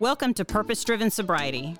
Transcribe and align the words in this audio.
Welcome 0.00 0.34
to 0.34 0.44
Purpose 0.44 0.82
Driven 0.82 1.08
Sobriety. 1.08 1.76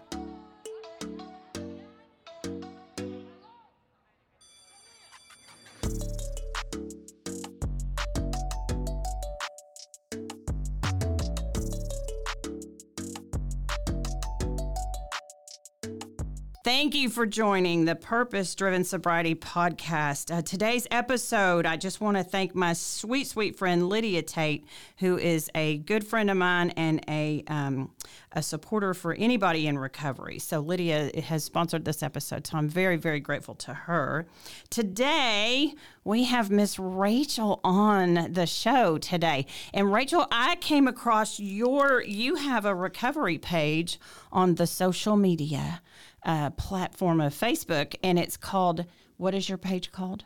Thank 16.64 16.94
you 16.94 17.10
for 17.10 17.26
joining 17.26 17.84
the 17.84 17.94
Purpose 17.94 18.54
Driven 18.54 18.84
Sobriety 18.84 19.34
podcast. 19.34 20.34
Uh, 20.34 20.40
today's 20.40 20.86
episode, 20.90 21.66
I 21.66 21.76
just 21.76 22.00
want 22.00 22.16
to 22.16 22.24
thank 22.24 22.54
my 22.54 22.72
sweet, 22.72 23.26
sweet 23.26 23.58
friend 23.58 23.90
Lydia 23.90 24.22
Tate, 24.22 24.64
who 24.96 25.18
is 25.18 25.50
a 25.54 25.76
good 25.76 26.06
friend 26.06 26.30
of 26.30 26.38
mine 26.38 26.70
and 26.70 27.04
a 27.06 27.44
um, 27.48 27.90
a 28.32 28.42
supporter 28.42 28.94
for 28.94 29.12
anybody 29.12 29.66
in 29.66 29.78
recovery. 29.78 30.38
So 30.38 30.58
Lydia 30.60 31.10
has 31.20 31.44
sponsored 31.44 31.84
this 31.84 32.02
episode, 32.02 32.46
so 32.46 32.56
I'm 32.56 32.70
very, 32.70 32.96
very 32.96 33.20
grateful 33.20 33.54
to 33.56 33.74
her. 33.74 34.26
Today 34.70 35.74
we 36.02 36.24
have 36.24 36.50
Miss 36.50 36.78
Rachael 36.78 37.60
on 37.62 38.32
the 38.32 38.46
show 38.46 38.96
today, 38.96 39.44
and 39.74 39.92
Rachael, 39.92 40.26
I 40.32 40.56
came 40.56 40.88
across 40.88 41.38
your 41.38 42.02
you 42.02 42.36
have 42.36 42.64
a 42.64 42.74
recovery 42.74 43.36
page 43.36 44.00
on 44.32 44.54
the 44.54 44.66
social 44.66 45.16
media 45.16 45.82
uh, 46.24 46.50
platform 46.50 47.20
of 47.20 47.34
Facebook, 47.34 47.94
and 48.02 48.18
it's 48.18 48.36
called. 48.36 48.84
What 49.16 49.34
is 49.34 49.48
your 49.48 49.58
page 49.58 49.92
called? 49.92 50.24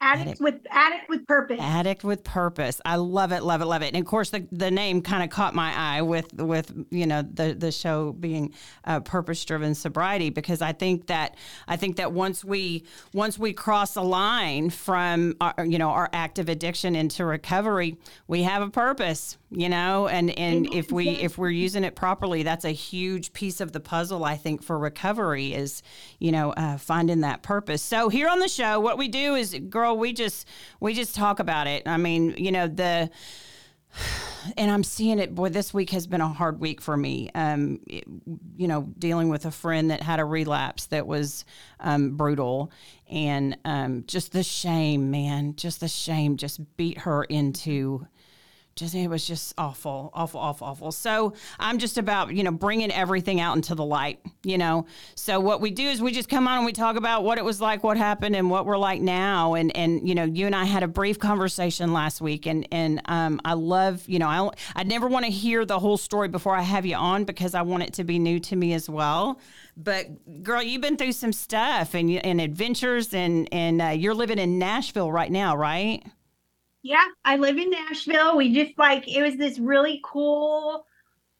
Addict, 0.00 0.26
addict, 0.26 0.40
with 0.40 0.54
addict 0.70 1.08
with 1.08 1.26
purpose. 1.26 1.58
Addict 1.60 2.04
with 2.04 2.22
purpose. 2.22 2.80
I 2.84 2.94
love 2.94 3.32
it, 3.32 3.42
love 3.42 3.62
it, 3.62 3.64
love 3.64 3.82
it. 3.82 3.94
And 3.94 3.96
of 3.96 4.06
course, 4.06 4.30
the, 4.30 4.46
the 4.52 4.70
name 4.70 5.02
kind 5.02 5.24
of 5.24 5.30
caught 5.30 5.56
my 5.56 5.74
eye 5.76 6.02
with 6.02 6.32
with 6.34 6.72
you 6.92 7.04
know 7.04 7.22
the 7.22 7.52
the 7.52 7.72
show 7.72 8.12
being 8.12 8.54
uh, 8.84 9.00
purpose 9.00 9.44
driven 9.44 9.74
sobriety 9.74 10.30
because 10.30 10.62
I 10.62 10.72
think 10.72 11.08
that 11.08 11.36
I 11.66 11.74
think 11.74 11.96
that 11.96 12.12
once 12.12 12.44
we 12.44 12.84
once 13.12 13.40
we 13.40 13.52
cross 13.52 13.96
a 13.96 14.02
line 14.02 14.70
from 14.70 15.34
our, 15.40 15.54
you 15.66 15.78
know 15.78 15.90
our 15.90 16.08
active 16.12 16.48
addiction 16.48 16.94
into 16.94 17.24
recovery, 17.24 17.96
we 18.28 18.44
have 18.44 18.62
a 18.62 18.70
purpose. 18.70 19.36
You 19.50 19.70
know, 19.70 20.08
and 20.08 20.30
and 20.38 20.74
if 20.74 20.92
we 20.92 21.08
if 21.08 21.38
we're 21.38 21.48
using 21.48 21.82
it 21.82 21.96
properly, 21.96 22.42
that's 22.42 22.66
a 22.66 22.70
huge 22.70 23.32
piece 23.32 23.62
of 23.62 23.72
the 23.72 23.80
puzzle. 23.80 24.22
I 24.22 24.36
think 24.36 24.62
for 24.62 24.78
recovery 24.78 25.54
is 25.54 25.82
you 26.18 26.32
know 26.32 26.52
uh, 26.52 26.76
finding 26.76 27.22
that 27.22 27.42
purpose. 27.42 27.80
So 27.80 28.10
here 28.10 28.28
on 28.28 28.40
the 28.40 28.48
show, 28.48 28.78
what 28.78 28.98
we 28.98 29.08
do 29.08 29.36
is 29.36 29.58
girl 29.70 29.96
we 29.96 30.12
just 30.12 30.46
we 30.80 30.92
just 30.92 31.14
talk 31.14 31.40
about 31.40 31.66
it. 31.66 31.88
I 31.88 31.96
mean, 31.96 32.34
you 32.36 32.52
know, 32.52 32.68
the 32.68 33.10
and 34.56 34.70
I'm 34.70 34.84
seeing 34.84 35.18
it. 35.18 35.34
Boy, 35.34 35.48
this 35.48 35.72
week 35.72 35.90
has 35.90 36.06
been 36.06 36.20
a 36.20 36.28
hard 36.28 36.60
week 36.60 36.80
for 36.80 36.96
me. 36.96 37.30
Um, 37.34 37.80
it, 37.86 38.04
you 38.56 38.68
know, 38.68 38.82
dealing 38.98 39.28
with 39.28 39.44
a 39.44 39.50
friend 39.50 39.90
that 39.90 40.02
had 40.02 40.20
a 40.20 40.24
relapse 40.24 40.86
that 40.86 41.06
was 41.06 41.44
um, 41.80 42.16
brutal, 42.16 42.70
and 43.10 43.56
um, 43.64 44.04
just 44.06 44.32
the 44.32 44.42
shame, 44.42 45.10
man, 45.10 45.56
just 45.56 45.80
the 45.80 45.88
shame, 45.88 46.36
just 46.36 46.76
beat 46.76 46.98
her 46.98 47.24
into 47.24 48.06
just 48.78 48.94
it 48.94 49.08
was 49.08 49.26
just 49.26 49.54
awful, 49.58 50.10
awful, 50.14 50.40
awful, 50.40 50.66
awful. 50.66 50.92
So 50.92 51.34
I'm 51.58 51.78
just 51.78 51.98
about 51.98 52.34
you 52.34 52.42
know 52.42 52.50
bringing 52.50 52.90
everything 52.90 53.40
out 53.40 53.56
into 53.56 53.74
the 53.74 53.84
light, 53.84 54.20
you 54.44 54.56
know. 54.56 54.86
So 55.14 55.40
what 55.40 55.60
we 55.60 55.70
do 55.70 55.84
is 55.84 56.00
we 56.00 56.12
just 56.12 56.28
come 56.28 56.46
on 56.46 56.58
and 56.58 56.66
we 56.66 56.72
talk 56.72 56.96
about 56.96 57.24
what 57.24 57.38
it 57.38 57.44
was 57.44 57.60
like, 57.60 57.82
what 57.82 57.96
happened, 57.96 58.36
and 58.36 58.50
what 58.50 58.66
we're 58.66 58.78
like 58.78 59.00
now. 59.00 59.54
And 59.54 59.76
and 59.76 60.08
you 60.08 60.14
know, 60.14 60.24
you 60.24 60.46
and 60.46 60.54
I 60.54 60.64
had 60.64 60.82
a 60.82 60.88
brief 60.88 61.18
conversation 61.18 61.92
last 61.92 62.20
week, 62.20 62.46
and 62.46 62.66
and 62.72 63.02
um, 63.06 63.40
I 63.44 63.54
love 63.54 64.08
you 64.08 64.18
know 64.18 64.28
I 64.28 64.50
I 64.76 64.84
never 64.84 65.08
want 65.08 65.24
to 65.24 65.30
hear 65.30 65.64
the 65.64 65.78
whole 65.78 65.96
story 65.96 66.28
before 66.28 66.54
I 66.54 66.62
have 66.62 66.86
you 66.86 66.96
on 66.96 67.24
because 67.24 67.54
I 67.54 67.62
want 67.62 67.82
it 67.82 67.92
to 67.94 68.04
be 68.04 68.18
new 68.18 68.38
to 68.40 68.56
me 68.56 68.72
as 68.72 68.88
well. 68.88 69.40
But 69.76 70.42
girl, 70.42 70.62
you've 70.62 70.82
been 70.82 70.96
through 70.96 71.12
some 71.12 71.32
stuff 71.32 71.94
and 71.94 72.10
and 72.10 72.40
adventures, 72.40 73.12
and 73.12 73.48
and 73.52 73.82
uh, 73.82 73.86
you're 73.88 74.14
living 74.14 74.38
in 74.38 74.58
Nashville 74.58 75.10
right 75.10 75.30
now, 75.30 75.56
right? 75.56 76.04
Yeah, 76.82 77.04
I 77.24 77.36
live 77.36 77.58
in 77.58 77.70
Nashville. 77.70 78.36
We 78.36 78.54
just 78.54 78.78
like 78.78 79.08
it 79.08 79.22
was 79.22 79.36
this 79.36 79.58
really 79.58 80.00
cool. 80.04 80.86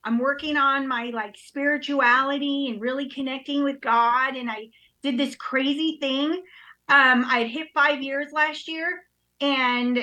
I'm 0.04 0.19
working 0.19 0.56
on 0.56 0.88
my 0.88 1.10
like 1.15 1.37
spirituality 1.37 2.69
and 2.71 2.81
really 2.81 3.09
connecting 3.09 3.62
with 3.62 3.81
God. 3.81 4.37
And 4.37 4.50
I 4.50 4.69
did 5.03 5.19
this 5.19 5.34
crazy 5.37 5.98
thing. 6.00 6.43
Um, 6.88 7.25
I 7.27 7.44
hit 7.44 7.69
five 7.75 8.03
years 8.03 8.32
last 8.32 8.69
year, 8.69 9.03
and 9.41 10.03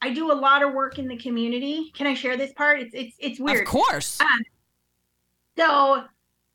I 0.00 0.10
do 0.10 0.32
a 0.32 0.34
lot 0.34 0.62
of 0.62 0.72
work 0.72 0.98
in 0.98 1.08
the 1.08 1.16
community. 1.16 1.92
Can 1.94 2.06
I 2.06 2.14
share 2.14 2.36
this 2.36 2.52
part? 2.52 2.80
It's 2.80 2.94
it's 2.94 3.16
it's 3.18 3.40
weird. 3.40 3.62
Of 3.62 3.68
course. 3.68 4.20
Um, 4.20 4.44
so 5.56 6.04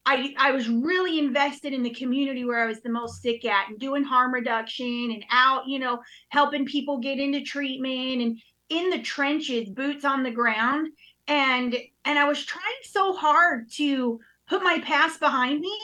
I 0.05 0.33
I 0.37 0.51
was 0.51 0.67
really 0.67 1.19
invested 1.19 1.73
in 1.73 1.83
the 1.83 1.93
community 1.93 2.43
where 2.43 2.63
I 2.63 2.67
was 2.67 2.81
the 2.81 2.89
most 2.89 3.21
sick 3.21 3.45
at 3.45 3.69
and 3.69 3.79
doing 3.79 4.03
harm 4.03 4.33
reduction 4.33 5.11
and 5.11 5.23
out, 5.31 5.67
you 5.67 5.79
know, 5.79 6.01
helping 6.29 6.65
people 6.65 6.97
get 6.97 7.19
into 7.19 7.41
treatment 7.41 8.21
and 8.21 8.41
in 8.69 8.89
the 8.89 9.01
trenches, 9.01 9.69
boots 9.69 10.05
on 10.05 10.23
the 10.23 10.31
ground. 10.31 10.87
And 11.27 11.77
and 12.05 12.17
I 12.17 12.25
was 12.25 12.43
trying 12.43 12.63
so 12.83 13.13
hard 13.13 13.69
to 13.73 14.19
put 14.47 14.63
my 14.63 14.79
past 14.79 15.19
behind 15.19 15.59
me 15.59 15.77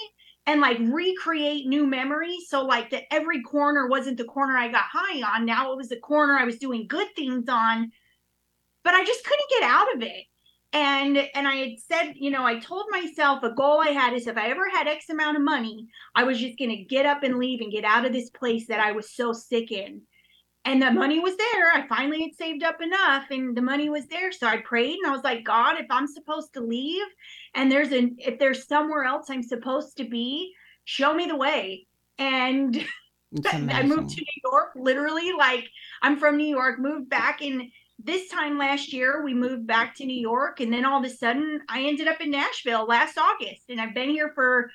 and 0.48 0.62
like 0.62 0.78
recreate 0.80 1.68
new 1.68 1.86
memories. 1.86 2.50
So 2.50 2.66
like 2.66 2.90
that 2.90 3.04
every 3.14 3.44
corner 3.44 3.88
wasn't 3.88 4.18
the 4.18 4.24
corner 4.24 4.58
I 4.58 4.70
got 4.70 4.86
high 4.92 5.22
on. 5.36 5.46
Now 5.46 5.72
it 5.72 5.78
was 5.78 5.90
the 5.90 6.00
corner 6.00 6.34
I 6.34 6.46
was 6.46 6.58
doing 6.58 6.88
good 6.88 7.08
things 7.16 7.48
on. 7.50 7.92
But 8.84 8.96
I 8.96 9.06
just 9.06 9.24
couldn't 9.26 9.50
get 9.50 9.64
out 9.64 9.96
of 9.96 10.02
it 10.02 10.26
and 10.78 11.18
and 11.34 11.48
i 11.48 11.56
had 11.56 11.80
said 11.80 12.14
you 12.16 12.30
know 12.30 12.46
i 12.46 12.60
told 12.60 12.86
myself 12.92 13.42
a 13.42 13.50
goal 13.50 13.82
i 13.82 13.90
had 13.90 14.14
is 14.14 14.28
if 14.28 14.38
i 14.38 14.50
ever 14.50 14.70
had 14.70 14.88
x 14.88 15.10
amount 15.10 15.36
of 15.36 15.44
money 15.44 15.88
i 16.16 16.24
was 16.24 16.40
just 16.40 16.58
going 16.60 16.70
to 16.70 16.84
get 16.84 17.06
up 17.06 17.24
and 17.24 17.40
leave 17.40 17.62
and 17.62 17.72
get 17.72 17.84
out 17.84 18.06
of 18.06 18.14
this 18.14 18.30
place 18.30 18.68
that 18.68 18.80
i 18.80 18.92
was 18.92 19.12
so 19.12 19.34
sick 19.34 19.72
in. 19.72 20.02
And 20.66 20.82
the 20.82 20.92
money 20.92 21.22
was 21.22 21.38
there. 21.38 21.72
I 21.74 21.88
finally 21.88 22.24
had 22.24 22.36
saved 22.36 22.62
up 22.62 22.82
enough 22.82 23.28
and 23.32 23.56
the 23.56 23.62
money 23.62 23.90
was 23.90 24.06
there. 24.08 24.34
So 24.34 24.48
i 24.48 24.58
prayed 24.58 24.98
and 25.02 25.10
i 25.10 25.16
was 25.16 25.24
like 25.24 25.46
god 25.46 25.80
if 25.80 25.86
i'm 25.90 26.08
supposed 26.08 26.54
to 26.54 26.62
leave 26.62 27.08
and 27.54 27.72
there's 27.72 27.94
an 27.94 28.18
if 28.20 28.38
there's 28.38 28.68
somewhere 28.68 29.06
else 29.06 29.30
i'm 29.30 29.44
supposed 29.44 29.96
to 29.98 30.04
be 30.04 30.54
show 30.84 31.14
me 31.14 31.26
the 31.26 31.38
way. 31.38 31.88
And 32.18 32.76
i 33.54 33.84
moved 33.84 34.10
to 34.10 34.22
new 34.22 34.52
york 34.52 34.70
literally 34.76 35.32
like 35.34 35.66
i'm 36.02 36.18
from 36.18 36.38
new 36.38 36.48
york 36.48 36.80
moved 36.80 37.10
back 37.10 37.42
in 37.42 37.70
this 38.00 38.30
time 38.30 38.58
last 38.58 38.94
year 38.94 39.24
we 39.24 39.34
moved 39.34 39.66
back 39.66 39.96
to 39.96 40.06
New 40.06 40.20
York 40.20 40.60
and 40.60 40.72
then 40.72 40.86
all 40.86 41.00
of 41.00 41.06
a 41.06 41.14
sudden 41.14 41.62
I 41.70 41.84
ended 41.84 42.08
up 42.08 42.22
in 42.22 42.32
Nashville 42.32 42.86
last 42.86 43.18
August 43.18 43.64
and 43.70 43.82
I've 43.82 43.96
been 43.96 44.10
here 44.10 44.32
for 44.36 44.70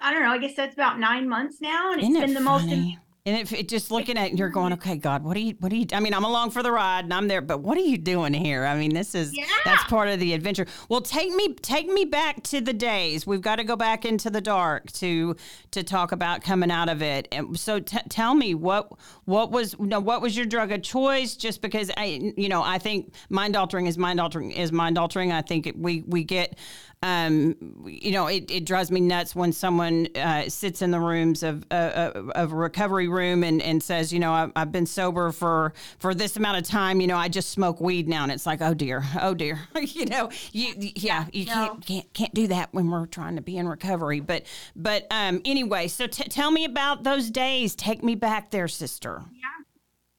I 0.00 0.12
don't 0.12 0.22
know, 0.22 0.30
I 0.30 0.38
guess 0.38 0.54
that's 0.54 0.74
about 0.74 0.98
9 1.00 1.28
months 1.28 1.60
now 1.60 1.92
and 1.92 2.00
Isn't 2.00 2.16
it's 2.16 2.20
been 2.20 2.30
it 2.30 2.34
the 2.34 2.40
funny? 2.40 2.76
most 2.76 2.98
and 3.28 3.38
if 3.38 3.52
it, 3.52 3.68
just 3.68 3.90
looking 3.90 4.16
at 4.16 4.38
you're 4.38 4.48
going, 4.48 4.72
okay, 4.74 4.96
God, 4.96 5.22
what 5.22 5.36
are 5.36 5.40
you, 5.40 5.54
what 5.60 5.72
are 5.72 5.76
you, 5.76 5.86
I 5.92 6.00
mean, 6.00 6.14
I'm 6.14 6.24
along 6.24 6.50
for 6.50 6.62
the 6.62 6.72
ride 6.72 7.04
and 7.04 7.12
I'm 7.12 7.28
there, 7.28 7.42
but 7.42 7.60
what 7.60 7.76
are 7.76 7.82
you 7.82 7.98
doing 7.98 8.32
here? 8.32 8.64
I 8.64 8.76
mean, 8.76 8.94
this 8.94 9.14
is, 9.14 9.36
yeah. 9.36 9.44
that's 9.64 9.84
part 9.84 10.08
of 10.08 10.18
the 10.18 10.32
adventure. 10.32 10.66
Well, 10.88 11.02
take 11.02 11.30
me, 11.34 11.54
take 11.54 11.88
me 11.88 12.04
back 12.04 12.42
to 12.44 12.60
the 12.60 12.72
days. 12.72 13.26
We've 13.26 13.42
got 13.42 13.56
to 13.56 13.64
go 13.64 13.76
back 13.76 14.04
into 14.04 14.30
the 14.30 14.40
dark 14.40 14.90
to, 14.92 15.36
to 15.72 15.82
talk 15.82 16.12
about 16.12 16.42
coming 16.42 16.70
out 16.70 16.88
of 16.88 17.02
it. 17.02 17.28
And 17.30 17.58
so 17.58 17.80
t- 17.80 17.98
tell 18.08 18.34
me 18.34 18.54
what, 18.54 18.90
what 19.26 19.50
was, 19.50 19.78
no, 19.78 20.00
what 20.00 20.22
was 20.22 20.36
your 20.36 20.46
drug 20.46 20.72
of 20.72 20.82
choice? 20.82 21.36
Just 21.36 21.60
because 21.60 21.90
I, 21.96 22.32
you 22.36 22.48
know, 22.48 22.62
I 22.62 22.78
think 22.78 23.12
mind 23.28 23.56
altering 23.56 23.86
is 23.86 23.98
mind 23.98 24.20
altering 24.20 24.52
is 24.52 24.72
mind 24.72 24.96
altering. 24.96 25.32
I 25.32 25.42
think 25.42 25.66
it, 25.66 25.78
we, 25.78 26.02
we 26.06 26.24
get, 26.24 26.58
um, 27.02 27.54
you 27.86 28.10
know, 28.10 28.26
it, 28.26 28.50
it 28.50 28.64
drives 28.64 28.90
me 28.90 29.00
nuts 29.00 29.36
when 29.36 29.52
someone 29.52 30.08
uh, 30.16 30.48
sits 30.48 30.82
in 30.82 30.90
the 30.90 30.98
rooms 30.98 31.44
of 31.44 31.64
uh, 31.70 31.74
uh, 31.74 32.22
of 32.34 32.52
a 32.52 32.56
recovery 32.56 33.06
room 33.06 33.44
and, 33.44 33.62
and 33.62 33.80
says, 33.80 34.12
you 34.12 34.18
know, 34.18 34.32
I've, 34.32 34.50
I've 34.56 34.72
been 34.72 34.86
sober 34.86 35.30
for 35.30 35.74
for 36.00 36.12
this 36.12 36.36
amount 36.36 36.58
of 36.58 36.64
time. 36.64 37.00
You 37.00 37.06
know, 37.06 37.16
I 37.16 37.28
just 37.28 37.50
smoke 37.50 37.80
weed 37.80 38.08
now, 38.08 38.24
and 38.24 38.32
it's 38.32 38.46
like, 38.46 38.60
oh 38.60 38.74
dear, 38.74 39.04
oh 39.20 39.32
dear. 39.32 39.60
you 39.80 40.06
know, 40.06 40.30
you 40.50 40.74
yeah, 40.96 41.26
you 41.32 41.46
no. 41.46 41.52
can't 41.52 41.86
can't 41.86 42.14
can't 42.14 42.34
do 42.34 42.48
that 42.48 42.70
when 42.72 42.90
we're 42.90 43.06
trying 43.06 43.36
to 43.36 43.42
be 43.42 43.56
in 43.56 43.68
recovery. 43.68 44.18
But 44.18 44.44
but 44.74 45.06
um, 45.12 45.40
anyway, 45.44 45.86
so 45.86 46.08
t- 46.08 46.24
tell 46.24 46.50
me 46.50 46.64
about 46.64 47.04
those 47.04 47.30
days. 47.30 47.76
Take 47.76 48.02
me 48.02 48.16
back 48.16 48.50
there, 48.50 48.66
sister. 48.66 49.22
Yeah. 49.32 49.58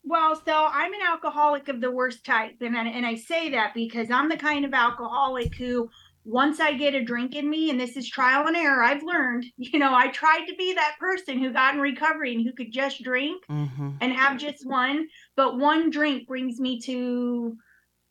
Well, 0.10 0.42
so 0.44 0.70
I'm 0.72 0.92
an 0.92 1.02
alcoholic 1.08 1.68
of 1.68 1.82
the 1.82 1.92
worst 1.92 2.26
type, 2.26 2.56
and 2.62 2.76
I, 2.76 2.88
and 2.88 3.06
I 3.06 3.14
say 3.14 3.52
that 3.52 3.76
because 3.76 4.10
I'm 4.10 4.28
the 4.28 4.38
kind 4.38 4.66
of 4.66 4.74
alcoholic 4.74 5.54
who, 5.54 5.92
once 6.26 6.60
I 6.60 6.74
get 6.74 6.94
a 6.96 7.04
drink 7.04 7.36
in 7.36 7.50
me, 7.50 7.70
and 7.70 7.80
this 7.80 7.98
is 7.98 8.08
trial 8.08 8.48
and 8.48 8.56
error, 8.56 8.84
I've 8.84 9.04
learned. 9.04 9.46
You 9.58 9.80
know, 9.80 9.94
I 9.94 10.08
tried 10.10 10.46
to 10.48 10.56
be 10.56 10.74
that 10.74 10.98
person 11.00 11.40
who 11.40 11.52
got 11.54 11.76
in 11.76 11.82
recovery 11.82 12.34
and 12.36 12.46
who 12.46 12.54
could 12.54 12.72
just 12.72 13.04
drink 13.04 13.44
Mm-hmm. 13.50 13.90
and 14.02 14.14
have 14.14 14.38
just 14.38 14.68
one, 14.68 15.08
but 15.36 15.58
one 15.58 15.90
drink 15.90 16.28
brings 16.28 16.60
me 16.60 16.80
to 16.82 17.58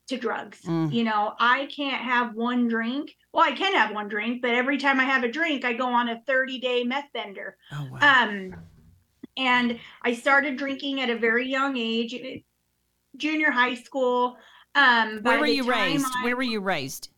to 0.07 0.17
drugs. 0.17 0.61
Mm. 0.63 0.91
You 0.91 1.03
know, 1.03 1.33
I 1.39 1.67
can't 1.67 2.01
have 2.01 2.33
one 2.33 2.67
drink. 2.67 3.15
Well, 3.31 3.45
I 3.45 3.51
can 3.51 3.73
have 3.75 3.93
one 3.93 4.07
drink, 4.07 4.41
but 4.41 4.51
every 4.51 4.79
time 4.79 4.99
I 4.99 5.03
have 5.03 5.23
a 5.23 5.31
drink, 5.31 5.63
I 5.63 5.73
go 5.73 5.85
on 5.87 6.09
a 6.09 6.19
30 6.25 6.59
day 6.59 6.83
meth 6.83 7.13
bender. 7.13 7.57
Oh 7.71 7.87
wow. 7.91 8.23
Um, 8.23 8.55
and 9.37 9.79
I 10.01 10.13
started 10.13 10.57
drinking 10.57 10.99
at 11.01 11.09
a 11.09 11.17
very 11.17 11.47
young 11.47 11.77
age, 11.77 12.19
junior 13.17 13.51
high 13.51 13.75
school. 13.75 14.35
Um, 14.75 15.19
Where 15.21 15.39
were 15.39 15.45
you 15.45 15.69
raised? 15.69 16.05
I, 16.07 16.23
Where 16.23 16.35
were 16.35 16.43
you 16.43 16.59
raised? 16.59 17.09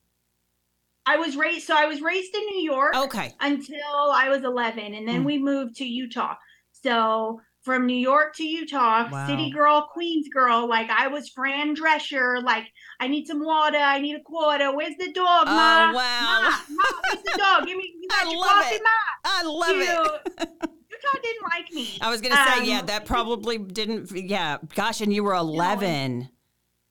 I 1.05 1.17
was 1.17 1.35
raised. 1.35 1.65
So 1.67 1.75
I 1.75 1.85
was 1.85 2.01
raised 2.01 2.33
in 2.35 2.41
New 2.45 2.61
York 2.61 2.95
Okay. 2.95 3.33
until 3.39 4.11
I 4.13 4.29
was 4.29 4.43
11, 4.43 4.93
and 4.93 5.07
then 5.07 5.21
Mm. 5.23 5.25
we 5.25 5.37
moved 5.37 5.75
to 5.77 5.85
Utah. 5.85 6.35
So 6.71 7.41
from 7.63 7.85
New 7.85 7.97
York 7.97 8.35
to 8.35 8.43
Utah, 8.43 9.07
Wow. 9.11 9.27
city 9.27 9.51
girl, 9.51 9.87
Queens 9.93 10.27
girl. 10.29 10.67
Like 10.67 10.89
I 10.89 11.07
was 11.07 11.29
Fran 11.29 11.75
Drescher. 11.75 12.41
Like 12.43 12.65
I 12.99 13.07
need 13.07 13.25
some 13.27 13.43
water. 13.43 13.77
I 13.77 13.99
need 13.99 14.15
a 14.15 14.21
quarter. 14.23 14.75
Where's 14.75 14.95
the 14.97 15.11
dog, 15.11 15.47
Oh, 15.47 15.55
ma? 15.55 15.91
wow. 15.93 16.41
Ma, 16.43 16.49
ma, 16.69 16.83
where's 17.09 17.23
the 17.23 17.33
dog? 17.37 17.65
Give 17.67 17.77
me. 17.77 17.93
You 18.01 18.07
I 18.11 18.29
your 18.31 18.39
love 18.39 18.49
coffee, 18.63 18.75
it. 18.75 18.81
ma? 18.83 18.89
I 19.25 19.43
love 19.43 19.75
you, 19.75 19.81
it. 19.83 20.49
Utah 20.91 21.19
didn't 21.23 21.43
like 21.55 21.71
me. 21.73 21.97
I 22.01 22.09
was 22.09 22.21
gonna 22.21 22.35
say, 22.35 22.65
yeah, 22.65 22.79
Um, 22.79 22.85
that 22.87 23.05
probably 23.05 23.57
didn't. 23.57 24.11
Yeah, 24.11 24.57
gosh, 24.75 25.01
and 25.01 25.13
you 25.13 25.23
were 25.23 25.33
eleven. 25.35 26.29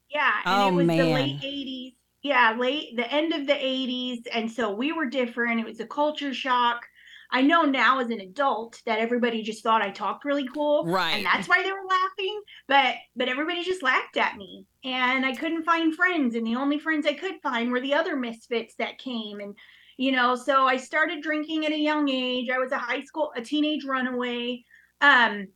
Yeah, 0.09 0.33
and 0.45 0.63
Oh, 0.63 0.69
it 0.69 0.73
was 0.73 0.87
the 0.87 0.97
man. 0.97 1.15
late 1.15 1.41
'80s. 1.43 1.95
Yeah, 2.23 2.57
late 2.59 2.97
the 2.97 3.11
end 3.11 3.33
of 3.33 3.47
the 3.47 3.55
'80s, 3.55 4.27
and 4.33 4.51
so 4.51 4.71
we 4.71 4.93
were 4.93 5.07
different. 5.07 5.61
It 5.61 5.67
was 5.67 5.81
a 5.81 5.87
culture 5.87 6.35
shock. 6.35 6.87
I 7.33 7.43
know 7.43 7.63
now 7.63 8.01
as 8.01 8.11
an 8.11 8.21
adult 8.21 8.83
that 8.87 8.99
everybody 8.99 9.43
just 9.43 9.63
thought 9.63 9.83
I 9.83 9.91
talked 9.91 10.25
really 10.25 10.49
cool, 10.49 10.85
Right. 10.85 11.13
And 11.13 11.25
that's 11.25 11.49
why 11.49 11.63
they 11.63 11.71
were 11.71 11.87
laughing. 11.89 12.43
But 12.67 12.97
but 13.17 13.29
everybody 13.29 13.63
just 13.65 13.83
laughed 13.83 14.17
at 14.17 14.37
me, 14.37 14.67
and 14.85 15.25
I 15.25 15.35
couldn't 15.35 15.65
find 15.65 15.95
friends, 15.95 16.35
and 16.35 16.47
the 16.47 16.57
only 16.57 16.79
friends 16.79 17.07
I 17.07 17.15
could 17.15 17.41
find 17.43 17.71
were 17.71 17.81
the 17.81 17.95
other 17.95 18.17
misfits 18.17 18.75
that 18.77 18.99
came, 18.99 19.41
and 19.41 19.57
you 19.97 20.13
know. 20.13 20.35
So 20.35 20.67
I 20.67 20.77
started 20.77 21.23
drinking 21.23 21.67
at 21.67 21.73
a 21.73 21.79
young 21.79 22.09
age. 22.09 22.51
I 22.51 22.59
was 22.59 22.73
a 22.73 22.79
high 22.79 23.03
school, 23.03 23.33
a 23.37 23.41
teenage 23.41 23.85
runaway. 23.85 24.65
Um, 25.01 25.49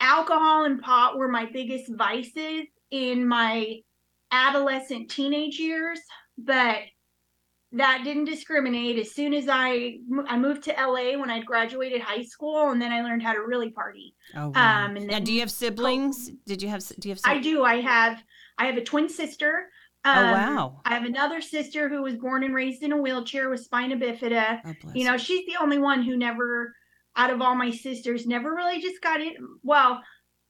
alcohol 0.00 0.64
and 0.64 0.80
pot 0.82 1.16
were 1.16 1.28
my 1.28 1.46
biggest 1.46 1.90
vices 1.96 2.66
in 2.90 3.26
my 3.26 3.78
adolescent 4.32 5.10
teenage 5.10 5.58
years 5.58 6.00
but 6.38 6.78
that 7.74 8.02
didn't 8.04 8.24
discriminate 8.26 8.98
as 8.98 9.12
soon 9.12 9.32
as 9.32 9.46
i 9.48 9.96
i 10.26 10.36
moved 10.38 10.62
to 10.64 10.72
la 10.72 11.18
when 11.18 11.30
i 11.30 11.40
graduated 11.40 12.00
high 12.00 12.22
school 12.22 12.70
and 12.70 12.80
then 12.82 12.92
i 12.92 13.02
learned 13.02 13.22
how 13.22 13.32
to 13.32 13.40
really 13.40 13.70
party 13.70 14.14
Oh, 14.34 14.48
wow. 14.54 14.84
um, 14.86 14.96
and 14.96 15.06
now, 15.08 15.18
do 15.18 15.32
you 15.32 15.40
have 15.40 15.50
siblings? 15.50 16.30
Did 16.46 16.62
you 16.62 16.68
have? 16.70 16.82
Do 16.98 17.08
you 17.08 17.14
have? 17.14 17.20
i 17.24 17.38
do 17.38 17.64
i 17.64 17.80
have 17.80 18.22
i 18.58 18.64
have 18.66 18.76
a 18.76 18.84
twin 18.84 19.08
sister 19.08 19.68
Oh 20.04 20.10
um, 20.10 20.32
wow. 20.32 20.80
i 20.84 20.94
have 20.94 21.04
another 21.04 21.40
sister 21.40 21.88
who 21.88 22.02
was 22.02 22.16
born 22.16 22.42
and 22.44 22.54
raised 22.54 22.82
in 22.82 22.92
a 22.92 22.96
wheelchair 22.96 23.48
with 23.50 23.60
spina 23.62 23.96
bifida 23.96 24.60
Oh, 24.64 24.72
bless 24.82 24.96
you 24.96 25.04
know 25.04 25.16
she's 25.16 25.46
the 25.46 25.56
only 25.62 25.78
one 25.78 26.02
who 26.02 26.16
never 26.16 26.74
out 27.16 27.30
of 27.30 27.40
all 27.42 27.54
my 27.54 27.70
sisters 27.70 28.26
never 28.26 28.54
really 28.54 28.80
just 28.80 29.00
got 29.02 29.20
it. 29.20 29.36
well 29.62 30.02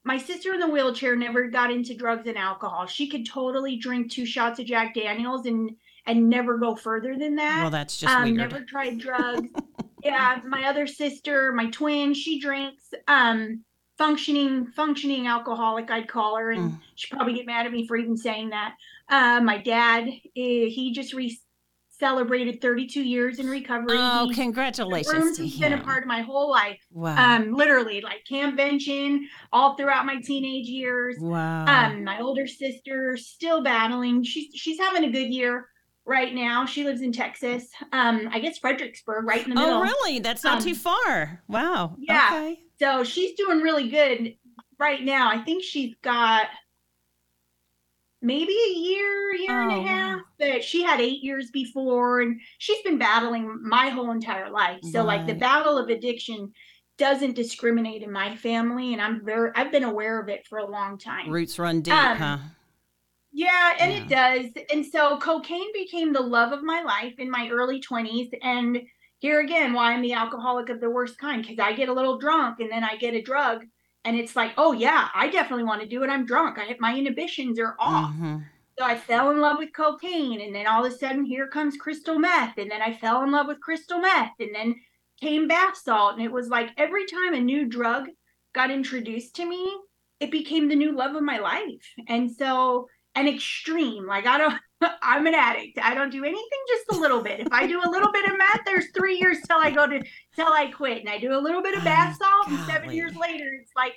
my 0.04 0.18
sister 0.18 0.52
in 0.54 0.60
the 0.60 0.68
wheelchair 0.68 1.14
never 1.16 1.48
got 1.48 1.70
into 1.70 1.94
drugs 1.94 2.26
and 2.26 2.36
alcohol 2.36 2.86
she 2.86 3.08
could 3.08 3.26
totally 3.26 3.76
drink 3.76 4.10
two 4.10 4.26
shots 4.26 4.58
of 4.58 4.66
jack 4.66 4.94
daniels 4.94 5.46
and 5.46 5.70
and 6.06 6.28
never 6.28 6.58
go 6.58 6.74
further 6.74 7.16
than 7.16 7.36
that 7.36 7.60
Well, 7.62 7.70
that's 7.70 7.98
just 7.98 8.12
um 8.12 8.24
weird. 8.24 8.36
never 8.36 8.64
tried 8.64 8.98
drugs 8.98 9.48
yeah 10.04 10.40
my 10.46 10.64
other 10.64 10.86
sister 10.86 11.52
my 11.52 11.70
twin 11.70 12.14
she 12.14 12.40
drinks 12.40 12.92
um 13.06 13.62
functioning 13.98 14.66
functioning 14.74 15.26
alcoholic 15.28 15.90
i'd 15.90 16.08
call 16.08 16.36
her 16.36 16.50
and 16.50 16.72
Mm. 16.72 16.80
she'd 16.96 17.10
probably 17.14 17.34
get 17.34 17.46
mad 17.46 17.66
at 17.66 17.72
me 17.72 17.86
for 17.86 17.96
even 17.96 18.16
saying 18.16 18.50
that 18.50 18.74
uh, 19.08 19.40
my 19.40 19.58
dad 19.58 20.08
eh, 20.08 20.66
he 20.66 20.92
just 20.94 21.12
re- 21.12 21.38
celebrated 22.02 22.60
32 22.60 23.00
years 23.00 23.38
in 23.38 23.48
recovery 23.48 23.96
Oh, 23.96 24.26
He- 24.28 24.34
congratulations 24.34 25.14
rooms 25.14 25.36
to 25.36 25.44
has 25.44 25.58
been 25.60 25.72
a 25.74 25.84
part 25.84 26.02
of 26.02 26.08
my 26.08 26.20
whole 26.22 26.50
life 26.50 26.80
Wow. 26.90 27.36
um 27.36 27.52
literally 27.52 28.00
like 28.00 28.24
campvention 28.28 29.28
all 29.52 29.76
throughout 29.76 30.04
my 30.04 30.16
teenage 30.20 30.66
years 30.66 31.16
wow. 31.20 31.64
um 31.66 32.02
my 32.02 32.18
older 32.18 32.48
sister 32.48 33.16
still 33.16 33.62
battling 33.62 34.24
she's 34.24 34.52
she's 34.52 34.80
having 34.80 35.04
a 35.04 35.12
good 35.12 35.28
year 35.32 35.68
right 36.04 36.34
now 36.34 36.66
she 36.66 36.82
lives 36.82 37.02
in 37.02 37.12
texas 37.12 37.68
um 37.92 38.28
i 38.32 38.40
guess 38.40 38.58
fredericksburg 38.58 39.24
right 39.24 39.44
in 39.44 39.50
the 39.50 39.54
middle 39.54 39.78
oh, 39.78 39.82
really? 39.82 40.18
That's 40.18 40.42
not 40.42 40.58
um, 40.58 40.64
too 40.64 40.74
far. 40.74 41.40
Wow. 41.46 41.94
yeah. 42.00 42.30
Okay. 42.32 42.58
so 42.80 43.04
she's 43.04 43.36
doing 43.36 43.60
really 43.60 43.88
good 43.88 44.34
right 44.80 45.04
now 45.04 45.30
i 45.30 45.38
think 45.38 45.62
she's 45.62 45.94
got 46.02 46.46
maybe 48.22 48.52
a 48.52 48.78
year 48.78 49.32
year 49.34 49.60
and 49.62 49.70
Oh, 49.70 49.76
a 49.78 49.82
wow. 49.82 49.88
half 49.88 50.20
but 50.38 50.64
she 50.64 50.82
had 50.82 51.00
eight 51.00 51.22
years 51.22 51.50
before 51.50 52.20
and 52.20 52.40
she's 52.58 52.82
been 52.82 52.98
battling 52.98 53.58
my 53.62 53.88
whole 53.88 54.10
entire 54.10 54.50
life 54.50 54.84
so 54.84 55.02
like 55.04 55.26
the 55.26 55.34
battle 55.34 55.78
of 55.78 55.88
addiction 55.88 56.52
doesn't 56.98 57.34
discriminate 57.34 58.02
in 58.02 58.12
my 58.12 58.36
family 58.36 58.92
and 58.92 59.00
i'm 59.02 59.24
very 59.24 59.50
i've 59.56 59.72
been 59.72 59.84
aware 59.84 60.20
of 60.20 60.28
it 60.28 60.46
for 60.46 60.58
a 60.58 60.70
long 60.70 60.98
time 60.98 61.30
Roots 61.30 61.58
run 61.58 61.80
deep, 61.82 62.14
Um, 62.14 62.18
huh? 62.18 62.38
yeah, 63.32 63.74
and 63.80 63.90
it 63.92 64.08
does. 64.08 64.46
And 64.72 64.84
so 64.84 65.18
cocaine 65.18 65.72
became 65.72 66.12
the 66.12 66.20
love 66.20 66.52
of 66.52 66.62
my 66.62 66.82
life 66.82 67.14
in 67.18 67.30
my 67.30 67.48
early 67.50 67.80
20s. 67.80 68.30
And 68.42 68.82
here 69.20 69.40
again, 69.40 69.72
why 69.72 69.92
I'm 69.92 70.02
the 70.02 70.12
alcoholic 70.12 70.68
of 70.68 70.80
the 70.80 70.90
worst 70.90 71.18
kind, 71.18 71.42
because 71.42 71.58
I 71.58 71.72
get 71.72 71.88
a 71.88 71.94
little 71.94 72.18
drunk 72.18 72.60
and 72.60 72.70
then 72.70 72.84
I 72.84 72.96
get 72.96 73.14
a 73.14 73.22
drug. 73.22 73.64
And 74.04 74.16
it's 74.16 74.34
like, 74.34 74.52
oh, 74.56 74.72
yeah, 74.72 75.08
I 75.14 75.28
definitely 75.28 75.64
want 75.64 75.80
to 75.82 75.88
do 75.88 76.02
it. 76.02 76.10
I'm 76.10 76.26
drunk. 76.26 76.58
I 76.58 76.76
my 76.80 76.96
inhibitions 76.96 77.58
are 77.58 77.76
off. 77.78 78.12
Mhm. 78.14 78.44
So 78.78 78.84
I 78.84 78.96
fell 78.96 79.30
in 79.30 79.40
love 79.40 79.58
with 79.58 79.72
cocaine. 79.72 80.40
And 80.40 80.54
then 80.54 80.66
all 80.66 80.84
of 80.84 80.92
a 80.92 80.96
sudden, 80.96 81.24
here 81.24 81.46
comes 81.46 81.76
crystal 81.76 82.18
meth. 82.18 82.58
And 82.58 82.70
then 82.70 82.82
I 82.82 82.94
fell 82.94 83.22
in 83.22 83.30
love 83.30 83.46
with 83.46 83.60
crystal 83.60 83.98
meth. 83.98 84.32
And 84.40 84.54
then 84.54 84.74
came 85.20 85.46
bath 85.46 85.76
salt. 85.76 86.14
And 86.14 86.22
it 86.24 86.32
was 86.32 86.48
like 86.48 86.70
every 86.76 87.06
time 87.06 87.34
a 87.34 87.40
new 87.40 87.66
drug 87.66 88.08
got 88.54 88.70
introduced 88.70 89.36
to 89.36 89.44
me, 89.46 89.76
it 90.20 90.30
became 90.30 90.68
the 90.68 90.76
new 90.76 90.92
love 90.92 91.14
of 91.14 91.22
my 91.22 91.38
life. 91.38 91.94
And 92.08 92.30
so, 92.30 92.88
an 93.14 93.28
extreme, 93.28 94.06
like 94.06 94.26
I 94.26 94.38
don't, 94.38 94.60
I'm 95.02 95.26
an 95.26 95.34
addict. 95.34 95.78
I 95.82 95.94
don't 95.94 96.10
do 96.10 96.24
anything 96.24 96.60
just 96.68 96.98
a 96.98 97.00
little 97.00 97.22
bit. 97.22 97.40
If 97.40 97.48
I 97.52 97.66
do 97.66 97.80
a 97.84 97.88
little 97.90 98.12
bit 98.12 98.24
of 98.26 98.36
meth, 98.38 98.60
there's 98.64 98.86
three 98.96 99.18
years 99.18 99.38
till 99.46 99.58
I 99.58 99.70
go 99.70 99.86
to, 99.86 100.02
till 100.34 100.48
I 100.48 100.66
quit. 100.70 101.00
And 101.00 101.08
I 101.08 101.18
do 101.18 101.34
a 101.34 101.40
little 101.40 101.62
bit 101.62 101.76
of 101.76 101.84
bath 101.84 102.16
Oh, 102.22 102.42
salt, 102.44 102.58
and 102.58 102.66
seven 102.66 102.90
years 102.92 103.14
later, 103.16 103.44
it's 103.60 103.72
like, 103.76 103.94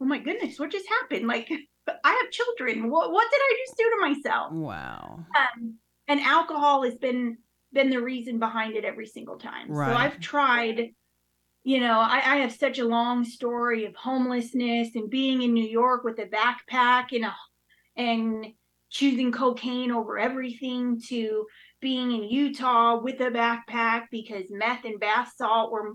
oh 0.00 0.04
my 0.04 0.18
goodness, 0.18 0.58
what 0.58 0.70
just 0.70 0.88
happened? 0.88 1.26
Like, 1.26 1.48
I 2.04 2.10
have 2.22 2.30
children. 2.30 2.90
What, 2.90 3.12
what 3.12 3.26
did 3.30 3.40
I 3.40 3.64
just 3.66 3.78
do 3.78 3.84
to 3.84 3.96
myself? 4.00 4.52
Wow. 4.52 5.24
um, 5.38 5.74
and 6.08 6.20
alcohol 6.20 6.82
has 6.84 6.94
been 6.96 7.38
been 7.72 7.90
the 7.90 8.00
reason 8.00 8.38
behind 8.38 8.76
it 8.76 8.84
every 8.84 9.06
single 9.06 9.36
time. 9.38 9.70
Right. 9.70 9.90
So 9.90 9.96
I've 9.96 10.20
tried, 10.20 10.94
you 11.64 11.80
know, 11.80 11.98
I, 11.98 12.22
I 12.24 12.36
have 12.36 12.52
such 12.52 12.78
a 12.78 12.84
long 12.86 13.24
story 13.24 13.84
of 13.84 13.94
homelessness 13.96 14.94
and 14.94 15.10
being 15.10 15.42
in 15.42 15.52
New 15.52 15.66
York 15.66 16.04
with 16.04 16.18
a 16.18 16.26
backpack 16.26 17.06
and 17.12 17.24
a 17.26 17.34
and 17.96 18.46
choosing 18.96 19.30
cocaine 19.32 19.90
over 19.90 20.18
everything 20.18 21.00
to 21.08 21.46
being 21.80 22.10
in 22.12 22.22
Utah 22.24 23.00
with 23.02 23.20
a 23.20 23.30
backpack 23.30 24.06
because 24.10 24.44
meth 24.50 24.84
and 24.84 24.98
bath 24.98 25.32
salt 25.36 25.70
were 25.70 25.94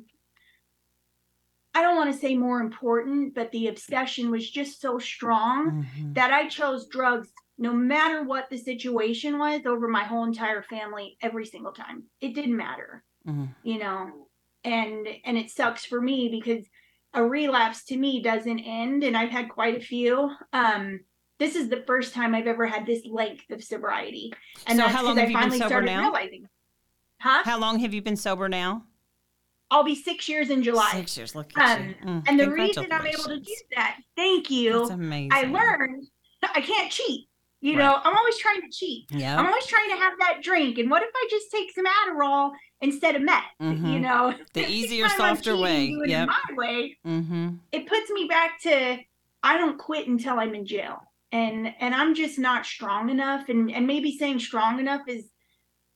I 1.74 1.81
don't 1.81 1.96
want 1.96 2.12
to 2.13 2.20
say 2.20 2.36
more 2.36 2.60
important, 2.60 3.34
but 3.34 3.51
the 3.51 3.67
obsession 3.67 4.29
was 4.29 4.50
just 4.50 4.81
so 4.81 5.00
strong 5.00 5.86
Mhm. 5.96 6.13
that 6.15 6.34
I 6.34 6.48
chose 6.48 6.88
drugs 6.88 7.31
no 7.58 7.74
matter 7.74 8.24
what 8.24 8.50
the 8.50 8.58
situation 8.58 9.38
was 9.39 9.65
over 9.65 9.88
my 9.88 10.03
whole 10.03 10.25
entire 10.25 10.63
family 10.63 11.17
every 11.22 11.46
single 11.46 11.72
time. 11.72 12.10
It 12.20 12.34
didn't 12.34 12.58
matter, 12.58 13.03
Mhm. 13.25 13.55
you 13.63 13.77
know. 13.79 14.27
And 14.63 15.08
and 15.24 15.38
it 15.38 15.50
sucks 15.50 15.86
for 15.86 16.01
me 16.01 16.29
because 16.29 16.70
a 17.13 17.24
relapse 17.24 17.86
to 17.86 17.98
me 17.98 18.22
doesn't 18.22 18.60
end 18.60 19.03
and 19.03 19.15
I've 19.17 19.29
had 19.29 19.50
quite 19.50 19.75
a 19.77 19.86
few. 19.93 20.29
Um 20.53 21.01
this 21.41 21.55
is 21.55 21.69
the 21.69 21.83
first 21.88 22.13
time 22.13 22.36
I've 22.36 22.45
ever 22.45 22.67
had 22.67 22.86
this 22.86 23.03
length 23.05 23.50
of 23.50 23.63
sobriety. 23.63 24.31
And 24.67 24.77
So 24.77 24.83
that's 24.83 24.95
how 24.95 25.03
long 25.03 25.15
'cause 25.15 25.17
I 25.17 25.21
have 25.21 25.31
you 25.31 25.50
been 25.50 25.60
sober 25.60 25.81
now? 25.81 26.01
realizing. 26.01 26.48
Huh? 27.19 27.41
How 27.43 27.57
long 27.57 27.79
have 27.79 27.93
you 27.95 28.01
been 28.03 28.15
sober 28.15 28.48
now? 28.48 28.86
I'll 29.71 29.83
be 29.83 29.95
six 29.95 30.29
years 30.29 30.50
in 30.50 30.62
July. 30.63 30.91
Six 30.91 31.17
years. 31.17 31.33
Look 31.33 31.51
at 31.57 31.79
you. 31.79 31.86
Um, 31.86 31.95
Mm, 32.21 32.24
And 32.27 32.39
the 32.39 32.50
reason 32.51 32.86
I'm 32.91 33.07
able 33.07 33.24
to 33.24 33.39
do 33.39 33.55
that, 33.75 33.98
thank 34.15 34.51
you. 34.51 34.79
That's 34.79 34.91
amazing. 34.91 35.31
I 35.33 35.43
learned 35.43 36.07
I 36.55 36.62
can't 36.62 36.91
cheat. 36.91 37.27
You 37.63 37.77
Right. 37.77 37.86
know, 37.86 37.95
I'm 38.03 38.17
always 38.17 38.38
trying 38.39 38.62
to 38.62 38.69
cheat. 38.71 39.05
Yeah. 39.12 39.39
I'm 39.39 39.45
always 39.45 39.65
trying 39.67 39.89
to 39.91 39.95
have 39.98 40.13
that 40.19 40.41
drink. 40.43 40.77
And 40.79 40.89
what 40.91 41.03
if 41.03 41.10
I 41.15 41.27
just 41.29 41.51
take 41.51 41.71
some 41.74 41.86
Adderall 41.86 42.51
instead 42.81 43.15
of 43.15 43.21
meth? 43.21 43.43
You 43.60 43.67
Mhm. 43.67 44.01
know, 44.01 44.33
The 44.53 44.65
easier, 44.77 45.07
softer 45.10 45.55
way. 45.55 45.95
Yep. 46.05 46.27
my 46.27 46.41
way. 46.55 46.98
Mm-hmm. 47.05 47.50
It 47.71 47.88
puts 47.88 48.10
me 48.12 48.25
back 48.25 48.60
to 48.63 48.98
I 49.43 49.57
don't 49.57 49.77
quit 49.77 50.07
until 50.07 50.39
I'm 50.39 50.53
in 50.53 50.65
jail. 50.65 51.11
And 51.31 51.73
and 51.79 51.95
I'm 51.95 52.13
just 52.13 52.38
not 52.38 52.65
strong 52.65 53.09
enough 53.09 53.47
and 53.50 53.71
and 53.71 53.88
maybe 53.88 54.17
saying 54.17 54.39
strong 54.39 54.79
enough 54.79 55.01
is 55.07 55.29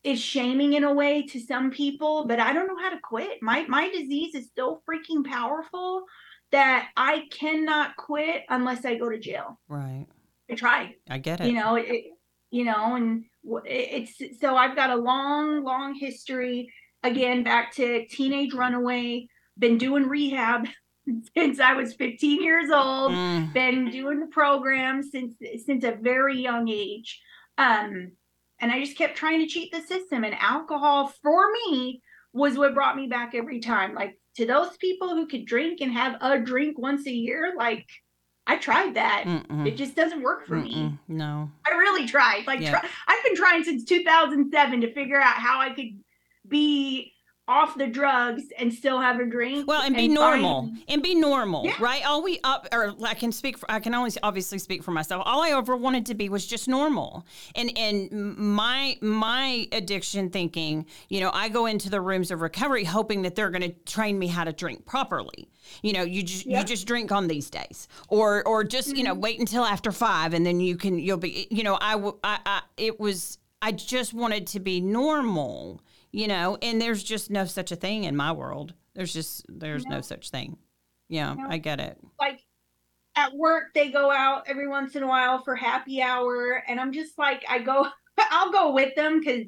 is 0.03 0.21
shaming 0.21 0.73
in 0.73 0.83
a 0.83 0.93
way 0.93 1.23
to 1.23 1.39
some 1.39 1.71
people, 1.71 2.27
but 2.27 2.39
I 2.39 2.53
don't 2.53 2.67
know 2.67 2.77
how 2.77 2.91
to 2.91 2.99
quit. 3.03 3.41
My 3.41 3.65
my 3.67 3.89
disease 3.89 4.35
is 4.35 4.49
so 4.55 4.81
freaking 4.87 5.25
powerful 5.25 6.03
that 6.51 6.89
I 6.95 7.23
cannot 7.31 7.97
quit 7.97 8.43
unless 8.49 8.85
I 8.85 8.95
go 8.95 9.09
to 9.09 9.19
jail. 9.19 9.59
Right. 9.67 10.05
I 10.49 10.55
tried. 10.55 10.93
I 11.09 11.17
get 11.17 11.41
it. 11.41 11.47
You 11.47 11.53
know, 11.53 11.75
it, 11.75 12.05
you 12.51 12.65
know, 12.65 12.95
and 12.95 13.25
it's 13.65 14.21
so 14.39 14.55
I've 14.55 14.75
got 14.75 14.91
a 14.91 14.95
long, 14.95 15.63
long 15.63 15.95
history. 15.95 16.71
Again, 17.03 17.43
back 17.43 17.73
to 17.75 18.05
teenage 18.07 18.53
runaway. 18.53 19.27
Been 19.57 19.77
doing 19.77 20.07
rehab 20.07 20.67
since 21.37 21.59
I 21.59 21.73
was 21.73 21.93
15 21.93 22.43
years 22.43 22.69
old. 22.71 23.11
Mm. 23.11 23.53
Been 23.53 23.89
doing 23.89 24.19
the 24.19 24.27
program 24.27 25.03
since 25.03 25.35
since 25.65 25.83
a 25.83 25.91
very 25.91 26.39
young 26.39 26.67
age. 26.69 27.21
Um, 27.57 28.11
and 28.59 28.71
I 28.71 28.79
just 28.79 28.97
kept 28.97 29.17
trying 29.17 29.39
to 29.41 29.47
cheat 29.47 29.71
the 29.71 29.81
system. 29.81 30.23
And 30.23 30.35
alcohol 30.35 31.13
for 31.21 31.51
me 31.51 32.01
was 32.33 32.57
what 32.57 32.73
brought 32.73 32.95
me 32.95 33.07
back 33.07 33.35
every 33.35 33.59
time. 33.59 33.93
Like 33.93 34.19
to 34.35 34.45
those 34.45 34.75
people 34.77 35.09
who 35.09 35.27
could 35.27 35.45
drink 35.45 35.81
and 35.81 35.91
have 35.93 36.17
a 36.21 36.39
drink 36.39 36.77
once 36.77 37.07
a 37.07 37.11
year, 37.11 37.53
like 37.57 37.85
I 38.47 38.57
tried 38.57 38.95
that. 38.95 39.23
Mm-mm. 39.25 39.67
It 39.67 39.75
just 39.75 39.95
doesn't 39.95 40.21
work 40.21 40.45
for 40.45 40.57
Mm-mm. 40.57 40.63
me. 40.63 40.99
No. 41.07 41.49
I 41.65 41.71
really 41.71 42.07
tried. 42.07 42.45
Like 42.45 42.59
try, 42.59 42.87
I've 43.07 43.23
been 43.23 43.35
trying 43.35 43.63
since 43.63 43.85
2007 43.85 44.81
to 44.81 44.93
figure 44.93 45.19
out 45.19 45.35
how 45.35 45.59
I 45.59 45.69
could 45.71 45.99
be 46.47 47.14
off 47.47 47.77
the 47.77 47.85
drugs 47.85 48.45
and 48.57 48.73
still 48.73 48.99
have 48.99 49.19
a 49.19 49.25
drink. 49.25 49.67
Well, 49.67 49.81
and, 49.81 49.95
and 49.95 49.97
be 49.97 50.07
normal 50.07 50.63
find... 50.63 50.83
and 50.87 51.03
be 51.03 51.13
normal, 51.13 51.65
yeah. 51.65 51.75
right? 51.79 52.05
All 52.05 52.23
we 52.23 52.39
up 52.43 52.67
or 52.71 52.95
I 53.05 53.13
can 53.13 53.31
speak 53.31 53.57
for 53.57 53.69
I 53.69 53.79
can 53.79 53.93
only 53.93 54.11
obviously 54.23 54.57
speak 54.57 54.83
for 54.83 54.91
myself. 54.91 55.21
All 55.25 55.43
I 55.43 55.49
ever 55.49 55.75
wanted 55.75 56.07
to 56.07 56.15
be 56.15 56.29
was 56.29 56.47
just 56.47 56.67
normal. 56.67 57.25
And 57.55 57.71
and 57.77 58.11
my 58.37 58.97
my 59.01 59.67
addiction 59.71 60.29
thinking, 60.29 60.87
you 61.09 61.19
know, 61.19 61.29
I 61.33 61.49
go 61.49 61.67
into 61.67 61.89
the 61.89 62.01
rooms 62.01 62.31
of 62.31 62.41
recovery 62.41 62.83
hoping 62.83 63.21
that 63.23 63.35
they're 63.35 63.51
going 63.51 63.61
to 63.61 63.73
train 63.85 64.17
me 64.17 64.27
how 64.27 64.43
to 64.43 64.53
drink 64.53 64.85
properly. 64.85 65.49
You 65.81 65.93
know, 65.93 66.03
you 66.03 66.23
just 66.23 66.45
you 66.45 66.63
just 66.63 66.87
drink 66.87 67.11
on 67.11 67.27
these 67.27 67.49
days, 67.49 67.87
or 68.09 68.47
or 68.47 68.63
just 68.63 68.89
mm-hmm. 68.89 68.97
you 68.97 69.03
know 69.03 69.13
mm-hmm. 69.13 69.21
wait 69.21 69.39
until 69.39 69.63
after 69.63 69.91
five, 69.91 70.33
and 70.33 70.45
then 70.45 70.59
you 70.59 70.77
can 70.77 70.97
you'll 70.97 71.17
be 71.17 71.47
you 71.51 71.63
know 71.63 71.77
I 71.79 71.95
I, 72.23 72.39
I 72.45 72.61
it 72.77 72.99
was 72.99 73.37
I 73.61 73.71
just 73.71 74.13
wanted 74.13 74.47
to 74.47 74.59
be 74.59 74.81
normal 74.81 75.81
you 76.15 76.29
know, 76.29 76.57
and 76.61 76.81
there's 76.81 77.03
just 77.03 77.29
no 77.29 77.43
such 77.43 77.73
a 77.73 77.75
thing 77.75 78.05
in 78.05 78.15
my 78.15 78.31
world. 78.31 78.73
There's 78.93 79.11
just 79.11 79.45
there's 79.49 79.85
no, 79.85 79.97
no 79.97 80.01
such 80.01 80.29
thing. 80.29 80.57
Yeah, 81.09 81.33
no. 81.33 81.47
I 81.49 81.57
get 81.57 81.81
it. 81.81 81.97
Like 82.17 82.39
at 83.17 83.35
work 83.35 83.73
they 83.73 83.91
go 83.91 84.09
out 84.09 84.45
every 84.47 84.65
once 84.65 84.95
in 84.95 85.03
a 85.03 85.07
while 85.07 85.43
for 85.43 85.57
happy 85.57 86.01
hour 86.01 86.63
and 86.69 86.79
I'm 86.79 86.93
just 86.93 87.17
like 87.17 87.43
I 87.49 87.59
go 87.59 87.87
I'll 88.17 88.49
go 88.49 88.71
with 88.71 88.95
them 88.95 89.21
cuz 89.21 89.43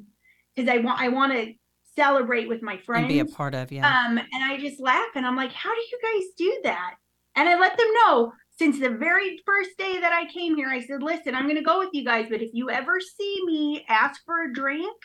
cuz 0.56 0.68
I 0.68 0.76
want 0.78 1.00
I 1.00 1.08
want 1.08 1.32
to 1.32 1.54
celebrate 1.96 2.48
with 2.48 2.60
my 2.60 2.76
friends 2.76 3.04
and 3.04 3.08
be 3.08 3.20
a 3.20 3.24
part 3.24 3.54
of, 3.54 3.72
yeah. 3.72 3.88
Um 3.88 4.18
and 4.18 4.44
I 4.44 4.58
just 4.58 4.78
laugh 4.78 5.08
and 5.14 5.26
I'm 5.26 5.36
like 5.36 5.52
how 5.52 5.74
do 5.74 5.80
you 5.80 5.98
guys 6.02 6.28
do 6.36 6.60
that? 6.64 6.96
And 7.34 7.48
I 7.48 7.58
let 7.58 7.78
them 7.78 7.88
know 7.94 8.34
since 8.58 8.78
the 8.78 8.90
very 8.90 9.40
first 9.46 9.70
day 9.78 10.00
that 10.00 10.12
I 10.12 10.30
came 10.30 10.54
here 10.54 10.68
I 10.68 10.84
said, 10.84 11.02
"Listen, 11.02 11.34
I'm 11.34 11.44
going 11.44 11.56
to 11.56 11.62
go 11.62 11.78
with 11.78 11.94
you 11.94 12.04
guys, 12.04 12.26
but 12.28 12.42
if 12.42 12.50
you 12.52 12.68
ever 12.68 13.00
see 13.00 13.40
me 13.46 13.86
ask 13.88 14.22
for 14.26 14.42
a 14.42 14.52
drink, 14.52 14.96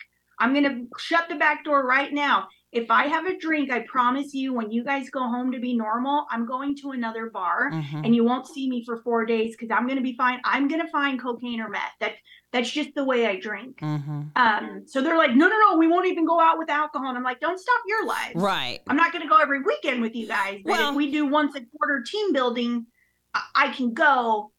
I'm 0.43 0.53
going 0.53 0.65
to 0.65 0.88
shut 1.00 1.29
the 1.29 1.35
back 1.35 1.63
door 1.63 1.88
right 1.88 2.12
now. 2.12 2.50
If 2.73 2.89
I 2.89 3.07
have 3.07 3.27
a 3.27 3.38
drink, 3.38 3.71
I 3.71 3.85
promise 3.88 4.33
you, 4.33 4.53
when 4.53 4.71
you 4.71 4.83
guys 4.83 5.09
go 5.09 5.21
home 5.21 5.51
to 5.51 5.59
be 5.59 5.73
normal, 5.73 6.25
I'm 6.29 6.45
going 6.45 6.75
to 6.81 6.89
another 6.89 7.29
bar 7.29 7.71
mm-hmm. 7.71 8.03
and 8.03 8.15
you 8.15 8.25
won't 8.25 8.47
see 8.47 8.67
me 8.67 8.83
for 8.83 8.97
four 9.03 9.25
days 9.25 9.55
because 9.55 9.73
I'm 9.73 9.85
going 9.85 9.97
to 9.97 10.03
be 10.03 10.15
fine. 10.17 10.41
I'm 10.43 10.67
going 10.67 10.81
to 10.81 10.91
find 10.91 11.21
cocaine 11.21 11.62
or 11.62 11.69
meth. 11.69 11.93
That, 12.01 12.13
that's 12.51 12.69
just 12.69 12.89
the 12.95 13.05
way 13.05 13.27
I 13.27 13.39
drink. 13.39 13.77
Mm-hmm. 13.79 14.21
Um, 14.35 14.83
so 14.88 15.01
they're 15.01 15.17
like, 15.17 15.35
no, 15.35 15.47
no, 15.47 15.57
no, 15.59 15.77
we 15.77 15.88
won't 15.88 16.07
even 16.07 16.25
go 16.25 16.41
out 16.41 16.57
with 16.57 16.69
alcohol. 16.69 17.09
And 17.09 17.17
I'm 17.17 17.23
like, 17.23 17.39
don't 17.39 17.59
stop 17.59 17.81
your 17.88 18.05
lives. 18.07 18.35
Right. 18.35 18.79
I'm 18.88 18.97
not 18.97 19.12
going 19.12 19.21
to 19.21 19.29
go 19.29 19.38
every 19.38 19.62
weekend 19.62 20.01
with 20.01 20.15
you 20.15 20.27
guys. 20.27 20.62
But 20.65 20.71
well, 20.71 20.89
if 20.89 20.95
we 20.95 21.12
do 21.12 21.27
once 21.27 21.55
a 21.55 21.62
quarter 21.77 22.03
team 22.05 22.33
building, 22.33 22.88
I, 23.35 23.43
I 23.55 23.67
can 23.69 23.93
go 23.93 24.51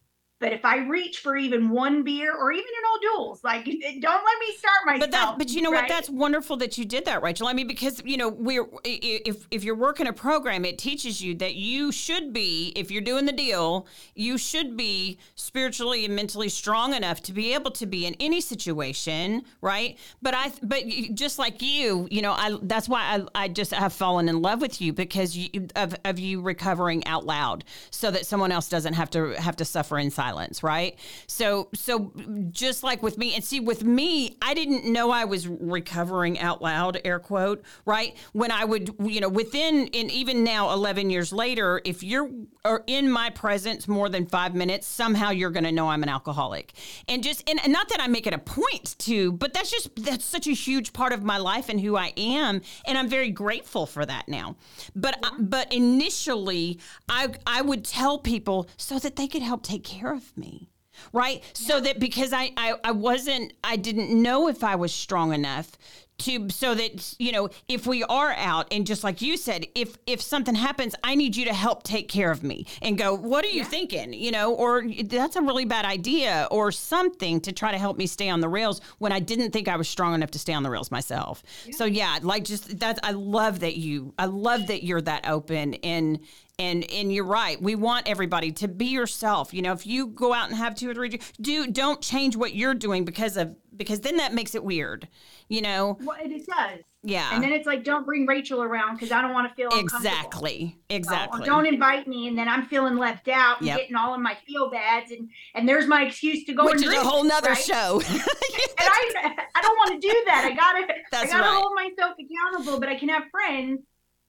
but 0.45 0.53
if 0.53 0.63
I 0.63 0.77
reach 0.77 1.21
for 1.21 1.39
even 1.39 1.71
one 1.71 2.03
beer 2.03 2.31
or 2.35 2.53
even 2.53 2.67
an 2.67 3.17
O'Doul's, 3.17 3.43
like 3.43 3.65
don't 3.65 3.73
let 3.73 4.03
me 4.03 4.55
start 4.59 4.85
myself. 4.85 5.01
But 5.01 5.11
that, 5.13 5.39
but 5.39 5.49
you 5.49 5.63
know 5.63 5.73
right? 5.73 5.85
what? 5.85 5.89
That's 5.89 6.11
wonderful 6.11 6.59
that 6.59 6.77
you 6.77 6.85
did 6.85 7.07
that, 7.07 7.23
Rachael. 7.23 7.47
I 7.47 7.55
mean, 7.55 7.67
because 7.67 8.03
you 8.05 8.19
know, 8.19 8.29
we're 8.29 8.67
if 8.85 9.47
if 9.51 9.65
you're 9.65 9.75
working 9.75 10.07
a 10.07 10.13
program, 10.13 10.67
it 10.67 10.77
teaches 10.77 11.23
you 11.23 11.35
that 11.37 11.55
you 11.55 11.91
should 11.91 12.35
be, 12.35 12.75
if 12.77 12.91
you're 12.91 13.01
doing 13.01 13.25
the 13.25 13.33
deal, 13.33 13.87
you 14.15 14.37
should 14.37 14.77
be 14.77 15.17
spiritually 15.35 16.05
and 16.05 16.15
mentally 16.15 16.51
strong 16.51 16.93
enough 16.93 17.23
to 17.23 17.33
be 17.33 17.55
able 17.55 17.71
to 17.71 17.87
be 17.87 18.05
in 18.05 18.15
any 18.21 18.43
situation, 18.43 19.45
right? 19.63 19.99
But 20.21 20.35
I, 20.35 20.53
but 20.63 20.83
just 21.15 21.39
like 21.39 21.63
you, 21.63 22.07
you 22.11 22.21
know, 22.21 22.33
I 22.33 22.59
that's 22.61 22.87
why 22.87 23.01
I, 23.35 23.45
I 23.45 23.49
just 23.49 23.73
have 23.73 23.95
fallen 23.95 24.29
in 24.29 24.43
love 24.43 24.61
with 24.61 24.83
you 24.83 24.93
because 24.93 25.39
you, 25.39 25.69
of 25.75 25.97
of 26.05 26.19
you 26.19 26.43
recovering 26.43 27.07
out 27.07 27.25
loud, 27.25 27.65
so 27.91 28.11
that 28.11 28.27
someone 28.27 28.53
else 28.53 28.69
doesn't 28.69 28.93
have 28.93 29.09
to 29.13 29.31
have 29.41 29.57
to 29.57 29.65
suffer 29.65 29.99
in 29.99 30.11
silence 30.11 30.34
silence, 30.35 30.63
right? 30.63 30.99
So 31.27 31.69
so 31.75 32.13
just 32.51 32.83
like 32.83 33.03
with 33.03 33.19
me, 33.19 33.35
and 33.35 33.45
see 33.45 33.61
with 33.61 33.85
me, 33.85 34.37
I 34.43 34.55
didn't 34.55 34.91
know 34.91 35.11
I 35.11 35.25
was 35.25 35.47
recovering 35.47 36.39
out 36.39 36.63
loud, 36.63 37.01
air 37.05 37.19
quote, 37.19 37.63
right? 37.85 38.17
When 38.33 38.51
I 38.51 38.65
would, 38.65 38.95
you 39.01 39.21
know, 39.21 39.29
within 39.29 39.89
and 39.95 40.11
even 40.11 40.45
now, 40.45 40.73
eleven 40.73 41.11
years 41.11 41.33
later, 41.33 41.81
if 41.85 42.03
you're 42.03 42.31
or 42.65 42.83
in 42.87 43.11
my 43.11 43.31
presence 43.31 43.87
more 43.87 44.09
than 44.09 44.27
five 44.27 44.55
minutes, 44.55 44.87
somehow 44.87 45.31
you're 45.31 45.51
going 45.51 45.65
to 45.65 45.73
know 45.73 45.89
I'm 45.89 46.03
an 46.03 46.09
alcoholic, 46.09 46.73
and 47.09 47.23
just 47.23 47.49
and, 47.49 47.61
and 47.63 47.73
not 47.73 47.89
that 47.91 48.01
I 48.01 48.07
make 48.09 48.27
it 48.27 48.35
a 48.35 48.39
point 48.39 48.97
to, 49.01 49.33
but 49.33 49.53
that's 49.53 49.71
just 49.71 49.91
that's 49.97 50.25
such 50.25 50.47
a 50.47 50.53
huge 50.53 50.93
part 50.93 51.13
of 51.13 51.23
my 51.23 51.39
life 51.39 51.69
and 51.69 51.81
who 51.81 51.97
I 51.97 52.13
am, 52.17 52.61
and 52.87 52.99
I'm 52.99 53.09
very 53.09 53.31
grateful 53.31 53.87
for 53.87 54.05
that 54.05 54.29
now. 54.29 54.57
But 54.97 55.19
yeah. 55.23 55.31
but 55.39 55.73
initially, 55.73 56.79
I 57.09 57.29
I 57.47 57.63
would 57.63 57.85
tell 57.85 58.19
people 58.19 58.69
so 58.77 58.99
that 58.99 59.17
they 59.17 59.29
could 59.29 59.43
help 59.43 59.63
take 59.63 59.85
care 59.85 60.13
of 60.13 60.24
of 60.31 60.37
me 60.37 60.71
right 61.13 61.39
yeah. 61.43 61.49
so 61.55 61.81
that 61.81 61.99
because 61.99 62.33
I, 62.33 62.53
I 62.57 62.75
i 62.85 62.91
wasn't 62.91 63.53
i 63.63 63.77
didn't 63.77 64.11
know 64.11 64.49
if 64.49 64.63
i 64.65 64.75
was 64.75 64.93
strong 64.93 65.33
enough 65.33 65.73
to 66.19 66.49
so 66.49 66.75
that 66.75 67.15
you 67.19 67.33
know 67.33 67.49
if 67.69 67.87
we 67.87 68.05
are 68.05 68.33
out 68.35 68.69
and 68.71 68.87
just 68.87 69.03
like 69.03 69.21
you 69.21 69.37
said 69.37 69.67
if 69.75 69.97
if 70.07 70.21
something 70.21 70.55
happens 70.55 70.95
i 71.03 71.15
need 71.15 71.35
you 71.35 71.45
to 71.45 71.53
help 71.53 71.83
take 71.83 72.09
care 72.09 72.31
of 72.31 72.43
me 72.45 72.65
and 72.83 72.97
go 72.97 73.15
what 73.15 73.45
are 73.45 73.49
you 73.49 73.63
yeah. 73.63 73.65
thinking 73.65 74.13
you 74.13 74.31
know 74.31 74.55
or 74.55 74.85
that's 75.05 75.35
a 75.35 75.43
really 75.43 75.65
bad 75.65 75.85
idea 75.85 76.47
or 76.53 76.71
something 76.71 77.41
to 77.41 77.53
try 77.53 77.73
to 77.73 77.79
help 77.79 77.97
me 77.97 78.07
stay 78.07 78.29
on 78.29 78.41
the 78.41 78.49
rails 78.49 78.81
when 78.99 79.11
i 79.11 79.19
didn't 79.19 79.51
think 79.51 79.67
i 79.67 79.77
was 79.77 79.89
strong 79.89 80.15
enough 80.15 80.31
to 80.31 80.39
stay 80.39 80.53
on 80.53 80.63
the 80.63 80.71
rails 80.71 80.91
myself 80.91 81.43
yeah. 81.67 81.75
so 81.75 81.85
yeah 81.85 82.19
like 82.23 82.45
just 82.45 82.79
that 82.79 82.99
i 83.03 83.11
love 83.11 83.61
that 83.61 83.77
you 83.77 84.15
i 84.17 84.27
love 84.27 84.69
that 84.69 84.85
you're 84.85 85.03
that 85.03 85.29
open 85.29 85.75
and 85.83 86.21
and 86.59 86.89
and 86.93 87.13
you're 87.13 87.25
right 87.25 87.61
we 87.61 87.75
want 87.75 88.09
everybody 88.09 88.53
to 88.53 88.69
be 88.69 88.87
yourself 88.87 89.53
you 89.53 89.61
know 89.61 89.73
if 89.73 89.87
you 89.87 90.07
go 90.07 90.33
out 90.33 90.49
and 90.49 90.57
have 90.57 90.75
two 90.75 90.89
or 90.89 90.95
three 90.95 91.21
do 91.41 91.67
don't 91.67 92.01
change 92.01 92.37
what 92.37 92.55
you're 92.55 92.75
doing 92.75 93.05
because 93.05 93.37
of 93.37 93.57
because 93.77 94.01
then 94.01 94.17
that 94.17 94.33
makes 94.33 94.55
it 94.55 94.65
weird 94.65 95.09
you 95.49 95.61
know? 95.61 95.99
Well 96.01 96.17
it 96.21 96.47
does. 96.47 96.81
Yeah. 97.03 97.35
And 97.35 97.43
then 97.43 97.53
it's 97.53 97.67
like 97.67 97.85
don't 97.85 98.07
bring 98.07 98.27
rachael 98.27 98.63
around 98.63 98.95
because 98.95 99.13
i 99.13 99.21
don't 99.21 99.33
want 99.33 99.49
to 99.49 99.55
feel 99.55 99.69
exactly. 99.79 100.79
Exactly. 100.89 101.45
don't 101.45 101.67
invite 101.67 102.09
me 102.09 102.29
and 102.29 102.39
then 102.39 102.49
i'm 102.49 102.67
feeling 102.67 102.97
left 102.97 103.29
out 103.29 103.59
and 103.59 103.67
yep. 103.67 103.79
getting 103.79 103.95
all 103.95 104.15
of 104.15 104.21
my 104.21 104.37
feel 104.47 104.71
bads 104.71 105.11
and 105.11 105.29
and 105.55 105.69
there's 105.69 105.87
my 105.87 106.05
excuse 106.05 106.45
to 106.45 106.55
go 106.55 106.65
which 106.65 106.77
is 106.77 106.85
drink, 106.85 107.03
a 107.03 107.07
whole 107.07 107.25
nother 107.25 107.51
right? 107.51 107.59
show. 107.59 108.01
And 108.09 108.23
i 108.79 109.37
i 109.55 109.63
don't 109.63 109.77
want 109.77 110.01
to 110.01 110.09
do 110.09 110.23
that. 110.27 110.45
I 110.45 110.55
gotta 110.55 110.95
That's 111.11 111.25
i 111.25 111.37
gotta 111.37 111.43
right. 111.43 111.63
hold 111.63 111.75
myself 111.75 112.17
accountable 112.19 112.81
but 112.81 112.89
i 112.89 112.97
can 112.97 113.09
have 113.11 113.25
friends 113.31 113.81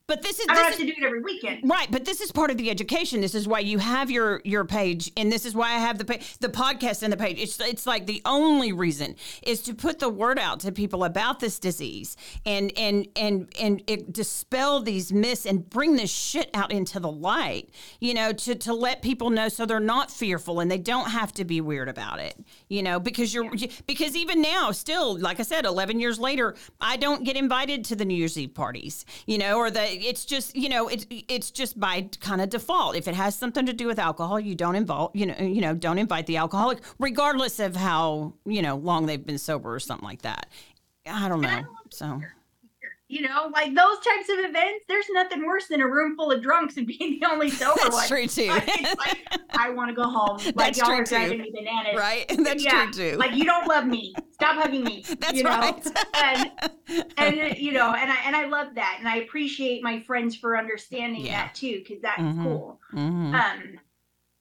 but 0.08 0.22
this 0.22 0.40
is 0.40 0.46
I 0.48 0.54
don't 0.54 0.64
have 0.66 0.74
is, 0.74 0.80
to 0.80 0.86
do 0.86 0.94
it 0.98 1.04
every 1.04 1.22
weekend. 1.22 1.62
Right, 1.64 1.90
but 1.90 2.06
this 2.06 2.22
is 2.22 2.32
part 2.32 2.52
of 2.52 2.58
the 2.58 2.70
education. 2.70 3.22
This 3.22 3.34
is 3.34 3.48
why 3.48 3.60
you 3.60 3.80
have 3.80 4.12
your 4.12 4.42
your 4.44 4.64
page 4.64 5.12
and 5.18 5.32
this 5.32 5.46
is 5.46 5.56
why 5.56 5.70
I 5.70 5.80
have 5.80 5.98
the 5.98 6.06
page, 6.06 6.38
the 6.38 6.50
podcast 6.50 7.02
and 7.02 7.12
the 7.12 7.18
page. 7.18 7.40
It's 7.40 7.60
it's 7.60 7.88
like 7.88 8.06
the 8.06 8.22
only 8.24 8.72
reason 8.72 9.16
is 9.42 9.62
to 9.64 9.74
put 9.74 10.00
the 10.00 10.10
word 10.10 10.38
out 10.38 10.60
to 10.62 10.72
people 10.72 11.04
about 11.04 11.40
this 11.40 11.58
disease 11.58 12.18
and 12.46 12.72
and 12.78 13.08
and 13.16 13.52
and 13.60 13.82
it, 13.88 14.14
dispel 14.14 14.80
these 14.82 15.12
myths 15.12 15.46
and 15.46 15.68
bring 15.68 15.96
this 15.96 16.12
shit 16.12 16.52
out 16.54 16.72
into 16.72 17.00
the 17.00 17.12
light. 17.12 17.72
You 18.00 18.14
know, 18.14 18.32
to 18.32 18.54
to 18.56 18.74
let 18.74 19.02
people 19.02 19.32
know 19.32 19.50
so 19.50 19.66
they're 19.66 19.80
not 19.80 20.12
fearful 20.12 20.60
and 20.60 20.70
they 20.70 20.78
don't 20.78 21.10
have 21.10 21.32
to 21.34 21.46
be 21.46 21.62
weird 21.62 21.90
about 21.90 22.20
it. 22.20 22.36
You 22.70 22.84
know, 22.84 23.00
because 23.00 23.34
you're 23.34 23.54
yeah. 23.56 23.72
because 23.88 24.16
even 24.16 24.42
now 24.42 24.72
still 24.72 25.18
like 25.18 25.40
I 25.40 25.44
said 25.44 25.66
11 25.66 26.00
years 26.00 26.20
later, 26.20 26.54
I 26.80 26.98
don't 26.98 27.24
get 27.24 27.36
invited 27.36 27.86
to 27.86 27.96
the 27.96 28.06
New 28.06 28.14
Year's 28.14 28.38
Eve 28.38 28.54
parties, 28.54 29.04
you 29.26 29.40
know, 29.40 29.58
or 29.58 29.72
the 29.72 29.95
it's 30.02 30.26
just 30.26 30.56
you 30.56 30.70
know 30.70 30.88
it's 30.88 31.06
it's 31.10 31.52
just 31.52 31.80
by 31.80 32.10
kind 32.20 32.42
of 32.42 32.50
default. 32.50 32.96
If 32.96 33.08
it 33.08 33.16
has 33.16 33.36
something 33.36 33.66
to 33.66 33.74
do 33.74 33.88
with 33.88 34.00
alcohol, 34.00 34.40
you 34.40 34.56
don't 34.56 34.76
involve 34.76 35.12
you 35.16 35.26
know 35.26 35.36
you 35.40 35.62
know 35.62 35.74
don't 35.74 35.98
invite 35.98 36.26
the 36.28 36.38
alcoholic, 36.38 36.80
regardless 37.00 37.60
of 37.60 37.76
how 37.76 38.34
you 38.46 38.62
know 38.62 38.76
long 38.76 39.06
they've 39.06 39.26
been 39.26 39.38
sober 39.38 39.74
or 39.74 39.80
something 39.80 40.08
like 40.08 40.22
that. 40.24 40.48
I 41.08 41.30
don't 41.30 41.42
know. 41.42 41.64
So 41.92 42.22
you 43.08 43.22
know, 43.22 43.52
like 43.54 43.68
those 43.76 44.00
types 44.00 44.30
of 44.30 44.40
events, 44.40 44.86
there's 44.88 45.06
nothing 45.12 45.46
worse 45.46 45.68
than 45.68 45.80
a 45.80 45.88
room 45.88 46.16
full 46.16 46.32
of 46.32 46.42
drunks 46.42 46.76
and 46.78 46.88
being 46.88 47.20
the 47.20 47.28
only 47.30 47.52
sober 47.52 47.80
That's 47.84 47.94
one. 47.96 48.08
true 48.08 48.26
too. 48.28 48.48
Like, 48.48 48.68
like, 48.98 49.28
I 49.52 49.70
want 49.70 49.90
to 49.90 49.96
go 49.96 50.10
home. 50.10 50.40
Like 50.56 50.56
That's 50.56 50.78
y'all 50.80 50.88
true, 50.88 50.96
are 51.02 51.04
too. 51.04 51.16
driving 51.16 51.42
me 51.42 51.52
bananas. 51.54 51.96
right? 51.96 52.26
That's 52.44 52.64
Yeah, 52.64 52.86
true 52.92 53.12
too. 53.12 53.18
Like 53.18 53.36
you 53.36 53.44
don't 53.46 53.68
love 53.68 53.86
me. 53.86 54.16
Stop 54.32 54.56
hugging 54.56 54.84
me. 54.84 55.04
That's 55.20 55.34
you 55.34 55.44
know? 55.44 55.50
right. 55.52 55.88
and 56.16 56.52
and 57.18 57.58
you 57.58 57.74
know, 57.74 57.94
and 57.94 58.12
I 58.12 58.18
and 58.26 58.36
I 58.36 58.46
love 58.46 58.74
that, 58.76 58.96
and 59.00 59.08
I 59.08 59.18
appreciate 59.18 59.84
my 59.84 60.00
friends 60.02 60.36
for 60.36 60.58
understanding 60.58 61.26
Yeah. 61.26 61.46
that 61.46 61.56
too, 61.56 61.84
because 61.86 62.02
that's 62.02 62.20
Mhm. 62.22 62.44
cool. 62.44 62.80
Mhm. 62.94 63.34
Um, 63.36 63.80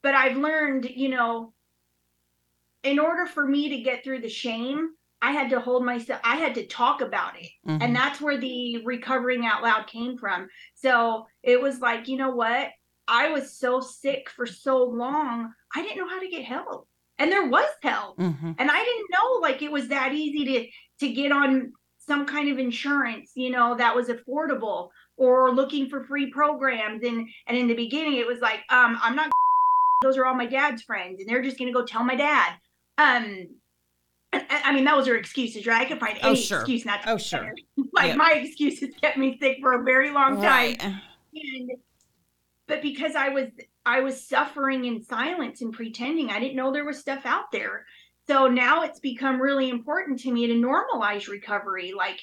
but 0.02 0.14
I've 0.14 0.36
learned, 0.38 0.86
you 0.90 1.10
know, 1.10 1.52
in 2.82 2.98
order 2.98 3.26
for 3.26 3.46
me 3.46 3.68
to 3.70 3.78
get 3.82 4.04
through 4.04 4.20
the 4.20 4.28
shame, 4.28 4.90
I 5.26 5.30
had 5.32 5.48
to 5.50 5.60
hold 5.60 5.84
myself. 5.84 6.20
I 6.24 6.36
had 6.36 6.54
to 6.56 6.66
talk 6.66 7.00
about 7.00 7.32
it, 7.40 7.48
Mhm. 7.66 7.82
and 7.82 7.96
that's 7.96 8.20
where 8.20 8.36
the 8.36 8.82
recovering 8.84 9.46
out 9.46 9.62
loud 9.62 9.86
came 9.86 10.18
from. 10.18 10.48
So 10.74 11.26
it 11.42 11.60
was 11.60 11.80
like, 11.80 12.08
you 12.08 12.16
know 12.16 12.30
what? 12.30 12.70
I 13.08 13.28
was 13.30 13.58
so 13.58 13.80
sick 13.80 14.30
for 14.30 14.46
so 14.46 14.84
long, 14.84 15.52
I 15.74 15.82
didn't 15.82 15.98
know 15.98 16.08
how 16.08 16.20
to 16.20 16.28
get 16.28 16.44
help, 16.44 16.88
and 17.18 17.30
there 17.32 17.46
was 17.46 17.68
help 17.82 18.18
Mhm. 18.18 18.56
and 18.58 18.70
i 18.70 18.84
didn't 18.84 19.10
know 19.16 19.28
like 19.40 19.62
it 19.62 19.70
was 19.70 19.86
that 19.88 20.12
easy 20.12 20.44
to 20.50 20.58
to 21.06 21.12
get 21.12 21.30
on 21.30 21.72
some 21.98 22.26
kind 22.26 22.48
of 22.50 22.58
insurance 22.58 23.30
you 23.36 23.50
know 23.50 23.76
that 23.76 23.94
was 23.94 24.08
affordable 24.08 24.88
or 25.16 25.52
looking 25.54 25.88
for 25.88 26.04
free 26.04 26.28
programs 26.30 27.02
and 27.04 27.28
and 27.46 27.56
in 27.56 27.68
the 27.68 27.74
beginning 27.84 28.16
it 28.16 28.26
was 28.26 28.40
like 28.40 28.60
um 28.70 28.98
i'm 29.02 29.14
not 29.14 29.30
those 30.02 30.16
are 30.18 30.26
all 30.26 30.34
my 30.34 30.46
dad's 30.46 30.82
friends 30.82 31.20
and 31.20 31.28
they're 31.28 31.42
just 31.48 31.58
going 31.58 31.72
to 31.72 31.78
go 31.78 31.84
tell 31.86 32.02
my 32.04 32.16
dad 32.16 32.50
um 32.98 33.46
I 34.50 34.72
mean, 34.72 34.84
those 34.84 35.08
are 35.08 35.16
excuses, 35.16 35.66
right? 35.66 35.82
I 35.82 35.84
could 35.84 36.00
find 36.00 36.18
Oh, 36.22 36.30
any 36.30 36.40
sure. 36.40 36.60
excuse 36.60 36.84
not 36.84 37.02
to. 37.02 37.10
Oh, 37.12 37.16
sure. 37.18 37.52
like 37.92 38.08
Yeah. 38.08 38.16
my 38.16 38.32
excuses 38.32 38.90
kept 39.00 39.16
me 39.16 39.38
sick 39.40 39.58
for 39.60 39.72
a 39.80 39.82
very 39.84 40.10
long 40.10 40.36
time 40.36 40.42
Right. 40.44 40.82
and 40.82 41.70
but 42.66 42.80
because 42.82 43.14
i 43.14 43.28
was 43.28 43.48
i 43.84 44.00
was 44.00 44.26
suffering 44.26 44.84
in 44.84 45.02
silence 45.02 45.60
and 45.60 45.72
pretending 45.72 46.30
i 46.30 46.38
didn't 46.40 46.56
know 46.56 46.72
there 46.72 46.84
was 46.84 46.98
stuff 46.98 47.22
out 47.26 47.50
there 47.52 47.84
so 48.26 48.46
now 48.48 48.82
it's 48.82 49.00
become 49.00 49.40
really 49.40 49.68
important 49.68 50.20
to 50.20 50.32
me 50.32 50.46
to 50.46 50.54
normalize 50.54 51.28
recovery 51.28 51.92
like 51.96 52.20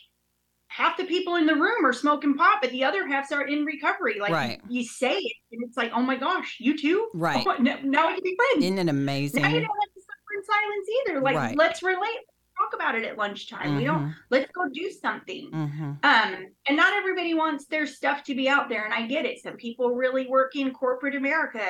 half 0.68 0.96
the 0.98 1.04
people 1.04 1.36
in 1.36 1.46
the 1.46 1.54
room 1.54 1.86
are 1.86 1.92
smoking 1.94 2.34
pot 2.36 2.60
but 2.62 2.72
the 2.72 2.84
other 2.86 3.06
halves 3.08 3.32
are 3.34 3.46
in 3.46 3.66
recovery 3.66 4.18
like 4.20 4.32
Right. 4.32 4.62
you, 4.70 4.84
say 4.86 5.18
it 5.18 5.34
and 5.52 5.62
it's 5.68 5.76
like 5.78 5.92
oh 5.94 6.02
my 6.02 6.16
gosh 6.16 6.56
you 6.60 6.78
too 6.78 7.10
Right. 7.14 7.46
oh, 7.46 7.56
no, 7.60 7.76
now 7.84 8.08
we 8.08 8.14
can 8.16 8.24
be 8.24 8.36
friends 8.38 8.64
Isn't 8.66 8.80
it 8.80 8.90
amazing? 8.90 9.42
now 9.44 9.50
you 9.50 9.60
don't 9.60 9.66
have 9.66 9.70
to 9.70 9.70
suffer 9.70 9.90
in 9.90 9.91
silence 10.52 10.88
either 11.08 11.22
like 11.22 11.36
Right. 11.36 11.58
let's 11.58 11.84
relate 11.84 12.20
talk 12.60 12.74
about 12.74 12.96
it 12.96 13.06
at 13.06 13.18
lunchtime 13.18 13.76
we 13.76 13.84
don't 13.84 14.04
Mhm. 14.04 14.16
let's 14.30 14.52
go 14.52 14.64
do 14.74 14.90
something 14.92 15.50
Mhm. 15.52 16.00
um, 16.04 16.48
and 16.68 16.78
not 16.78 16.94
everybody 16.94 17.34
wants 17.34 17.66
their 17.68 17.86
stuff 17.88 18.24
to 18.24 18.36
be 18.36 18.50
out 18.50 18.70
there, 18.70 18.86
and 18.86 18.94
I 18.94 19.06
get 19.08 19.26
it. 19.26 19.40
Some 19.42 19.56
people 19.56 19.96
really 19.96 20.28
work 20.28 20.56
in 20.56 20.74
corporate 20.74 21.16
America, 21.16 21.64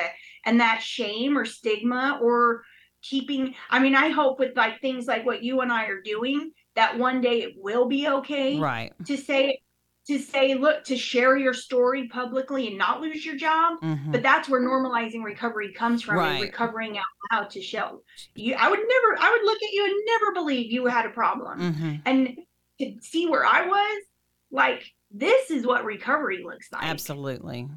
and 0.46 0.60
that 0.62 0.82
shame 0.82 1.38
or 1.38 1.46
stigma 1.46 2.20
or 2.22 2.64
keeping. 3.02 3.56
I 3.70 3.80
mean, 3.80 3.96
I 3.96 4.10
hope 4.10 4.40
with 4.40 4.56
like 4.56 4.80
things 4.80 5.06
like 5.06 5.26
what 5.26 5.44
you 5.44 5.62
and 5.62 5.72
I 5.72 5.86
are 5.86 6.02
doing, 6.02 6.52
that 6.76 6.98
one 6.98 7.20
day 7.22 7.42
it 7.42 7.56
will 7.58 7.88
be 7.88 8.08
okay 8.08 8.58
Right. 8.60 8.94
to 9.06 9.18
say 9.18 9.62
to 10.08 10.18
say 10.18 10.56
look 10.56 10.84
to 10.86 10.98
share 10.98 11.38
your 11.38 11.54
story 11.54 12.08
publicly 12.08 12.68
and 12.68 12.78
not 12.78 13.02
lose 13.02 13.26
your 13.26 13.36
job. 13.36 13.80
Mhm. 13.82 14.12
But 14.12 14.24
that's 14.24 14.50
where 14.50 14.62
normalizing 14.62 15.24
recovery 15.24 15.74
comes 15.74 16.02
from, 16.02 16.16
Right. 16.16 16.32
and 16.34 16.42
recovering 16.42 16.98
out 16.98 17.06
loud 17.32 17.50
to 17.52 17.62
show 17.62 18.04
you. 18.36 18.56
I 18.56 18.70
would 18.70 18.80
never. 18.80 19.18
I 19.20 19.32
would 19.32 19.44
look 19.46 19.62
at 19.62 19.72
you 19.72 19.86
and 19.86 19.94
never 20.08 20.34
believe 20.34 20.72
you 20.72 20.86
had 20.88 21.06
a 21.06 21.10
problem 21.12 21.60
Mhm. 21.60 22.02
and 22.06 22.38
to 22.80 22.98
see 23.02 23.28
where 23.28 23.46
I 23.46 23.68
was, 23.68 24.04
like 24.52 24.84
this 25.12 25.52
is 25.52 25.66
what 25.68 25.84
recovery 25.86 26.42
looks 26.44 26.72
like. 26.72 26.84
Absolutely. 26.84 27.60
You 27.60 27.70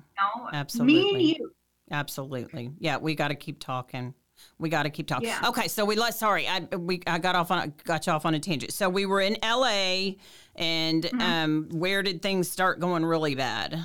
know? 0.53 0.85
Me 0.85 1.11
and 1.13 1.23
you. 1.23 1.53
Absolutely. 1.91 2.71
Yeah, 2.79 2.97
we 2.97 3.15
got 3.15 3.29
to 3.29 3.35
keep 3.35 3.59
talking. 3.61 4.15
We 4.59 4.69
got 4.69 4.85
to 4.85 4.91
keep 4.91 5.07
talking. 5.07 5.29
Yeah. 5.29 5.49
Okay, 5.49 5.69
so 5.69 5.85
we 5.85 5.97
let 5.97 6.15
sorry, 6.15 6.47
I 6.49 6.61
we 6.77 7.03
I 7.07 7.19
got 7.19 7.35
off 7.37 7.51
on 7.51 7.75
got 7.85 8.07
you 8.07 8.13
off 8.13 8.25
on 8.27 8.35
a 8.35 8.41
tangent. 8.41 8.73
So 8.73 8.89
we 8.89 9.07
were 9.07 9.21
in 9.21 9.37
LA 9.43 10.13
and 10.57 11.05
Mhm. 11.05 11.21
um 11.21 11.69
where 11.73 12.03
did 12.03 12.23
things 12.23 12.51
start 12.51 12.81
going 12.81 13.05
really 13.05 13.35
bad? 13.35 13.81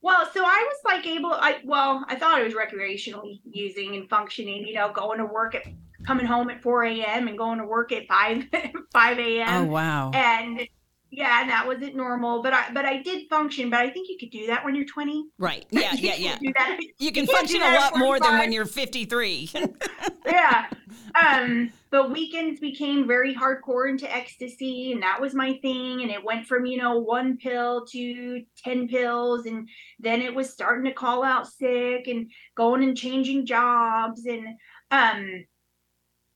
Well, 0.00 0.28
so 0.32 0.44
I 0.44 0.68
was 0.68 0.76
like 0.84 1.06
able. 1.06 1.32
I 1.32 1.58
well, 1.64 2.04
I 2.08 2.14
thought 2.16 2.38
I 2.38 2.42
was 2.44 2.54
recreationally 2.54 3.40
using 3.50 3.96
and 3.96 4.08
functioning. 4.08 4.66
You 4.66 4.74
know, 4.74 4.92
going 4.92 5.18
to 5.18 5.26
work 5.26 5.54
at 5.54 5.64
coming 6.06 6.26
home 6.26 6.48
at 6.50 6.62
4 6.62 6.84
a.m. 6.84 7.26
and 7.28 7.36
going 7.36 7.58
to 7.58 7.64
work 7.64 7.90
at 7.92 8.06
5 8.06 8.44
5 8.92 9.18
a.m. 9.18 9.48
oh 9.48 9.64
wow. 9.72 10.10
and 10.12 10.66
yeah, 11.10 11.40
and 11.40 11.50
that 11.50 11.66
wasn't 11.66 11.96
normal. 11.96 12.42
But 12.42 12.52
I 12.52 12.70
but 12.72 12.84
I 12.84 13.02
did 13.02 13.28
function. 13.28 13.70
But 13.70 13.80
I 13.80 13.90
think 13.90 14.08
you 14.08 14.18
could 14.18 14.30
do 14.30 14.46
that 14.48 14.64
when 14.64 14.74
you're 14.74 14.84
20. 14.84 15.26
Right. 15.38 15.64
Yeah, 15.70 15.94
You 15.94 16.08
yeah, 16.08 16.14
yeah. 16.16 16.38
Do 16.38 16.52
that. 16.56 16.78
You 16.98 17.12
can 17.12 17.24
do 17.24 17.32
function 17.32 17.62
a 17.62 17.74
lot 17.74 17.96
more 17.96 18.20
than 18.20 18.38
when 18.38 18.52
you're 18.52 18.66
53. 18.66 19.50
yeah. 20.26 20.66
Um, 21.14 21.72
but 21.90 22.12
weekends 22.12 22.60
became 22.60 23.06
very 23.06 23.34
hardcore 23.34 23.88
into 23.88 24.14
ecstasy, 24.14 24.92
and 24.92 25.02
that 25.02 25.20
was 25.20 25.34
my 25.34 25.54
thing. 25.62 26.02
And 26.02 26.10
it 26.10 26.22
went 26.22 26.46
from, 26.46 26.66
you 26.66 26.76
know, 26.76 26.98
one 26.98 27.38
pill 27.38 27.86
to 27.86 28.42
10 28.62 28.88
pills. 28.88 29.46
And 29.46 29.68
then 29.98 30.20
it 30.20 30.34
was 30.34 30.50
starting 30.50 30.84
to 30.84 30.92
call 30.92 31.24
out 31.24 31.48
sick 31.48 32.06
and 32.06 32.30
going 32.54 32.82
and 32.82 32.96
changing 32.96 33.46
jobs. 33.46 34.26
And, 34.26 34.46
um, 34.90 35.46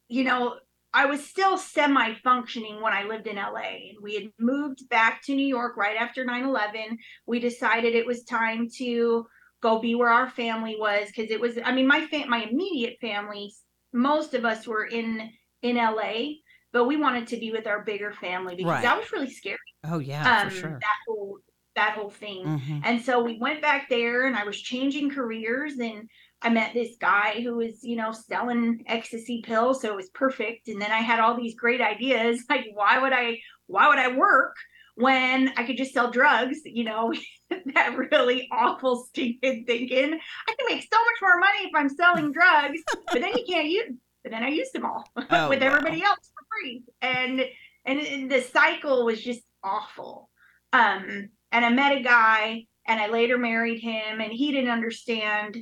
you 0.09 0.25
know, 0.25 0.57
I 0.95 1.07
was 1.07 1.27
still 1.27 1.57
semi 1.57 2.15
functioning 2.23 2.81
when 2.83 2.93
I 2.93 3.05
lived 3.05 3.27
in 3.27 3.37
LA. 3.37 3.89
And 3.91 3.99
we 4.03 4.15
had 4.15 4.25
moved 4.39 4.89
back 4.89 5.23
to 5.25 5.35
New 5.35 5.47
York 5.47 5.77
right 5.77 5.97
after 5.97 6.25
9 6.25 6.45
11. 6.45 6.99
We 7.27 7.41
decided 7.41 7.95
it 7.95 8.07
was 8.07 8.25
time 8.25 8.69
to 8.79 9.27
go 9.63 9.79
be 9.81 9.95
where 9.95 10.11
our 10.11 10.29
family 10.29 10.77
was 10.79 11.07
because 11.09 11.31
it 11.31 11.41
was, 11.41 11.59
I 11.65 11.73
mean, 11.73 11.87
my 11.87 12.07
fam- 12.07 12.29
my 12.29 12.43
immediate 12.45 12.99
family, 13.01 13.53
most 13.93 14.35
of 14.35 14.45
us 14.45 14.67
were 14.67 14.85
in 14.85 15.31
in 15.63 15.77
LA, 15.77 16.35
but 16.73 16.85
we 16.87 16.97
wanted 16.97 17.29
to 17.29 17.37
be 17.37 17.53
with 17.53 17.67
our 17.69 17.85
bigger 17.85 18.13
family 18.13 18.57
because 18.57 18.73
Right. 18.73 18.83
that 18.83 18.99
was 18.99 19.13
really 19.13 19.31
scary. 19.31 19.59
oh 19.85 19.99
yeah, 20.01 20.41
um, 20.43 20.51
for 20.51 20.55
sure. 20.57 20.79
that 20.81 20.97
whole 21.07 21.39
that 21.75 21.93
whole 21.95 22.11
thing. 22.11 22.45
Mhm. 22.45 22.83
And 22.85 23.01
so 23.01 23.23
we 23.23 23.39
went 23.39 23.63
back 23.63 23.89
there 23.89 24.27
and 24.27 24.37
I 24.37 24.45
was 24.45 24.61
changing 24.61 25.09
careers 25.11 25.79
and 25.79 26.07
I 26.43 26.49
met 26.51 26.75
this 26.75 26.97
guy 27.01 27.41
who 27.43 27.57
was, 27.57 27.83
you 27.83 27.97
know, 27.97 28.13
selling 28.13 28.83
ecstasy 28.87 29.43
pills. 29.45 29.81
So 29.81 29.89
it 29.93 29.97
was 29.97 30.11
perfect. 30.11 30.69
And 30.69 30.81
then 30.81 30.91
I 30.91 30.99
had 30.99 31.21
all 31.21 31.37
these 31.37 31.55
great 31.55 31.81
ideas. 31.81 32.45
Like, 32.51 32.67
why 32.75 32.99
would 32.99 33.13
I, 33.13 33.39
why 33.67 33.89
would 33.89 33.99
I 33.99 34.17
work 34.17 34.57
when 34.97 35.53
I 35.57 35.65
could 35.65 35.77
just 35.79 35.95
sell 35.95 36.11
drugs? 36.11 36.59
You 36.65 36.85
know, 36.85 37.13
that 37.75 37.97
really 37.97 38.49
awful, 38.53 39.05
stupid 39.09 39.65
thinking. 39.67 40.19
I 40.49 40.55
can 40.55 40.67
make 40.69 40.83
so 40.83 40.99
much 40.99 41.23
more 41.23 41.39
money 41.39 41.61
if 41.65 41.71
I'm 41.75 41.89
selling 41.89 42.33
drugs, 42.39 42.81
but 43.13 43.21
then 43.21 43.33
you 43.37 43.45
can't 43.49 43.69
use, 43.69 43.93
but 44.23 44.33
then 44.33 44.43
I 44.43 44.49
used 44.49 44.73
them 44.75 44.85
all 44.85 45.05
Oh, 45.17 45.49
with 45.49 45.61
wow. 45.63 45.67
everybody 45.69 46.03
else 46.03 46.31
for 46.35 46.45
free. 46.61 46.83
And, 47.01 47.45
and, 47.85 48.01
and 48.01 48.31
the 48.31 48.43
cycle 48.43 49.05
was 49.07 49.23
just 49.23 49.43
awful. 49.65 50.29
Um, 50.73 51.29
and 51.53 51.65
I 51.65 51.69
met 51.71 51.97
a 51.97 52.03
guy 52.03 52.67
and 52.87 53.01
I 53.01 53.09
later 53.09 53.39
married 53.39 53.81
him 53.81 54.21
and 54.21 54.33
he 54.33 54.53
didn't 54.53 54.71
understand 54.71 55.57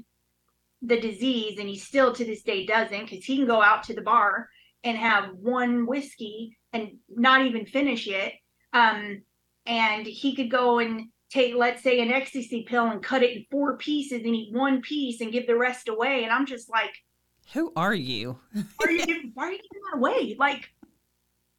the 0.82 1.00
disease 1.00 1.58
and 1.58 1.68
he 1.68 1.76
still 1.76 2.12
to 2.12 2.24
this 2.24 2.42
day 2.42 2.66
doesn't 2.66 3.08
because 3.08 3.24
he 3.24 3.36
can 3.36 3.46
go 3.46 3.62
out 3.62 3.82
to 3.84 3.94
the 3.94 4.00
bar 4.02 4.48
and 4.82 4.96
have 4.96 5.34
one 5.34 5.86
whiskey 5.86 6.56
and 6.72 6.92
not 7.08 7.44
even 7.44 7.66
finish 7.66 8.08
it. 8.08 8.32
Um, 8.72 9.22
and 9.66 10.06
he 10.06 10.34
could 10.34 10.50
go 10.50 10.78
and 10.78 11.08
take, 11.30 11.54
let's 11.54 11.82
say, 11.82 12.00
an 12.00 12.10
ecstasy 12.10 12.64
pill 12.68 12.86
and 12.86 13.02
cut 13.02 13.22
it 13.22 13.36
in 13.36 13.44
four 13.50 13.76
pieces 13.76 14.22
and 14.24 14.34
eat 14.34 14.54
one 14.54 14.80
piece 14.80 15.20
and 15.20 15.32
give 15.32 15.46
the 15.46 15.56
rest 15.56 15.88
away. 15.88 16.24
And 16.24 16.32
I'm 16.32 16.46
just 16.46 16.70
like, 16.70 16.90
Who 17.52 17.72
are 17.76 17.94
you? 17.94 18.38
why 18.52 18.64
are 18.86 18.90
you 18.90 19.06
giving, 19.06 19.32
why 19.34 19.44
are 19.44 19.52
you 19.52 19.58
giving 19.58 19.82
that 19.90 19.98
away? 19.98 20.36
Like, 20.38 20.68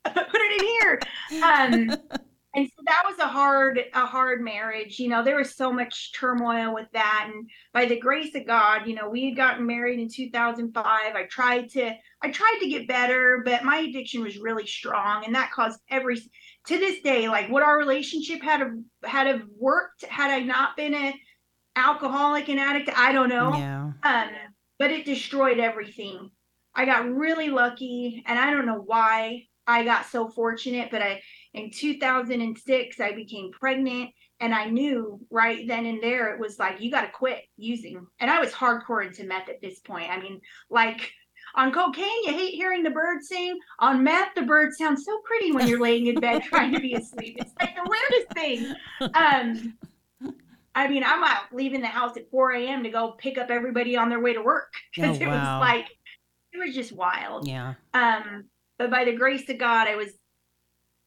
put 0.05 0.41
it 0.41 0.61
in 0.61 0.67
here. 0.67 0.99
Um, 1.43 2.19
and 2.53 2.67
so 2.67 2.83
that 2.85 3.03
was 3.07 3.17
a 3.19 3.27
hard, 3.27 3.79
a 3.93 4.05
hard 4.05 4.41
marriage. 4.41 4.99
You 4.99 5.07
know, 5.07 5.23
there 5.23 5.37
was 5.37 5.55
so 5.55 5.71
much 5.71 6.13
turmoil 6.13 6.73
with 6.73 6.87
that. 6.93 7.29
And 7.33 7.49
by 7.73 7.85
the 7.85 7.99
grace 7.99 8.35
of 8.35 8.45
God, 8.45 8.85
you 8.85 8.93
know, 8.93 9.09
we 9.09 9.25
had 9.25 9.37
gotten 9.37 9.65
married 9.65 9.99
in 9.99 10.09
2005. 10.09 10.75
I 10.85 11.23
tried 11.29 11.69
to, 11.71 11.93
I 12.21 12.31
tried 12.31 12.57
to 12.59 12.69
get 12.69 12.89
better, 12.89 13.41
but 13.45 13.63
my 13.63 13.77
addiction 13.77 14.21
was 14.21 14.37
really 14.37 14.67
strong, 14.67 15.25
and 15.25 15.35
that 15.35 15.51
caused 15.51 15.79
every. 15.89 16.21
To 16.67 16.77
this 16.77 17.01
day, 17.01 17.27
like 17.27 17.49
what 17.49 17.63
our 17.63 17.75
relationship 17.75 18.43
had 18.43 18.59
have 18.59 18.73
had 19.03 19.25
have 19.25 19.41
worked 19.57 20.05
had 20.05 20.29
I 20.29 20.41
not 20.41 20.77
been 20.77 20.93
a 20.93 21.15
alcoholic 21.75 22.49
and 22.49 22.59
addict? 22.59 22.91
I 22.95 23.11
don't 23.13 23.29
know 23.29 23.55
Yeah. 23.57 23.91
um, 24.03 24.29
but 24.77 24.91
it 24.91 25.05
destroyed 25.05 25.57
everything. 25.57 26.29
I 26.75 26.85
got 26.85 27.09
really 27.09 27.49
lucky, 27.49 28.23
and 28.27 28.37
I 28.37 28.51
don't 28.51 28.67
know 28.67 28.83
why 28.85 29.47
I 29.65 29.83
got 29.83 30.05
so 30.05 30.29
fortunate, 30.29 30.89
but 30.91 31.01
I 31.01 31.21
in 31.53 31.71
2006 31.71 32.99
I 32.99 33.11
became 33.13 33.51
pregnant, 33.51 34.11
and 34.39 34.53
I 34.55 34.65
knew 34.69 35.19
right 35.29 35.67
then 35.67 35.85
and 35.85 36.01
there 36.01 36.33
it 36.33 36.39
was 36.39 36.57
like 36.59 36.81
you 36.81 36.91
got 36.91 37.01
to 37.01 37.11
quit 37.11 37.43
using, 37.57 38.05
and 38.19 38.29
I 38.31 38.39
was 38.39 38.51
hardcore 38.51 39.05
into 39.05 39.25
meth 39.25 39.49
at 39.49 39.61
this 39.61 39.79
point. 39.79 40.09
I 40.09 40.19
mean, 40.19 40.41
like 40.69 41.11
On 41.55 41.71
cocaine, 41.73 42.23
you 42.25 42.31
hate 42.31 42.53
hearing 42.53 42.81
the 42.83 42.89
birds 42.91 43.27
sing. 43.27 43.57
On 43.79 44.03
meth, 44.03 44.29
the 44.35 44.43
birds 44.43 44.77
sound 44.77 44.97
so 44.97 45.19
pretty 45.25 45.51
when 45.51 45.67
you're 45.67 45.81
laying 45.81 46.07
in 46.07 46.15
bed 46.19 46.43
trying 46.51 46.71
to 46.73 46.79
be 46.79 46.93
asleep. 46.93 47.35
It's 47.39 47.51
like 47.59 47.75
the 47.75 47.83
weirdest 47.89 48.33
thing. 48.33 48.73
Um, 49.13 49.77
I 50.73 50.87
mean, 50.87 51.03
I'm 51.03 51.21
out 51.23 51.51
leaving 51.51 51.81
the 51.81 51.87
house 51.87 52.15
at 52.15 52.29
4 52.31 52.53
a.m. 52.53 52.83
to 52.83 52.89
go 52.89 53.11
pick 53.17 53.37
up 53.37 53.49
everybody 53.49 53.97
on 53.97 54.07
their 54.07 54.21
way 54.21 54.33
to 54.33 54.41
work 54.41 54.71
because 54.95 55.17
Oh, 55.19 55.23
it 55.23 55.27
wow. 55.27 55.59
was 55.59 55.67
like 55.67 55.87
it 56.53 56.57
was 56.65 56.73
just 56.73 56.93
wild. 56.93 57.45
Yeah. 57.47 57.73
Um, 57.93 58.45
but 58.77 58.89
by 58.89 59.03
the 59.03 59.13
grace 59.13 59.49
of 59.49 59.57
God, 59.57 59.87
I 59.89 59.95
was. 59.97 60.09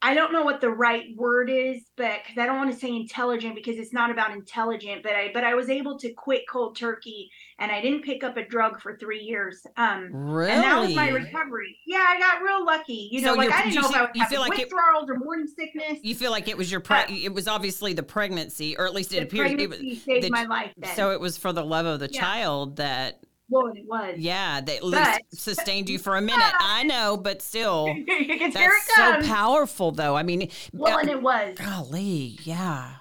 I 0.07 0.12
don't 0.12 0.33
know 0.35 0.43
what 0.45 0.61
the 0.61 0.69
right 0.69 1.07
word 1.17 1.49
is, 1.49 1.83
but 1.97 2.21
because 2.23 2.37
I 2.38 2.45
don't 2.45 2.59
want 2.59 2.71
to 2.71 2.79
say 2.79 2.95
intelligent 2.95 3.55
because 3.55 3.79
it's 3.79 3.95
not 3.95 4.11
about 4.11 4.33
intelligent, 4.33 5.03
but 5.03 5.12
I 5.12 5.31
but 5.33 5.45
I 5.45 5.55
was 5.55 5.71
able 5.71 5.99
to 6.01 6.12
quit 6.12 6.43
cold 6.47 6.77
turkey 6.77 7.31
and 7.59 7.73
I 7.73 7.81
didn't 7.81 8.03
pick 8.03 8.23
up 8.23 8.37
a 8.37 8.47
drug 8.47 8.83
for 8.83 8.99
three 8.99 9.21
years. 9.21 9.67
Um, 9.79 10.11
Really? 10.12 10.51
and 10.51 10.62
that 10.62 10.79
was 10.81 10.95
my 10.95 11.09
recovery. 11.09 11.79
Yeah, 11.87 12.05
I 12.07 12.19
got 12.19 12.43
real 12.43 12.67
lucky. 12.67 13.09
You 13.11 13.23
know, 13.23 13.33
So 13.33 13.38
like 13.38 13.51
I 13.51 13.62
didn't 13.64 13.77
know 13.77 13.88
see- 13.88 13.95
if 13.95 13.97
I 13.97 14.03
was 14.03 14.11
you 14.14 14.23
having 14.23 14.38
like 14.40 14.59
it- 14.59 14.64
withdrawals 14.67 15.09
or 15.09 15.17
morning 15.17 15.47
sickness. 15.47 16.01
You 16.03 16.14
feel 16.14 16.31
like 16.31 16.49
it 16.49 16.59
was 16.59 16.71
your 16.71 16.81
pre- 16.81 17.25
it 17.25 17.33
was 17.33 17.49
obviously 17.49 17.95
the 17.95 18.03
pregnancy, 18.03 18.77
or 18.77 18.85
at 18.87 18.93
least 18.93 19.14
it 19.14 19.23
appears 19.23 19.53
it 19.53 19.57
was. 19.57 19.69
pregnancy 19.79 19.95
saved 19.97 20.27
the- 20.27 20.31
my 20.31 20.45
life 20.45 20.73
then. 20.77 20.95
So 20.97 21.12
it 21.12 21.21
was 21.21 21.38
for 21.38 21.51
the 21.55 21.64
love 21.64 21.87
of 21.87 22.01
the 22.01 22.11
Yeah. 22.12 22.21
child 22.21 22.77
that, 22.77 23.23
well, 23.55 23.73
it 23.75 23.87
was. 23.87 24.17
yeah, 24.19 24.61
that 24.61 24.81
But- 24.81 24.85
least 24.85 25.21
sustained 25.45 25.88
you 25.88 25.99
for 26.07 26.17
a 26.17 26.21
minute. 26.21 26.53
I 26.61 26.83
know, 26.83 27.17
but 27.17 27.40
still, 27.43 27.87
that's 28.53 28.95
so 28.95 29.23
powerful, 29.23 29.93
though. 29.93 30.17
I 30.17 30.23
mean, 30.23 30.51
well, 30.73 30.97
uh, 30.97 31.01
and 31.01 31.11
it 31.11 31.23
was. 31.23 31.57
golly, 31.57 32.38
yeah, 32.43 32.97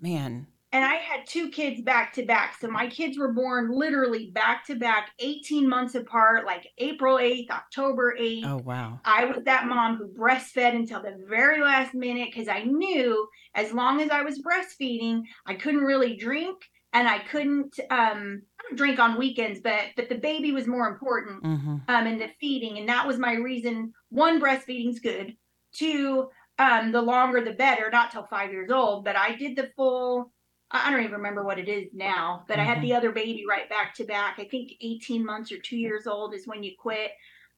man. 0.00 0.46
and 0.72 0.84
I 0.84 0.96
had 0.96 1.26
two 1.26 1.48
kids 1.50 1.80
back 1.80 2.12
to 2.14 2.24
back. 2.26 2.58
So 2.60 2.68
my 2.68 2.88
kids 2.88 3.16
were 3.18 3.32
born 3.32 3.70
literally 3.72 4.30
back 4.32 4.66
to 4.66 4.74
back, 4.76 5.10
18 5.18 5.66
months 5.68 5.94
apart, 5.94 6.44
like 6.46 6.66
April 6.78 7.16
8th, 7.18 7.50
October 7.50 8.14
8th. 8.20 8.44
Oh 8.44 8.58
wow. 8.58 9.00
I 9.04 9.24
was 9.24 9.44
that 9.46 9.66
mom 9.66 9.96
who 9.96 10.08
breastfed 10.08 10.74
until 10.76 11.00
the 11.02 11.24
very 11.28 11.60
last 11.62 11.94
minute 11.94 12.28
because 12.30 12.48
I 12.48 12.64
knew 12.64 13.26
as 13.54 13.72
long 13.72 14.00
as 14.02 14.10
I 14.10 14.22
was 14.22 14.42
breastfeeding, 14.42 15.22
I 15.46 15.54
couldn't 15.54 15.80
really 15.80 16.16
drink 16.16 16.58
and 16.92 17.08
I 17.08 17.18
couldn't 17.20 17.78
um 17.90 18.42
Drink 18.74 18.98
on 18.98 19.18
weekends, 19.18 19.60
but 19.60 19.80
but 19.96 20.08
the 20.08 20.16
baby 20.16 20.52
was 20.52 20.66
more 20.66 20.88
important 20.88 21.42
Mm-hmm. 21.42 21.76
um 21.88 22.06
and 22.06 22.20
the 22.20 22.30
feeding. 22.40 22.78
And 22.78 22.88
that 22.88 23.06
was 23.06 23.18
my 23.18 23.34
reason. 23.34 23.92
One, 24.10 24.40
breastfeeding's 24.40 25.00
good. 25.00 25.36
Two, 25.72 26.28
um, 26.58 26.92
the 26.92 27.02
longer 27.02 27.42
the 27.42 27.52
better, 27.52 27.90
not 27.90 28.10
till 28.10 28.24
five 28.24 28.50
years 28.52 28.70
old, 28.70 29.04
but 29.04 29.16
I 29.16 29.34
did 29.34 29.56
the 29.56 29.70
full 29.76 30.32
I 30.70 30.90
don't 30.90 31.00
even 31.00 31.12
remember 31.12 31.44
what 31.44 31.58
it 31.58 31.68
is 31.68 31.88
now, 31.94 32.44
but 32.46 32.58
I 32.58 32.64
had 32.64 32.82
the 32.82 32.94
other 32.94 33.10
baby 33.10 33.44
right 33.48 33.68
back 33.70 33.94
to 33.94 34.04
back. 34.04 34.34
I 34.38 34.44
think 34.44 34.72
18 34.82 35.24
months 35.24 35.50
or 35.50 35.56
two 35.58 35.78
years 35.78 36.06
old 36.06 36.34
is 36.34 36.46
when 36.46 36.62
you 36.62 36.72
quit. 36.78 37.12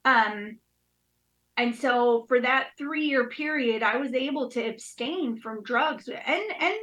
Um, 0.04 0.58
and 1.56 1.74
so 1.74 2.24
for 2.28 2.40
that 2.40 2.68
three 2.78 3.06
year 3.06 3.28
period, 3.28 3.82
I 3.82 3.96
was 3.96 4.14
able 4.14 4.48
to 4.50 4.68
abstain 4.68 5.40
from 5.40 5.62
drugs 5.62 6.08
and 6.08 6.42
and 6.60 6.76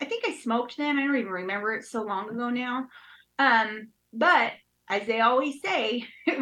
I 0.00 0.04
think 0.04 0.24
I 0.26 0.36
smoked 0.36 0.76
then. 0.76 0.98
I 0.98 1.06
don't 1.06 1.16
even 1.16 1.32
remember 1.32 1.74
it 1.74 1.84
so 1.84 2.02
long 2.02 2.28
ago 2.28 2.50
now. 2.50 2.88
Um, 3.38 3.88
but 4.12 4.52
as 4.88 5.06
they 5.06 5.20
always 5.20 5.60
say, 5.62 6.04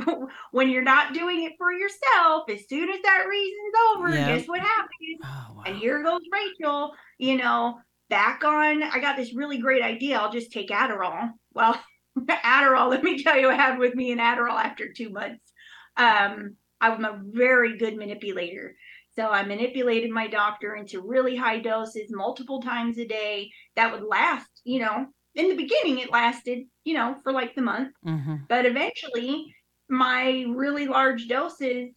when 0.53 0.69
you're 0.69 0.83
not 0.83 1.15
doing 1.15 1.45
it 1.45 1.53
for 1.59 1.73
yourself, 1.73 2.45
as 2.51 2.69
soon 2.69 2.91
as 2.91 3.01
that 3.03 3.27
reason's 3.29 3.75
over, 3.97 4.11
Yeah. 4.11 4.37
guess 4.37 4.47
what 4.47 4.61
happens? 4.61 5.21
Oh 5.25 5.55
wow. 5.55 5.63
And 5.67 5.77
here 5.77 6.03
goes 6.03 6.21
Rachael, 6.33 6.93
you 7.19 7.37
know, 7.37 7.79
back 8.11 8.45
on. 8.45 8.83
I 8.83 8.99
got 9.01 9.17
this 9.17 9.35
really 9.35 9.59
great 9.59 9.83
idea. 9.83 10.19
I'll 10.19 10.33
just 10.33 10.53
take 10.53 10.69
Adderall. 10.69 11.31
Well, 11.55 11.81
Adderall, 12.19 12.91
let 12.91 13.03
me 13.03 13.23
tell 13.23 13.39
you 13.39 13.47
what 13.47 13.57
happened 13.57 13.81
with 13.81 13.95
me 13.95 14.13
in 14.13 14.19
Adderall 14.19 14.63
after 14.63 14.93
two 14.93 15.11
months. 15.11 15.53
Um, 15.97 16.57
I'm 16.81 17.05
a 17.05 17.21
very 17.25 17.79
good 17.79 17.97
manipulator. 17.97 18.77
So 19.17 19.29
I 19.29 19.45
manipulated 19.45 20.11
my 20.11 20.27
doctor 20.27 20.75
into 20.75 21.01
really 21.01 21.37
high 21.37 21.61
doses 21.61 22.11
multiple 22.11 22.61
times 22.61 22.99
a 22.99 23.07
day 23.07 23.51
that 23.77 23.93
would 23.93 24.03
last, 24.03 24.49
you 24.65 24.81
know, 24.81 25.07
in 25.37 25.49
the 25.49 25.57
beginning, 25.57 25.99
it 25.99 26.11
lasted, 26.11 26.65
you 26.85 26.95
know, 26.95 27.17
for 27.23 27.33
like 27.33 27.55
the 27.55 27.63
month. 27.63 27.95
mm-hmm. 28.07 28.37
But 28.49 28.67
eventually, 28.67 29.55
my 29.89 30.45
really 30.49 30.87
large 30.87 31.29
doses, 31.29 31.91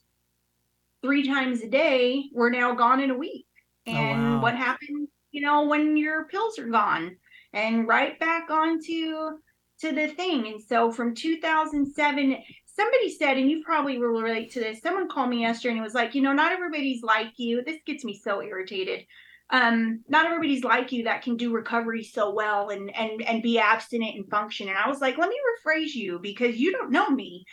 three 1.01 1.27
times 1.27 1.61
a 1.61 1.69
day, 1.69 2.25
were 2.33 2.49
now 2.49 2.73
gone 2.73 2.99
in 3.01 3.11
a 3.11 3.17
week. 3.17 3.45
Oh, 3.87 3.91
And 3.91 4.23
wow. 4.23 4.41
what 4.41 4.55
happens, 4.55 5.09
you 5.31 5.41
know, 5.41 5.63
when 5.65 5.97
your 5.97 6.25
pills 6.25 6.57
are 6.59 6.67
gone, 6.67 7.17
and 7.53 7.87
right 7.87 8.19
back 8.19 8.49
onto 8.49 9.37
to 9.79 9.91
the 9.91 10.07
thing. 10.07 10.47
And 10.47 10.61
so 10.61 10.91
from 10.91 11.13
2007, 11.13 12.37
somebody 12.65 13.09
said, 13.09 13.37
and 13.37 13.49
you 13.49 13.63
probably 13.63 13.97
will 13.97 14.21
relate 14.21 14.51
to 14.53 14.59
this. 14.59 14.81
Someone 14.81 15.09
called 15.09 15.29
me 15.29 15.41
yesterday 15.41 15.75
and 15.75 15.83
was 15.83 15.93
like, 15.93 16.15
you 16.15 16.21
know, 16.21 16.33
not 16.33 16.51
everybody's 16.51 17.03
like 17.03 17.33
you. 17.37 17.63
This 17.63 17.79
gets 17.85 18.03
me 18.03 18.13
so 18.17 18.41
irritated. 18.41 19.05
Um, 19.49 20.03
not 20.09 20.25
everybody's 20.25 20.63
like 20.63 20.91
you 20.91 21.05
that 21.05 21.21
can 21.21 21.37
do 21.37 21.53
recovery 21.53 22.03
so 22.03 22.33
well 22.33 22.69
and 22.69 22.93
and 22.95 23.21
and 23.21 23.41
be 23.41 23.59
abstinent 23.59 24.15
and 24.15 24.29
function. 24.29 24.67
And 24.67 24.77
I 24.77 24.89
was 24.89 24.99
like, 24.99 25.17
let 25.17 25.29
me 25.29 25.37
rephrase 25.65 25.93
you 25.93 26.19
because 26.21 26.57
you 26.57 26.71
don't 26.71 26.91
know 26.91 27.09
me. 27.09 27.45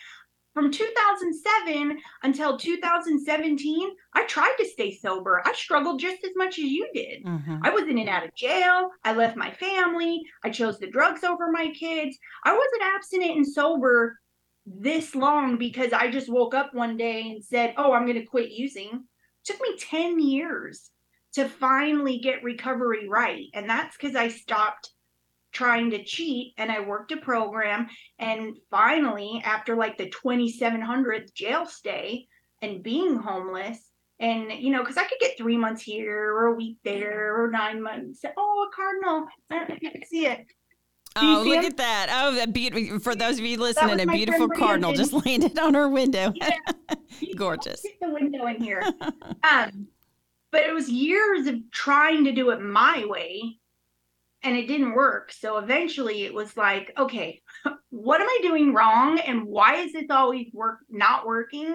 From 0.54 0.70
2007 0.70 1.98
until 2.22 2.57
2017, 2.57 3.90
I 4.12 4.24
tried 4.26 4.54
to 4.61 4.64
stay 4.64 4.94
sober. 4.94 5.42
I 5.44 5.52
struggled 5.52 5.98
just 5.98 6.22
as 6.24 6.30
much 6.37 6.61
as 6.61 6.66
you 6.66 6.88
did. 6.94 7.24
Mm-hmm. 7.24 7.57
I 7.64 7.70
was 7.70 7.88
in 7.88 7.98
and 7.98 8.09
out 8.09 8.24
of 8.24 8.35
jail. 8.37 8.90
I 9.02 9.14
left 9.14 9.37
my 9.37 9.50
family. 9.50 10.22
I 10.44 10.50
chose 10.50 10.78
the 10.78 10.87
drugs 10.87 11.24
over 11.24 11.50
my 11.50 11.72
kids. 11.76 12.16
I 12.44 12.52
wasn't 12.52 12.94
abstinent 12.94 13.37
and 13.37 13.46
sober 13.46 14.16
this 14.64 15.16
long 15.16 15.59
because 15.59 15.92
I 15.92 16.09
just 16.09 16.28
woke 16.28 16.54
up 16.54 16.72
one 16.72 16.96
day 16.96 17.22
and 17.33 17.44
said, 17.44 17.74
Oh, 17.76 17.92
I'm 17.92 18.07
going 18.07 18.20
to 18.20 18.26
quit 18.26 18.52
using. 18.52 18.90
It 18.90 19.52
took 19.52 19.61
me 19.61 19.76
10 19.76 20.20
years 20.20 20.90
to 21.35 21.49
finally 21.49 22.18
get 22.18 22.42
recovery 22.42 23.09
right. 23.09 23.47
And 23.55 23.68
that's 23.68 23.97
because 23.97 24.16
I 24.16 24.29
stopped 24.29 24.90
trying 25.53 25.90
to 25.90 26.03
cheat 26.05 26.53
and 26.59 26.70
I 26.70 26.81
worked 26.81 27.12
a 27.12 27.16
program. 27.16 27.88
And 28.18 28.57
finally, 28.70 29.42
after 29.44 29.77
like 29.77 29.97
the 29.99 30.11
2700th 30.11 31.33
jail 31.35 31.66
stay 31.66 32.27
and 32.62 32.83
being 32.83 33.16
homeless, 33.16 33.79
and 34.20 34.53
you 34.53 34.70
know, 34.70 34.81
because 34.81 34.97
I 34.97 35.05
could 35.05 35.18
get 35.20 35.37
three 35.37 35.57
months 35.57 35.83
here 35.83 36.33
or 36.35 36.47
a 36.47 36.55
week 36.55 36.79
there 36.85 37.42
or 37.42 37.51
nine 37.51 37.83
months. 37.83 38.25
Oh, 38.37 38.68
a 38.70 38.75
cardinal! 38.75 39.27
I 39.51 39.59
don't 39.59 39.68
know 39.68 39.75
if 39.75 39.83
you 39.83 39.90
can 39.90 40.07
see 40.07 40.27
it. 40.27 40.47
Do 41.20 41.20
Oh, 41.23 41.42
look 41.44 41.59
him? 41.59 41.64
at 41.64 41.77
that! 41.79 42.09
Oh, 42.12 42.40
a 42.40 42.47
beautiful. 42.47 43.01
For 43.01 43.16
those 43.16 43.38
of 43.40 43.44
you 43.44 43.59
listening, 43.59 44.01
a 44.01 44.07
beautiful 44.07 44.49
cardinal 44.49 44.92
just 44.92 45.12
landed 45.27 45.59
on 45.59 45.75
her 45.75 45.88
window. 45.88 46.33
Yeah. 46.37 46.57
Gorgeous. 47.37 47.83
Get 47.83 48.01
the 48.01 48.11
window 48.11 48.47
in 48.47 48.62
here. 48.62 48.83
um, 49.51 49.88
but 50.54 50.62
it 50.62 50.72
was 50.72 50.88
years 50.88 51.48
of 51.48 51.68
trying 51.72 52.22
to 52.22 52.32
do 52.32 52.50
it 52.50 52.60
my 52.60 53.04
way, 53.06 53.58
and 54.44 54.56
it 54.56 54.68
didn't 54.68 54.94
work. 54.94 55.32
So 55.32 55.58
eventually, 55.58 56.22
it 56.22 56.32
was 56.32 56.56
like, 56.56 56.92
okay, 56.96 57.42
what 57.90 58.20
am 58.20 58.28
I 58.28 58.38
doing 58.40 58.72
wrong, 58.72 59.18
and 59.18 59.46
why 59.46 59.78
is 59.78 59.92
this 59.92 60.10
always 60.10 60.46
work 60.52 60.78
not 60.88 61.26
working? 61.26 61.74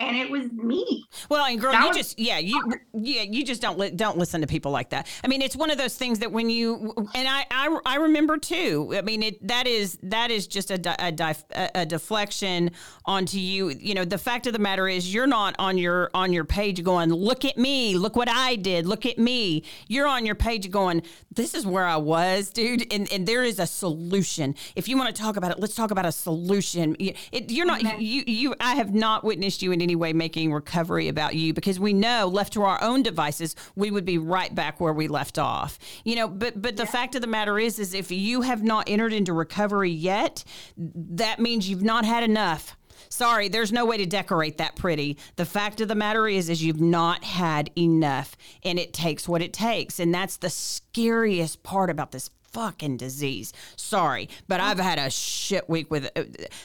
And 0.00 0.16
it 0.16 0.30
was 0.30 0.52
me. 0.52 1.04
Well, 1.28 1.44
and 1.44 1.60
girl, 1.60 1.72
That 1.72 1.82
you 1.82 1.88
was- 1.88 1.96
just 1.96 2.18
yeah, 2.20 2.38
you 2.38 2.62
yeah, 2.94 3.22
you 3.22 3.44
just 3.44 3.60
don't 3.60 3.78
li- 3.78 3.90
don't 3.90 4.16
listen 4.16 4.40
to 4.42 4.46
people 4.46 4.70
like 4.70 4.90
that. 4.90 5.08
I 5.24 5.26
mean, 5.26 5.42
it's 5.42 5.56
one 5.56 5.70
of 5.70 5.78
those 5.78 5.96
things 5.96 6.20
that 6.20 6.30
when 6.30 6.48
you 6.50 6.94
and 7.16 7.26
I 7.26 7.46
I, 7.50 7.78
I 7.84 7.96
remember 7.96 8.38
too. 8.38 8.94
I 8.96 9.02
mean, 9.02 9.24
it 9.24 9.44
that 9.48 9.66
is 9.66 9.98
that 10.04 10.30
is 10.30 10.46
just 10.46 10.70
a, 10.70 10.78
di- 10.78 10.94
a, 11.00 11.10
dif- 11.10 11.44
a 11.50 11.84
deflection 11.84 12.70
onto 13.06 13.38
you. 13.38 13.70
You 13.70 13.94
know, 13.94 14.04
the 14.04 14.18
fact 14.18 14.46
of 14.46 14.52
the 14.52 14.60
matter 14.60 14.86
is, 14.88 15.12
you're 15.12 15.26
not 15.26 15.56
on 15.58 15.78
your 15.78 16.10
on 16.14 16.32
your 16.32 16.44
page 16.44 16.84
going, 16.84 17.10
"Look 17.12 17.44
at 17.44 17.58
me, 17.58 17.96
look 17.96 18.14
what 18.14 18.28
I 18.28 18.54
did, 18.54 18.86
look 18.86 19.04
at 19.04 19.18
me." 19.18 19.64
You're 19.88 20.06
on 20.06 20.24
your 20.24 20.36
page 20.36 20.70
going, 20.70 21.02
"This 21.34 21.54
is 21.54 21.66
where 21.66 21.84
I 21.86 21.96
was, 21.96 22.50
dude," 22.50 22.86
and 22.92 23.10
and 23.12 23.26
there 23.26 23.42
is 23.42 23.58
a 23.58 23.66
solution. 23.66 24.54
If 24.76 24.86
you 24.86 24.96
want 24.96 25.14
to 25.14 25.20
talk 25.20 25.36
about 25.36 25.50
it, 25.50 25.58
let's 25.58 25.74
talk 25.74 25.90
about 25.90 26.06
a 26.06 26.12
solution. 26.12 26.94
It, 27.00 27.50
you're 27.50 27.66
not 27.66 27.80
Amen. 27.80 27.96
you 28.00 28.22
you 28.26 28.54
I 28.60 28.76
have 28.76 28.94
not 28.94 29.24
witnessed 29.24 29.60
you 29.60 29.72
in 29.72 29.87
any 29.88 29.96
way 29.96 30.12
making 30.12 30.52
recovery 30.52 31.08
about 31.08 31.34
you 31.34 31.54
because 31.54 31.80
we 31.80 31.94
know 31.94 32.28
left 32.28 32.52
to 32.52 32.62
our 32.62 32.82
own 32.82 33.02
devices 33.02 33.56
we 33.74 33.90
would 33.90 34.04
be 34.04 34.18
right 34.18 34.54
back 34.54 34.80
where 34.80 34.92
we 34.92 35.08
left 35.08 35.38
off. 35.38 35.78
You 36.04 36.16
know, 36.16 36.28
but 36.28 36.60
but 36.60 36.76
the 36.76 36.84
fact 36.84 37.14
of 37.14 37.22
the 37.22 37.26
matter 37.26 37.58
is 37.58 37.78
is 37.78 37.94
if 37.94 38.10
you 38.10 38.42
have 38.42 38.62
not 38.62 38.88
entered 38.88 39.14
into 39.14 39.32
recovery 39.32 39.90
yet, 39.90 40.44
that 40.76 41.40
means 41.40 41.70
you've 41.70 41.82
not 41.82 42.04
had 42.04 42.22
enough. 42.22 42.76
Sorry, 43.08 43.48
there's 43.48 43.72
no 43.72 43.86
way 43.86 43.96
to 43.96 44.04
decorate 44.04 44.58
that 44.58 44.76
pretty. 44.76 45.16
The 45.36 45.46
fact 45.46 45.80
of 45.80 45.88
the 45.88 45.94
matter 45.94 46.28
is 46.28 46.50
is 46.50 46.62
you've 46.62 46.80
not 46.80 47.24
had 47.24 47.70
enough 47.78 48.36
and 48.62 48.78
it 48.78 48.92
takes 48.92 49.26
what 49.26 49.40
it 49.40 49.54
takes 49.54 49.98
and 49.98 50.12
that's 50.12 50.36
the 50.36 50.50
scariest 50.50 51.62
part 51.62 51.88
about 51.88 52.12
this 52.12 52.28
fucking 52.52 52.96
disease. 52.96 53.52
Sorry, 53.76 54.28
but 54.46 54.60
I've 54.60 54.78
had 54.78 54.98
a 54.98 55.10
shit 55.10 55.68
week 55.68 55.90
with 55.90 56.06
uh, 56.16 56.24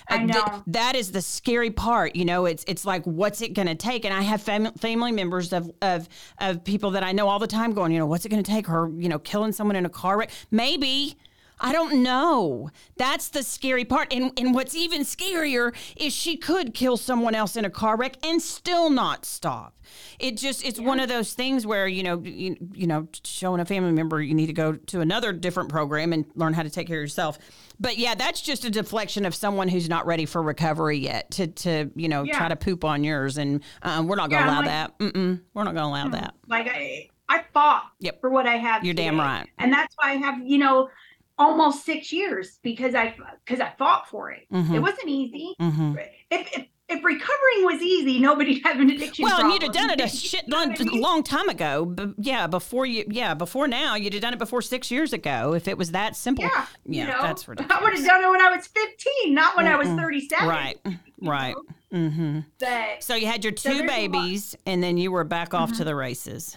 I 0.10 0.16
uh, 0.16 0.18
th- 0.18 0.28
know. 0.28 0.64
that 0.68 0.96
is 0.96 1.12
the 1.12 1.22
scary 1.22 1.72
part. 1.72 2.16
You 2.16 2.26
know, 2.26 2.46
it's 2.46 2.64
it's 2.68 2.86
like 2.86 3.04
what's 3.06 3.42
it 3.42 3.54
going 3.54 3.68
to 3.68 3.76
take? 3.76 4.06
And 4.06 4.14
I 4.14 4.22
have 4.22 4.42
fam- 4.42 4.74
family 4.74 5.12
members 5.12 5.54
of, 5.54 5.72
of 5.82 6.08
of 6.40 6.64
people 6.64 6.92
that 6.92 7.04
I 7.04 7.12
know 7.12 7.28
all 7.28 7.40
the 7.40 7.48
time 7.48 7.74
going, 7.74 7.92
you 7.92 8.00
know, 8.00 8.06
what's 8.06 8.26
it 8.26 8.30
going 8.30 8.44
to 8.44 8.52
take? 8.52 8.68
Her, 8.68 8.90
you 8.98 9.10
know, 9.10 9.20
killing 9.20 9.52
someone 9.52 9.76
in 9.76 9.86
a 9.86 9.90
car 9.90 10.18
wreck, 10.18 10.32
maybe. 10.52 11.18
I 11.60 11.72
don't 11.72 12.04
know. 12.04 12.70
That's 12.98 13.30
the 13.30 13.44
scary 13.44 13.86
part. 13.86 14.14
And 14.14 14.32
and 14.38 14.54
what's 14.54 14.76
even 14.76 15.02
scarier 15.02 15.76
is 15.96 16.14
she 16.14 16.38
could 16.38 16.74
kill 16.74 16.98
someone 16.98 17.36
else 17.36 17.56
in 17.56 17.66
a 17.66 17.70
car 17.70 17.96
wreck 17.98 18.18
and 18.26 18.42
still 18.42 18.90
not 18.90 19.26
stop. 19.26 19.78
It 20.20 20.38
just 20.38 20.66
it's 20.66 20.80
yeah. 20.80 20.88
one 20.88 21.00
of 21.00 21.10
those 21.10 21.34
things 21.34 21.66
where, 21.66 21.88
you 21.88 22.04
know, 22.04 22.20
you, 22.20 22.58
you 22.74 22.88
know, 22.88 23.08
showing 23.24 23.62
a 23.62 23.66
family 23.66 23.92
member 23.92 24.22
you 24.22 24.34
need 24.34 24.48
to 24.48 24.54
go 24.54 24.74
to 24.74 25.02
another 25.02 25.32
different 25.34 25.70
program 25.70 26.14
and 26.14 26.26
learn 26.36 26.54
how 26.54 26.64
to 26.64 26.70
take 26.70 26.88
care 26.88 26.98
of 26.98 27.04
yourself. 27.04 27.40
But 27.80 27.98
yeah, 27.98 28.16
that's 28.16 28.42
just 28.42 28.66
a 28.66 28.70
deflection 28.70 29.26
of 29.26 29.36
someone 29.36 29.68
who's 29.68 29.90
not 29.90 30.06
ready 30.06 30.26
for 30.26 30.42
recovery 30.42 30.98
yet 30.98 31.32
to 31.32 31.48
to, 31.48 31.92
you 31.96 32.10
know, 32.10 32.24
yeah. 32.24 32.38
try 32.38 32.50
to 32.50 32.56
poop 32.56 32.84
on 32.84 33.04
yours 33.04 33.38
and 33.38 33.62
um, 33.82 34.08
we're 34.08 34.16
not 34.16 34.30
going 34.30 34.42
to 34.42 34.48
yeah, 34.48 34.52
allow 34.52 34.62
like, 34.62 34.70
that. 34.70 35.00
Mm-mm, 35.00 35.42
we're 35.54 35.64
not 35.64 35.74
going 35.74 35.84
to 35.84 35.90
allow 35.90 36.08
that. 36.10 36.34
Like 36.48 36.68
I 36.68 37.10
I 37.30 37.44
fought 37.54 37.86
yep. 38.00 38.20
for 38.22 38.30
what 38.30 38.46
I 38.46 38.58
have. 38.58 38.84
You're 38.84 38.94
today. 38.94 39.06
damn 39.06 39.20
right. 39.20 39.48
And 39.58 39.72
that's 39.72 39.96
why 39.96 40.12
I 40.12 40.16
have, 40.16 40.40
you 40.46 40.58
know, 40.58 40.90
almost 41.38 41.86
six 41.86 42.12
years 42.12 42.60
because 42.64 42.96
I 42.96 43.16
because 43.46 43.60
I 43.60 43.74
fought 43.78 44.10
for 44.10 44.32
it. 44.32 44.48
Mm-hmm. 44.52 44.76
It 44.76 44.82
wasn't 44.82 45.08
easy. 45.08 45.56
Mm-hmm. 45.60 45.96
If, 46.32 46.58
if, 46.58 46.68
if 46.90 47.04
recovering 47.04 47.66
was 47.66 47.82
easy, 47.82 48.20
nobody'd 48.20 48.62
have 48.64 48.80
an 48.80 48.90
addiction. 48.90 49.24
Well, 49.24 49.40
problem. 49.40 49.52
you'd 49.54 49.64
have 49.64 49.72
done 49.72 49.90
it 49.90 50.02
a 50.02 50.08
shit 50.08 50.48
long, 50.50 50.76
long 50.94 51.24
time 51.24 51.50
ago. 51.50 51.86
But 51.86 52.10
yeah, 52.18 52.48
before 52.48 52.86
you, 52.86 53.06
yeah, 53.08 53.34
before 53.34 53.68
now, 53.68 53.96
you'd 53.96 54.14
have 54.14 54.22
done 54.22 54.34
it 54.34 54.40
before 54.40 54.62
six 54.62 54.92
years 54.92 55.14
ago. 55.14 55.54
If 55.54 55.68
it 55.68 55.78
was 55.78 55.92
that 55.92 56.16
simple, 56.16 56.46
yeah, 56.46 56.66
yeah 56.86 57.06
you 57.06 57.12
know, 57.12 57.22
that's 57.22 57.48
ridiculous. 57.48 57.80
I 57.80 57.84
would 57.84 57.94
have 57.94 58.06
done 58.06 58.24
it 58.24 58.30
when 58.30 58.42
I 58.42 58.56
was 58.56 58.68
fifteen, 58.68 59.34
not 59.34 59.56
when 59.56 59.66
mm 59.66 59.74
I 59.74 59.76
was 59.78 59.88
thirty-seven. 59.88 60.48
Right, 60.48 60.80
right. 61.22 61.56
Mm-hmm. 61.92 62.40
But 62.60 63.04
so 63.04 63.16
you 63.16 63.28
had 63.28 63.44
your 63.44 63.54
two 63.54 63.80
so 63.80 63.88
babies, 63.88 64.56
and 64.66 64.84
then 64.84 64.98
you 64.98 65.12
were 65.12 65.24
back 65.24 65.54
off 65.54 65.70
to 65.70 65.76
mm-hmm. 65.76 65.86
the 65.86 65.96
races. 65.96 66.56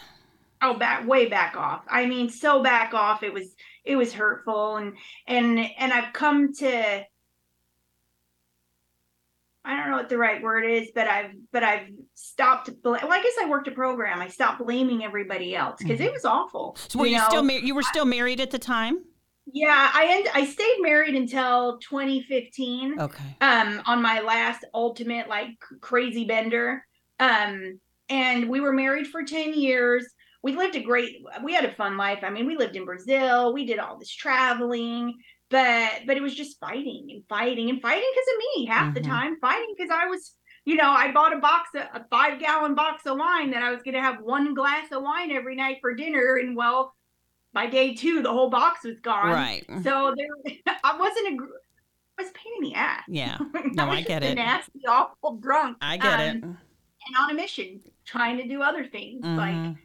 Oh, 0.62 0.75
back 0.75 1.07
way 1.07 1.27
back 1.27 1.57
off. 1.57 1.85
I 1.89 2.07
mean, 2.07 2.31
so 2.31 2.62
back 2.62 2.95
off. 2.95 3.23
It 3.23 3.33
was 3.33 3.55
it 3.87 3.96
was 3.96 4.12
hurtful 4.12 4.77
and 4.77 4.96
and 5.27 5.59
and 5.79 5.92
I've 5.92 6.12
come 6.12 6.53
to 6.55 7.05
I 9.66 9.77
don't 9.77 9.90
know 9.90 9.96
what 9.96 10.09
the 10.09 10.16
right 10.16 10.40
word 10.40 10.64
is, 10.64 10.90
but 10.94 11.09
I've 11.09 11.33
but 11.53 11.64
I've 11.64 11.88
stopped. 12.14 12.70
Bl- 12.83 12.90
Well, 12.90 13.12
I 13.12 13.20
guess 13.20 13.33
I 13.42 13.49
worked 13.49 13.66
a 13.66 13.72
program. 13.72 14.20
I 14.20 14.29
stopped 14.29 14.64
blaming 14.64 15.05
everybody 15.05 15.57
else 15.57 15.79
because 15.79 15.99
mm-hmm. 15.99 16.07
it 16.09 16.12
was 16.12 16.25
awful. 16.25 16.77
So 16.88 17.01
were 17.01 17.07
you, 17.07 17.12
you 17.12 17.18
know? 17.18 17.29
still 17.29 17.42
mar- 17.42 17.59
you 17.59 17.75
were 17.75 17.83
still 17.83 18.05
married 18.05 18.40
at 18.40 18.53
the 18.53 18.61
time? 18.61 18.99
Yeah, 19.53 19.90
I 19.92 20.07
end 20.09 20.29
I 20.35 20.46
stayed 20.46 20.77
married 20.81 21.16
until 21.16 21.79
2015. 21.79 23.01
Okay. 23.01 23.25
Um, 23.40 23.83
on 23.87 24.01
my 24.01 24.20
last 24.20 24.64
ultimate 24.72 25.29
like 25.29 25.59
crazy 25.81 26.25
bender. 26.25 26.85
Um, 27.18 27.81
and 28.09 28.49
we 28.49 28.61
were 28.61 28.72
married 28.72 29.09
for 29.09 29.25
10 29.25 29.55
years 29.55 30.07
we 30.42 30.55
lived 30.57 30.77
a 30.77 30.83
great 30.83 31.22
we 31.44 31.53
had 31.53 31.64
a 31.64 31.75
fun 31.75 31.96
life 31.96 32.20
i 32.22 32.31
mean 32.31 32.46
we 32.46 32.57
lived 32.57 32.77
in 32.77 32.85
brazil 32.85 33.53
we 33.53 33.64
did 33.64 33.79
all 33.79 33.99
this 33.99 34.12
traveling 34.12 35.14
but 35.51 36.01
but 36.07 36.16
it 36.16 36.22
was 36.22 36.35
just 36.35 36.59
fighting 36.59 37.09
and 37.11 37.22
fighting 37.29 37.70
and 37.70 37.81
fighting 37.81 38.09
because 38.14 38.29
of 38.35 38.38
me 38.38 38.66
half 38.66 38.85
mm-hmm. 38.87 38.94
the 38.94 39.01
time 39.01 39.37
fighting 39.40 39.75
because 39.77 39.90
i 39.90 40.07
was 40.07 40.33
you 40.64 40.77
know 40.77 40.90
i 40.90 41.12
bought 41.12 41.37
a 41.37 41.38
box 41.38 41.70
a 41.75 42.05
five 42.11 42.38
gallon 42.40 42.75
box 42.75 43.07
of 43.07 43.18
wine 43.18 43.51
that 43.51 43.62
i 43.62 43.70
was 43.70 43.83
going 43.83 43.94
to 43.94 44.01
have 44.01 44.20
one 44.20 44.55
glass 44.55 44.87
of 44.92 45.03
wine 45.03 45.31
every 45.31 45.57
night 45.57 45.79
for 45.81 45.94
dinner 45.94 46.37
and 46.37 46.57
well 46.57 46.94
by 47.53 47.66
day 47.66 47.94
two 47.94 48.22
the 48.22 48.31
whole 48.31 48.51
box 48.51 48.85
was 48.85 49.01
gone 49.01 49.31
right 49.31 49.64
so 49.83 50.14
there 50.16 50.55
i 50.85 50.99
wasn't 50.99 51.40
a 51.40 51.46
I 52.18 52.22
was 52.22 52.31
a 52.31 52.35
pain 52.35 52.53
in 52.59 52.62
the 52.70 52.75
ass. 52.75 53.03
Yeah. 53.09 53.38
No, 53.72 53.90
I, 53.90 53.96
I 53.96 54.03
get 54.03 54.22
it. 54.22 54.37
Nasty, 54.37 54.81
awful 54.88 55.37
drunk. 55.37 55.77
I 55.83 55.99
get 55.99 56.12
um, 56.14 56.20
it. 56.20 56.33
And 56.44 57.16
on 57.18 57.31
a 57.31 57.35
mission, 57.35 57.81
trying 58.07 58.38
to 58.38 58.49
do 58.49 58.62
other 58.62 58.87
things. 58.87 59.22
Mm-hmm. 59.22 59.37
Like 59.37 59.77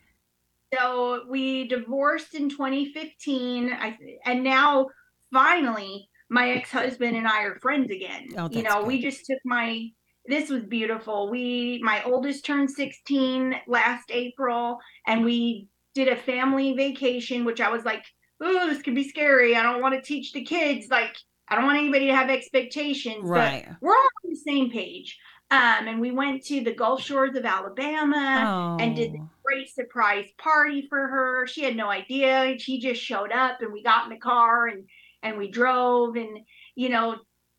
so 0.73 1.23
we 1.27 1.67
divorced 1.67 2.35
in 2.35 2.49
2015 2.49 3.71
I, 3.73 3.97
and 4.25 4.43
now 4.43 4.87
finally 5.31 6.09
my 6.29 6.51
ex-husband 6.51 7.15
and 7.15 7.27
i 7.27 7.43
are 7.43 7.59
friends 7.59 7.91
again. 7.91 8.29
Oh, 8.37 8.49
you 8.51 8.63
know 8.63 8.79
good. 8.79 8.87
we 8.87 9.01
just 9.01 9.25
took 9.25 9.39
my 9.45 9.89
this 10.27 10.49
was 10.49 10.63
beautiful. 10.63 11.29
We 11.29 11.81
my 11.83 12.03
oldest 12.03 12.45
turned 12.45 12.69
16 12.69 13.55
last 13.67 14.11
april 14.11 14.79
and 15.07 15.25
we 15.25 15.67
did 15.93 16.07
a 16.07 16.15
family 16.15 16.73
vacation 16.73 17.43
which 17.43 17.59
i 17.59 17.69
was 17.69 17.83
like 17.83 18.05
oh 18.41 18.67
this 18.69 18.81
could 18.81 18.95
be 18.95 19.07
scary. 19.07 19.55
I 19.55 19.63
don't 19.63 19.81
want 19.81 19.95
to 19.95 20.01
teach 20.01 20.31
the 20.33 20.43
kids. 20.43 20.87
Like 20.89 21.15
i 21.49 21.55
don't 21.55 21.65
want 21.65 21.79
anybody 21.79 22.07
to 22.07 22.15
have 22.15 22.29
expectations. 22.29 23.23
Right. 23.23 23.65
but 23.67 23.77
we're 23.81 23.91
all 23.93 24.09
on 24.25 24.29
the 24.29 24.35
same 24.35 24.71
page. 24.71 25.17
Um, 25.51 25.89
and 25.89 25.99
we 25.99 26.11
went 26.11 26.45
to 26.45 26.63
the 26.63 26.73
Gulf 26.73 27.01
Shores 27.01 27.35
of 27.35 27.43
Alabama 27.43 28.77
oh. 28.79 28.81
and 28.81 28.95
did 28.95 29.15
a 29.15 29.27
great 29.51 29.73
surprise 29.73 30.29
party 30.37 30.87
for 30.87 31.07
her. 31.07 31.47
She 31.47 31.63
had 31.63 31.75
no 31.75 31.89
idea. 31.89 32.57
She 32.57 32.79
just 32.79 33.01
showed 33.01 33.31
up 33.31 33.61
and 33.61 33.73
we 33.73 33.83
got 33.83 34.05
in 34.05 34.09
the 34.09 34.17
car 34.17 34.67
and 34.67 34.85
and 35.23 35.37
we 35.37 35.51
drove 35.51 36.15
and 36.15 36.39
you 36.75 36.89
know 36.89 37.17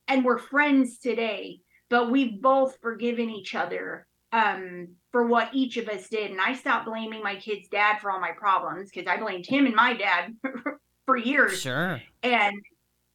and 0.09 0.25
we're 0.25 0.39
friends 0.39 0.99
today. 0.99 1.61
But 1.91 2.11
we've 2.11 2.41
both 2.41 2.79
forgiven 2.81 3.29
each 3.29 3.55
other 3.55 4.07
um, 4.33 4.89
for 5.11 5.27
what 5.27 5.51
each 5.53 5.77
of 5.77 5.89
us 5.89 6.09
did. 6.09 6.31
And 6.31 6.41
I 6.41 6.55
stopped 6.55 6.87
blaming 6.87 7.23
my 7.23 7.37
kid's 7.37 7.69
dad 7.69 7.99
for 8.01 8.11
all 8.11 8.19
my 8.19 8.33
problems 8.33 8.91
because 8.91 9.07
I 9.07 9.19
blamed 9.19 9.47
him 9.47 9.67
and 9.67 9.75
my 9.75 9.93
dad 9.93 10.35
for 11.07 11.19
years. 11.19 11.61
Sure. 11.61 12.01
And 12.23 12.57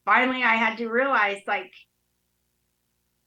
finally 0.04 0.44
I 0.44 0.54
had 0.54 0.78
to 0.78 0.88
realize 0.88 1.38
like 1.48 1.72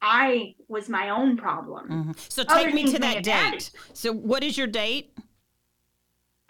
I 0.02 0.56
was 0.70 0.88
my 0.88 1.10
own 1.10 1.36
problem. 1.36 1.90
Mm-hmm. 1.90 2.12
So 2.30 2.44
take 2.44 2.68
Other 2.68 2.72
me 2.72 2.90
to 2.92 3.00
that 3.00 3.24
date. 3.24 3.72
So 3.94 4.14
what 4.14 4.44
is 4.46 4.58
your 4.58 4.68
date? 4.68 5.14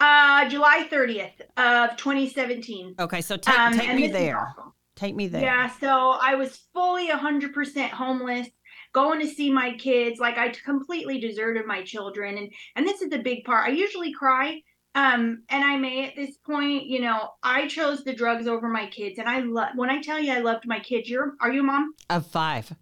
Uh, 0.02 0.48
July 0.48 0.88
30th 0.90 1.40
of 1.56 1.96
2017. 1.96 2.96
Okay, 2.98 3.20
so 3.20 3.36
take, 3.36 3.56
um, 3.56 3.72
take 3.72 3.94
me 3.94 4.08
there. 4.08 4.52
Take 4.96 5.14
me 5.14 5.28
there. 5.28 5.42
Yeah, 5.42 5.70
so 5.78 6.18
I 6.20 6.34
was 6.34 6.58
fully 6.74 7.08
100% 7.08 7.88
homeless, 7.90 8.48
going 8.92 9.20
to 9.20 9.28
see 9.28 9.52
my 9.52 9.74
kids. 9.74 10.18
Like 10.18 10.38
I 10.38 10.48
completely 10.48 11.20
deserted 11.20 11.66
my 11.66 11.84
children, 11.84 12.36
and 12.36 12.52
and 12.74 12.84
this 12.84 13.00
is 13.00 13.10
the 13.10 13.20
big 13.20 13.44
part. 13.44 13.68
I 13.68 13.70
usually 13.70 14.12
cry, 14.12 14.62
um, 14.96 15.44
and 15.48 15.62
I 15.64 15.76
may 15.76 16.08
at 16.08 16.16
this 16.16 16.36
point, 16.36 16.86
you 16.86 17.00
know, 17.00 17.28
I 17.44 17.68
chose 17.68 18.02
the 18.02 18.12
drugs 18.12 18.48
over 18.48 18.66
my 18.66 18.86
kids, 18.86 19.20
and 19.20 19.28
I 19.28 19.38
love. 19.38 19.68
When 19.76 19.88
I 19.88 20.02
tell 20.02 20.18
you 20.18 20.32
I 20.32 20.40
loved 20.40 20.66
my 20.66 20.80
kids, 20.80 21.08
you're 21.08 21.34
are 21.40 21.52
you 21.52 21.60
a 21.60 21.62
mom? 21.62 21.94
Of 22.10 22.26
five 22.26 22.74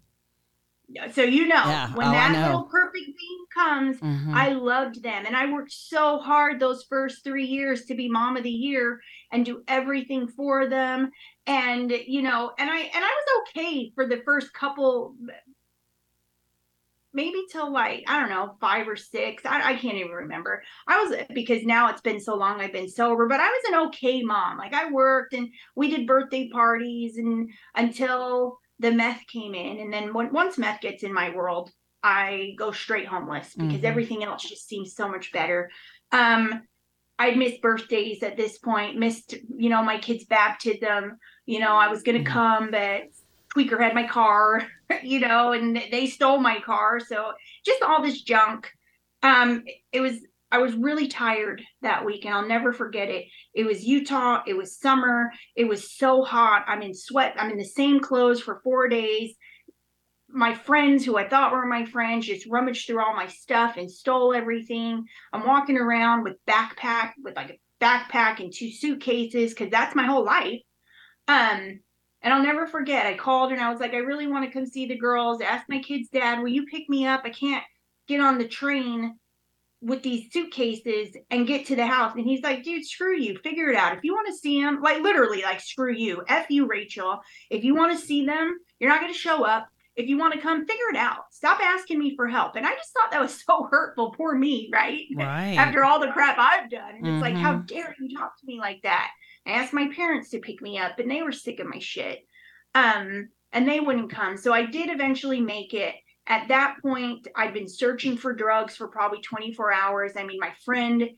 so 1.11 1.23
you 1.23 1.47
know 1.47 1.55
yeah. 1.55 1.93
when 1.93 2.07
oh, 2.07 2.11
that 2.11 2.47
little 2.47 2.63
perfect 2.63 3.05
comes 3.53 3.97
mm-hmm. 3.99 4.33
i 4.33 4.49
loved 4.49 5.01
them. 5.03 5.25
And 5.25 5.35
i 5.35 5.51
worked 5.51 5.71
so 5.71 6.19
hard 6.19 6.59
those 6.59 6.85
first 6.89 7.23
three 7.23 7.45
years 7.45 7.85
to 7.85 7.95
be 7.95 8.09
mom 8.09 8.37
of 8.37 8.43
the 8.43 8.49
year 8.49 8.99
and 9.31 9.45
do 9.45 9.63
everything 9.67 10.27
for 10.27 10.67
them. 10.67 11.11
And 11.47 11.91
you 12.07 12.21
know 12.21 12.51
and 12.57 12.69
i 12.69 12.79
and 12.79 12.91
i 12.93 12.99
was 12.99 13.43
okay 13.49 13.91
for 13.95 14.07
the 14.07 14.21
first 14.25 14.53
couple 14.53 15.15
maybe 17.13 17.43
till 17.51 17.71
like 17.71 18.03
i 18.07 18.19
don't 18.19 18.29
know 18.29 18.55
five 18.61 18.87
or 18.87 18.95
six. 18.95 19.45
I, 19.45 19.71
I 19.71 19.75
can't 19.75 19.97
even 19.97 20.11
remember. 20.11 20.63
I 20.87 21.03
was 21.03 21.17
because 21.33 21.63
now 21.63 21.89
it's 21.89 22.01
been 22.01 22.19
so 22.19 22.35
long 22.35 22.61
i've 22.61 22.73
been 22.73 22.89
sober 22.89 23.27
but 23.27 23.39
i 23.39 23.47
was 23.47 23.63
an 23.67 23.87
okay 23.87 24.21
mom. 24.23 24.57
Like 24.57 24.73
i 24.73 24.91
worked 24.91 25.33
and 25.33 25.49
we 25.75 25.89
did 25.89 26.07
birthday 26.07 26.49
parties 26.49 27.17
and 27.17 27.49
until 27.75 28.59
the 28.81 28.91
meth 28.91 29.25
came 29.27 29.53
in. 29.53 29.79
And 29.79 29.93
then 29.93 30.13
when, 30.13 30.33
once 30.33 30.57
meth 30.57 30.81
gets 30.81 31.03
in 31.03 31.13
my 31.13 31.29
world 31.29 31.71
i 32.03 32.53
go 32.57 32.71
straight 32.71 33.07
homeless 33.07 33.53
because 33.55 33.73
mm-hmm. 33.73 33.85
everything 33.85 34.23
else 34.23 34.43
just 34.43 34.67
seems 34.67 34.95
so 34.95 35.07
much 35.07 35.31
better 35.31 35.69
um 36.11 36.61
i'd 37.19 37.37
missed 37.37 37.61
birthdays 37.61 38.23
at 38.23 38.37
this 38.37 38.57
point 38.57 38.97
missed 38.97 39.35
you 39.55 39.69
know 39.69 39.83
my 39.83 39.97
kids 39.97 40.25
baptism 40.25 41.17
you 41.45 41.59
know 41.59 41.75
i 41.75 41.87
was 41.87 42.03
gonna 42.03 42.19
mm-hmm. 42.19 42.33
come 42.33 42.71
but 42.71 43.03
tweaker 43.53 43.79
had 43.79 43.93
my 43.93 44.07
car 44.07 44.65
you 45.03 45.19
know 45.19 45.51
and 45.51 45.81
they 45.91 46.07
stole 46.07 46.39
my 46.39 46.59
car 46.59 46.99
so 46.99 47.31
just 47.65 47.81
all 47.81 48.01
this 48.01 48.21
junk 48.21 48.71
um 49.23 49.63
it 49.91 49.99
was 49.99 50.15
I 50.51 50.57
was 50.57 50.75
really 50.75 51.07
tired 51.07 51.63
that 51.81 52.05
week 52.05 52.25
and 52.25 52.33
I'll 52.33 52.47
never 52.47 52.73
forget 52.73 53.09
it. 53.09 53.25
It 53.53 53.63
was 53.65 53.85
Utah, 53.85 54.43
it 54.45 54.53
was 54.53 54.77
summer, 54.77 55.31
it 55.55 55.63
was 55.63 55.89
so 55.89 56.23
hot. 56.23 56.65
I'm 56.67 56.81
in 56.81 56.93
sweat, 56.93 57.35
I'm 57.37 57.51
in 57.51 57.57
the 57.57 57.63
same 57.63 58.01
clothes 58.01 58.41
for 58.41 58.59
4 58.63 58.89
days. 58.89 59.33
My 60.33 60.53
friends 60.53 61.05
who 61.05 61.17
I 61.17 61.27
thought 61.27 61.51
were 61.51 61.65
my 61.65 61.85
friends 61.85 62.25
just 62.25 62.47
rummaged 62.47 62.87
through 62.87 63.03
all 63.03 63.15
my 63.15 63.27
stuff 63.27 63.77
and 63.77 63.91
stole 63.91 64.33
everything. 64.33 65.05
I'm 65.33 65.45
walking 65.45 65.77
around 65.77 66.23
with 66.23 66.37
backpack 66.47 67.11
with 67.23 67.35
like 67.35 67.49
a 67.49 67.83
backpack 67.83 68.39
and 68.39 68.53
two 68.53 68.71
suitcases 68.71 69.53
cuz 69.53 69.69
that's 69.69 69.95
my 69.95 70.05
whole 70.05 70.23
life. 70.23 70.61
Um 71.27 71.79
and 72.23 72.33
I'll 72.33 72.43
never 72.43 72.67
forget. 72.67 73.07
I 73.07 73.15
called 73.15 73.51
and 73.51 73.59
I 73.59 73.71
was 73.71 73.79
like, 73.79 73.93
I 73.93 73.97
really 73.97 74.27
want 74.27 74.45
to 74.45 74.51
come 74.51 74.65
see 74.65 74.85
the 74.85 74.97
girls. 74.97 75.41
Ask 75.41 75.65
my 75.67 75.79
kid's 75.79 76.09
dad, 76.09 76.39
will 76.39 76.49
you 76.49 76.65
pick 76.65 76.87
me 76.87 77.07
up? 77.07 77.21
I 77.23 77.31
can't 77.31 77.63
get 78.07 78.21
on 78.21 78.37
the 78.37 78.47
train 78.47 79.17
with 79.81 80.03
these 80.03 80.31
suitcases 80.31 81.15
and 81.31 81.47
get 81.47 81.65
to 81.65 81.75
the 81.75 81.87
house. 81.87 82.13
And 82.15 82.23
he's 82.23 82.43
like, 82.43 82.63
dude, 82.63 82.85
screw 82.85 83.17
you. 83.17 83.39
Figure 83.43 83.69
it 83.69 83.75
out. 83.75 83.97
If 83.97 84.03
you 84.03 84.13
want 84.13 84.27
to 84.27 84.35
see 84.35 84.61
them, 84.61 84.81
like 84.81 85.01
literally, 85.01 85.41
like, 85.41 85.59
screw 85.59 85.91
you. 85.91 86.23
F 86.27 86.45
you, 86.49 86.67
Rachael. 86.67 87.19
If 87.49 87.63
you 87.63 87.73
want 87.73 87.91
to 87.91 88.05
see 88.05 88.25
them, 88.25 88.59
you're 88.79 88.91
not 88.91 89.01
going 89.01 89.11
to 89.11 89.17
show 89.17 89.43
up. 89.43 89.67
If 89.95 90.07
you 90.07 90.17
want 90.17 90.33
to 90.33 90.39
come, 90.39 90.65
figure 90.65 90.89
it 90.91 90.97
out. 90.97 91.25
Stop 91.31 91.59
asking 91.61 91.99
me 91.99 92.15
for 92.15 92.27
help. 92.27 92.55
And 92.55 92.65
I 92.65 92.73
just 92.75 92.93
thought 92.93 93.11
that 93.11 93.21
was 93.21 93.43
so 93.45 93.67
hurtful. 93.71 94.11
Poor 94.11 94.35
me, 94.35 94.69
right? 94.71 95.03
Right. 95.15 95.55
After 95.55 95.83
all 95.83 95.99
the 95.99 96.11
crap 96.11 96.37
I've 96.39 96.69
done. 96.69 96.95
And 96.95 97.05
mm-hmm. 97.05 97.15
it's 97.15 97.21
like, 97.21 97.35
how 97.35 97.55
mm-hmm. 97.55 97.65
dare 97.65 97.95
you 97.99 98.17
talk 98.17 98.39
to 98.39 98.45
me 98.45 98.59
like 98.59 98.81
that? 98.83 99.11
I 99.45 99.51
asked 99.51 99.73
my 99.73 99.89
parents 99.93 100.29
to 100.29 100.39
pick 100.39 100.61
me 100.61 100.77
up, 100.77 100.99
and 100.99 101.09
they 101.09 101.23
were 101.23 101.31
sick 101.31 101.59
of 101.59 101.67
my 101.67 101.79
shit. 101.79 102.19
Um, 102.75 103.29
and 103.51 103.67
they 103.67 103.79
wouldn't 103.79 104.11
come. 104.11 104.37
So 104.37 104.53
I 104.53 104.65
did 104.65 104.89
eventually 104.89 105.41
make 105.41 105.73
it. 105.73 105.95
At 106.27 106.47
that 106.49 106.77
point, 106.81 107.27
I'd 107.35 107.53
been 107.53 107.67
searching 107.67 108.15
for 108.15 108.33
drugs 108.33 108.75
for 108.75 108.87
probably 108.87 109.21
24 109.21 109.73
hours. 109.73 110.11
I 110.15 110.23
mean, 110.23 110.39
my 110.39 110.53
friend, 110.63 111.09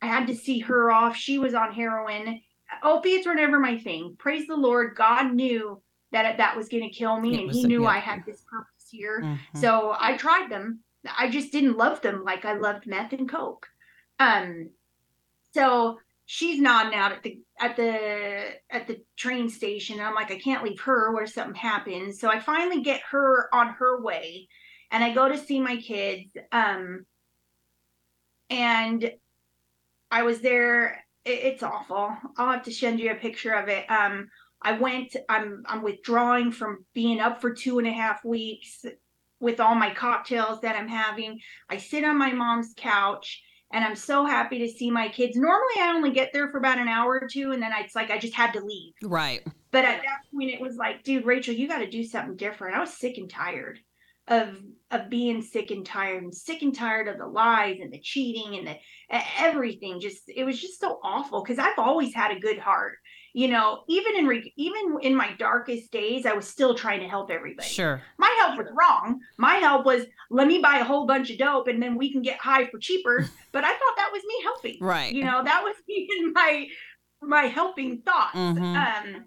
I 0.00 0.06
had 0.06 0.28
to 0.28 0.34
see 0.34 0.60
her 0.60 0.90
off. 0.90 1.16
She 1.16 1.38
was 1.38 1.54
on 1.54 1.72
heroin. 1.72 2.40
Opiates 2.82 3.26
were 3.26 3.34
never 3.34 3.58
my 3.58 3.78
thing. 3.78 4.16
Praise 4.18 4.46
the 4.46 4.56
Lord. 4.56 4.96
God 4.96 5.34
knew 5.34 5.82
that 6.12 6.38
that 6.38 6.56
was 6.56 6.68
going 6.68 6.82
to 6.84 6.94
kill 6.94 7.20
me, 7.20 7.34
It 7.34 7.38
and 7.38 7.46
was 7.48 7.56
He 7.56 7.64
knew 7.64 7.82
yeah. 7.82 7.90
I 7.90 7.98
had 7.98 8.24
this 8.24 8.44
purpose 8.48 8.88
here. 8.90 9.22
Mhm. 9.22 9.38
So 9.54 9.96
I 9.98 10.16
tried 10.16 10.48
them. 10.50 10.80
I 11.18 11.28
just 11.28 11.52
didn't 11.52 11.76
love 11.76 12.00
them 12.00 12.24
like 12.24 12.44
I 12.44 12.54
loved 12.54 12.86
meth 12.86 13.12
and 13.12 13.28
coke. 13.28 13.66
Um, 14.18 14.70
so 15.52 15.98
she's 16.26 16.60
nodding 16.60 16.94
out 16.94 17.12
at 17.12 17.22
the 17.22 17.40
at 17.58 17.76
the 17.76 18.54
at 18.70 18.86
the 18.86 19.02
train 19.16 19.48
station. 19.48 19.98
And 19.98 20.06
I'm 20.06 20.14
like, 20.14 20.30
I 20.30 20.38
can't 20.38 20.64
leave 20.64 20.80
her. 20.80 21.12
What 21.12 21.22
if 21.24 21.30
something 21.30 21.54
happens? 21.54 22.20
So 22.20 22.28
I 22.28 22.40
finally 22.40 22.82
get 22.82 23.00
her 23.10 23.54
on 23.54 23.68
her 23.74 24.02
way, 24.02 24.48
and 24.90 25.02
I 25.04 25.12
go 25.14 25.28
to 25.28 25.38
see 25.38 25.60
my 25.60 25.76
kids. 25.76 26.36
Um, 26.52 27.06
and 28.50 29.12
I 30.10 30.22
was 30.22 30.40
there. 30.40 31.04
It, 31.24 31.30
it's 31.30 31.62
awful. 31.62 32.16
I'll 32.36 32.52
have 32.52 32.62
to 32.64 32.72
send 32.72 33.00
you 33.00 33.10
a 33.12 33.16
picture 33.16 33.52
of 33.52 33.68
it. 33.68 33.90
Um, 33.90 34.28
I 34.66 34.72
went. 34.72 35.14
I'm 35.28 35.62
I'm 35.66 35.80
withdrawing 35.84 36.50
from 36.50 36.84
being 36.92 37.20
up 37.20 37.40
for 37.40 37.54
two 37.54 37.78
and 37.78 37.86
a 37.86 37.92
half 37.92 38.24
weeks 38.24 38.84
with 39.38 39.60
all 39.60 39.76
my 39.76 39.94
cocktails 39.94 40.60
that 40.62 40.74
I'm 40.74 40.88
having. 40.88 41.38
I 41.70 41.76
sit 41.76 42.02
on 42.02 42.18
my 42.18 42.32
mom's 42.32 42.74
couch 42.76 43.44
and 43.72 43.84
I'm 43.84 43.94
so 43.94 44.26
happy 44.26 44.58
to 44.58 44.68
see 44.68 44.90
my 44.90 45.06
kids. 45.06 45.36
Normally 45.36 45.74
I 45.78 45.92
only 45.94 46.10
get 46.10 46.30
there 46.32 46.50
for 46.50 46.58
about 46.58 46.78
an 46.78 46.88
hour 46.88 47.20
or 47.22 47.28
two 47.28 47.52
and 47.52 47.62
then 47.62 47.72
I, 47.72 47.82
it's 47.82 47.94
like 47.94 48.10
I 48.10 48.18
just 48.18 48.34
had 48.34 48.54
to 48.54 48.60
leave. 48.60 48.94
Right. 49.04 49.46
But 49.70 49.84
at 49.84 50.02
that 50.02 50.22
point 50.34 50.50
it 50.50 50.60
was 50.60 50.74
like, 50.74 51.04
dude, 51.04 51.26
Rachael, 51.26 51.54
you 51.54 51.68
got 51.68 51.78
to 51.78 51.88
do 51.88 52.02
something 52.02 52.36
different. 52.36 52.76
I 52.76 52.80
was 52.80 52.92
sick 52.92 53.18
and 53.18 53.30
tired 53.30 53.78
of 54.26 54.56
of 54.90 55.08
being 55.08 55.42
sick 55.42 55.70
and 55.70 55.86
tired 55.86 56.24
and 56.24 56.34
sick 56.34 56.62
and 56.62 56.74
tired 56.74 57.06
of 57.06 57.18
the 57.18 57.26
lies 57.26 57.78
and 57.80 57.92
the 57.92 58.00
cheating 58.00 58.56
and 58.56 58.66
the 58.66 58.76
everything 59.38 60.00
just 60.00 60.22
it 60.28 60.42
was 60.42 60.60
just 60.60 60.80
so 60.80 60.98
awful 61.04 61.42
because 61.42 61.60
I've 61.60 61.78
always 61.78 62.12
had 62.12 62.32
a 62.32 62.40
good 62.40 62.58
heart. 62.58 62.96
You 63.36 63.48
know, 63.48 63.84
even 63.86 64.16
in 64.16 64.26
re- 64.26 64.54
even 64.56 64.96
in 65.02 65.14
my 65.14 65.34
darkest 65.38 65.92
days, 65.92 66.24
I 66.24 66.32
was 66.32 66.48
still 66.48 66.74
trying 66.74 67.00
to 67.00 67.06
help 67.06 67.30
everybody 67.30 67.68
Sure. 67.68 68.00
my 68.16 68.34
help 68.40 68.56
was 68.56 68.68
wrong. 68.72 69.20
My 69.36 69.56
help 69.56 69.84
was 69.84 70.06
let 70.30 70.46
me 70.46 70.58
buy 70.60 70.78
a 70.78 70.84
whole 70.84 71.06
bunch 71.06 71.28
of 71.30 71.36
dope 71.36 71.68
and 71.68 71.82
then 71.82 71.98
we 71.98 72.10
can 72.10 72.22
get 72.22 72.38
high 72.38 72.64
for 72.70 72.78
cheaper. 72.78 73.28
But 73.52 73.64
I 73.64 73.72
thought 73.72 73.96
that 73.96 74.10
was 74.10 74.22
me 74.26 74.42
helping. 74.42 74.76
Right. 74.80 75.12
You 75.12 75.24
know, 75.24 75.44
that 75.44 75.62
was 75.62 75.76
even 75.88 76.32
my 76.32 76.66
my 77.20 77.42
helping 77.42 78.00
thoughts. 78.00 78.36
Mhm. 78.36 78.74
Um, 78.86 79.24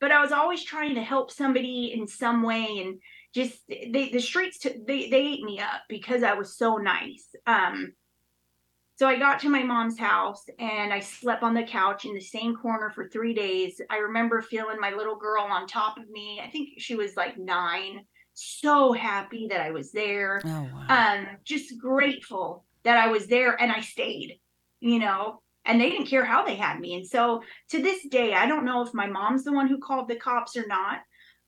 but 0.00 0.10
I 0.10 0.20
was 0.20 0.32
always 0.32 0.64
trying 0.64 0.96
to 0.96 1.02
help 1.02 1.30
somebody 1.30 1.92
in 1.96 2.08
some 2.08 2.42
way 2.42 2.66
and 2.82 3.00
just 3.34 3.56
they 3.68 4.10
the 4.12 4.20
streets 4.20 4.58
t- 4.58 4.80
they 4.84 5.08
they 5.10 5.22
ate 5.32 5.44
me 5.44 5.60
up 5.60 5.82
because 5.88 6.24
I 6.24 6.34
was 6.34 6.58
so 6.58 6.76
nice. 6.78 7.26
Um 7.46 7.92
so 8.96 9.08
I 9.08 9.18
got 9.18 9.40
to 9.40 9.48
my 9.48 9.62
mom's 9.62 9.98
house 9.98 10.44
and 10.58 10.92
I 10.92 11.00
slept 11.00 11.42
on 11.42 11.54
the 11.54 11.64
couch 11.64 12.04
in 12.04 12.14
the 12.14 12.20
same 12.20 12.54
corner 12.54 12.90
for 12.90 13.08
three 13.08 13.34
days. 13.34 13.80
I 13.90 13.96
remember 13.96 14.40
feeling 14.40 14.78
my 14.78 14.90
little 14.90 15.16
girl 15.16 15.42
on 15.42 15.66
top 15.66 15.98
of 15.98 16.08
me. 16.08 16.40
I 16.42 16.48
think 16.48 16.70
she 16.78 16.94
was 16.94 17.16
like 17.16 17.36
nine. 17.36 18.04
So 18.34 18.92
happy 18.92 19.48
that 19.48 19.60
I 19.60 19.70
was 19.72 19.90
there. 19.92 20.40
Oh 20.44 20.68
wow. 20.72 20.86
Um, 20.88 21.26
just 21.44 21.78
grateful 21.78 22.64
that 22.84 22.96
I 22.96 23.08
was 23.08 23.26
there 23.26 23.60
and 23.60 23.72
I 23.72 23.80
stayed, 23.80 24.40
you 24.80 24.98
know, 25.00 25.40
and 25.64 25.80
they 25.80 25.90
didn't 25.90 26.06
care 26.06 26.24
how 26.24 26.44
they 26.44 26.56
had 26.56 26.78
me. 26.78 26.94
And 26.94 27.06
so 27.06 27.42
to 27.70 27.82
this 27.82 28.06
day, 28.08 28.34
I 28.34 28.46
don't 28.46 28.64
know 28.64 28.82
if 28.82 28.94
my 28.94 29.06
mom's 29.06 29.44
the 29.44 29.52
one 29.52 29.68
who 29.68 29.78
called 29.78 30.08
the 30.08 30.16
cops 30.16 30.56
or 30.56 30.66
not. 30.66 31.00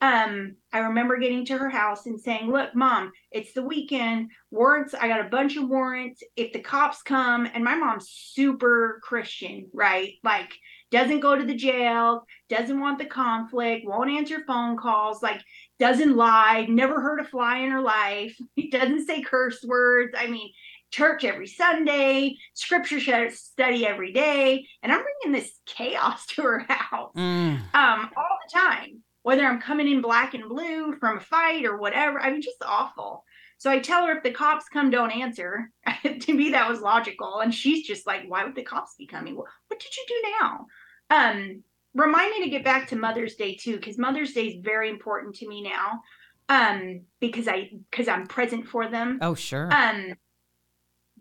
Um, 0.03 0.57
I 0.73 0.81
remember 0.81 1.17
getting 1.17 1.47
to 1.47 1.57
her 1.59 1.71
house 1.71 2.05
and 2.07 2.21
saying, 2.21 2.51
Look, 2.51 2.75
mom, 2.75 3.13
it's 3.31 3.55
the 3.55 3.63
weekend. 3.63 4.31
Warrants, 4.51 4.95
I 4.95 5.09
got 5.09 5.25
a 5.25 5.29
bunch 5.31 5.57
of 5.57 5.69
warrants. 5.69 6.23
If 6.37 6.53
the 6.53 6.61
cops 6.61 7.03
come, 7.03 7.49
and 7.53 7.65
my 7.65 7.77
mom's 7.77 8.11
super 8.11 9.01
Christian, 9.03 9.69
right? 9.73 10.15
Like, 10.23 10.53
doesn't 10.91 11.21
go 11.21 11.35
to 11.35 11.45
the 11.45 11.55
jail, 11.55 12.27
doesn't 12.49 12.79
want 12.79 12.99
the 12.99 13.07
conflict, 13.07 13.87
won't 13.87 14.11
answer 14.11 14.45
phone 14.47 14.77
calls, 14.77 15.23
like, 15.23 15.41
doesn't 15.79 16.15
lie, 16.17 16.67
never 16.69 17.01
heard 17.01 17.21
a 17.21 17.25
fly 17.25 17.59
in 17.59 17.71
her 17.71 17.81
life, 17.83 18.39
doesn't 18.71 19.07
say 19.07 19.23
curse 19.23 19.65
words. 19.65 20.15
I 20.17 20.27
mean, 20.29 20.53
church 20.91 21.25
every 21.25 21.47
Sunday, 21.49 22.37
scripture 22.55 23.31
study 23.31 23.87
every 23.87 24.13
day. 24.13 24.67
And 24.83 24.93
I'm 24.93 25.03
bringing 25.03 25.41
this 25.41 25.53
chaos 25.67 26.27
to 26.31 26.43
her 26.43 26.59
house 26.69 27.13
Mm. 27.17 27.61
um, 27.75 28.11
all 28.17 28.39
the 28.47 28.59
time, 28.59 29.03
whether 29.27 29.45
I'm 29.45 29.61
coming 29.61 29.89
in 29.89 30.01
black 30.01 30.35
and 30.35 30.49
blue 30.49 30.95
from 31.01 31.17
a 31.17 31.21
fight 31.21 31.65
or 31.65 31.79
whatever. 31.79 32.21
I 32.21 32.31
mean, 32.31 32.41
just 32.41 32.63
awful. 32.65 33.25
So 33.59 33.69
I 33.69 33.81
tell 33.81 34.07
her 34.07 34.17
if 34.17 34.23
the 34.23 34.31
cops 34.31 34.67
come, 34.73 34.89
don't 34.89 35.11
answer. 35.11 35.69
to 36.21 36.33
me, 36.33 36.51
that 36.51 36.71
was 36.71 36.81
logical. 36.81 37.41
And 37.41 37.53
she's 37.53 37.85
just 37.85 38.07
like, 38.07 38.23
why 38.29 38.45
would 38.45 38.55
the 38.55 38.63
cops 38.63 38.95
be 38.97 39.09
coming? 39.09 39.35
What, 39.35 39.47
what 39.67 39.81
did 39.81 39.91
you 39.97 40.05
do 40.07 40.29
now? 40.41 40.67
Um, 41.11 41.65
remind 41.93 42.31
me 42.31 42.45
to 42.45 42.51
get 42.51 42.63
back 42.63 42.87
to 42.91 42.97
Mother's 42.97 43.35
Day 43.35 43.57
too, 43.57 43.75
because 43.75 43.99
Mother's 43.99 44.33
Day 44.33 44.47
is 44.47 44.65
very 44.65 44.89
important 44.91 45.35
to 45.37 45.49
me 45.49 45.61
now. 45.61 46.03
Um, 46.49 47.01
because 47.19 47.49
I 47.49 47.71
because 47.91 48.07
I'm 48.07 48.29
present 48.29 48.69
for 48.69 48.89
them 48.89 49.19
Oh 49.21 49.35
sure. 49.35 49.69
um 49.75 50.15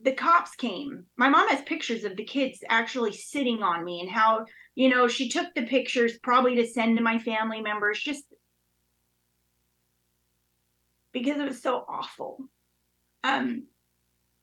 the 0.03 0.11
cops 0.11 0.55
came 0.55 1.05
my 1.17 1.27
mom 1.27 1.47
has 1.47 1.63
pictures 1.63 2.03
of 2.03 2.15
the 2.15 2.23
kids 2.23 2.59
actually 2.69 3.13
sitting 3.13 3.63
on 3.63 3.83
me 3.83 4.01
and 4.01 4.09
how 4.11 4.45
you 4.75 4.89
know 4.89 5.07
she 5.07 5.29
took 5.29 5.53
the 5.55 5.65
pictures 5.65 6.17
probably 6.19 6.55
to 6.55 6.67
send 6.67 6.97
to 6.97 7.03
my 7.03 7.17
family 7.19 7.61
members 7.61 7.99
just 7.99 8.25
because 11.11 11.39
it 11.39 11.47
was 11.47 11.61
so 11.61 11.85
awful 11.88 12.39
um 13.23 13.63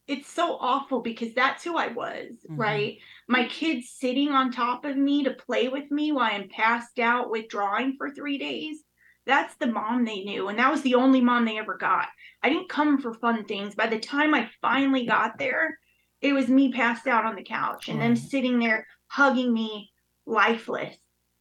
it's 0.09 0.29
so 0.29 0.57
awful 0.61 1.01
because 1.01 1.33
that's 1.33 1.63
who 1.63 1.77
I 1.77 1.89
was, 1.89 2.45
Mhm. 2.51 2.59
right? 2.59 2.99
My 3.29 3.47
kids 3.47 3.89
sitting 3.89 4.31
on 4.31 4.51
top 4.51 4.85
of 4.85 4.97
me 4.97 5.25
to 5.25 5.31
play 5.33 5.69
with 5.69 5.91
me 5.91 6.11
while 6.13 6.33
I'm 6.33 6.49
passed 6.49 6.99
out 6.99 7.31
withdrawing 7.31 7.97
for 7.97 8.11
three 8.11 8.37
days. 8.37 8.83
That's 9.27 9.55
the 9.55 9.69
mom 9.69 10.05
they 10.05 10.25
knew. 10.25 10.49
And 10.49 10.59
that 10.59 10.73
was 10.73 10.83
the 10.83 10.97
only 10.97 11.21
mom 11.21 11.45
they 11.45 11.59
ever 11.59 11.77
got. 11.77 12.09
I 12.43 12.49
didn't 12.49 12.69
come 12.69 12.99
for 12.99 13.15
fun 13.15 13.45
things. 13.45 13.77
By 13.77 13.87
the 13.87 14.01
time 14.01 14.35
I 14.35 14.51
finally 14.61 15.07
got 15.07 15.39
there, 15.39 15.79
it 16.21 16.33
was 16.33 16.49
me 16.49 16.73
passed 16.73 17.07
out 17.07 17.25
on 17.25 17.37
the 17.37 17.45
couch 17.45 17.89
and 17.89 18.01
them 18.01 18.17
sitting 18.17 18.59
there 18.59 18.89
hugging 19.07 19.53
me 19.53 19.92
lifeless. 20.27 20.95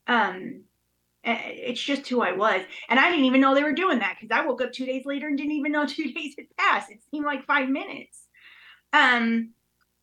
Um, 0.07 0.63
it's 1.23 1.81
just 1.81 2.07
who 2.07 2.21
I 2.21 2.31
was. 2.31 2.61
And 2.89 2.99
I 2.99 3.09
didn't 3.09 3.25
even 3.25 3.41
know 3.41 3.53
they 3.53 3.63
were 3.63 3.73
doing 3.73 3.99
that 3.99 4.17
because 4.19 4.35
I 4.35 4.45
woke 4.45 4.61
up 4.61 4.73
two 4.73 4.85
days 4.85 5.05
later 5.05 5.27
and 5.27 5.37
didn't 5.37 5.53
even 5.53 5.71
know 5.71 5.85
two 5.87 6.11
days 6.11 6.35
had 6.37 6.47
passed. 6.57 6.91
It 6.91 6.99
seemed 7.11 7.25
like 7.25 7.45
five 7.45 7.69
minutes. 7.69 8.27
Um, 8.93 9.51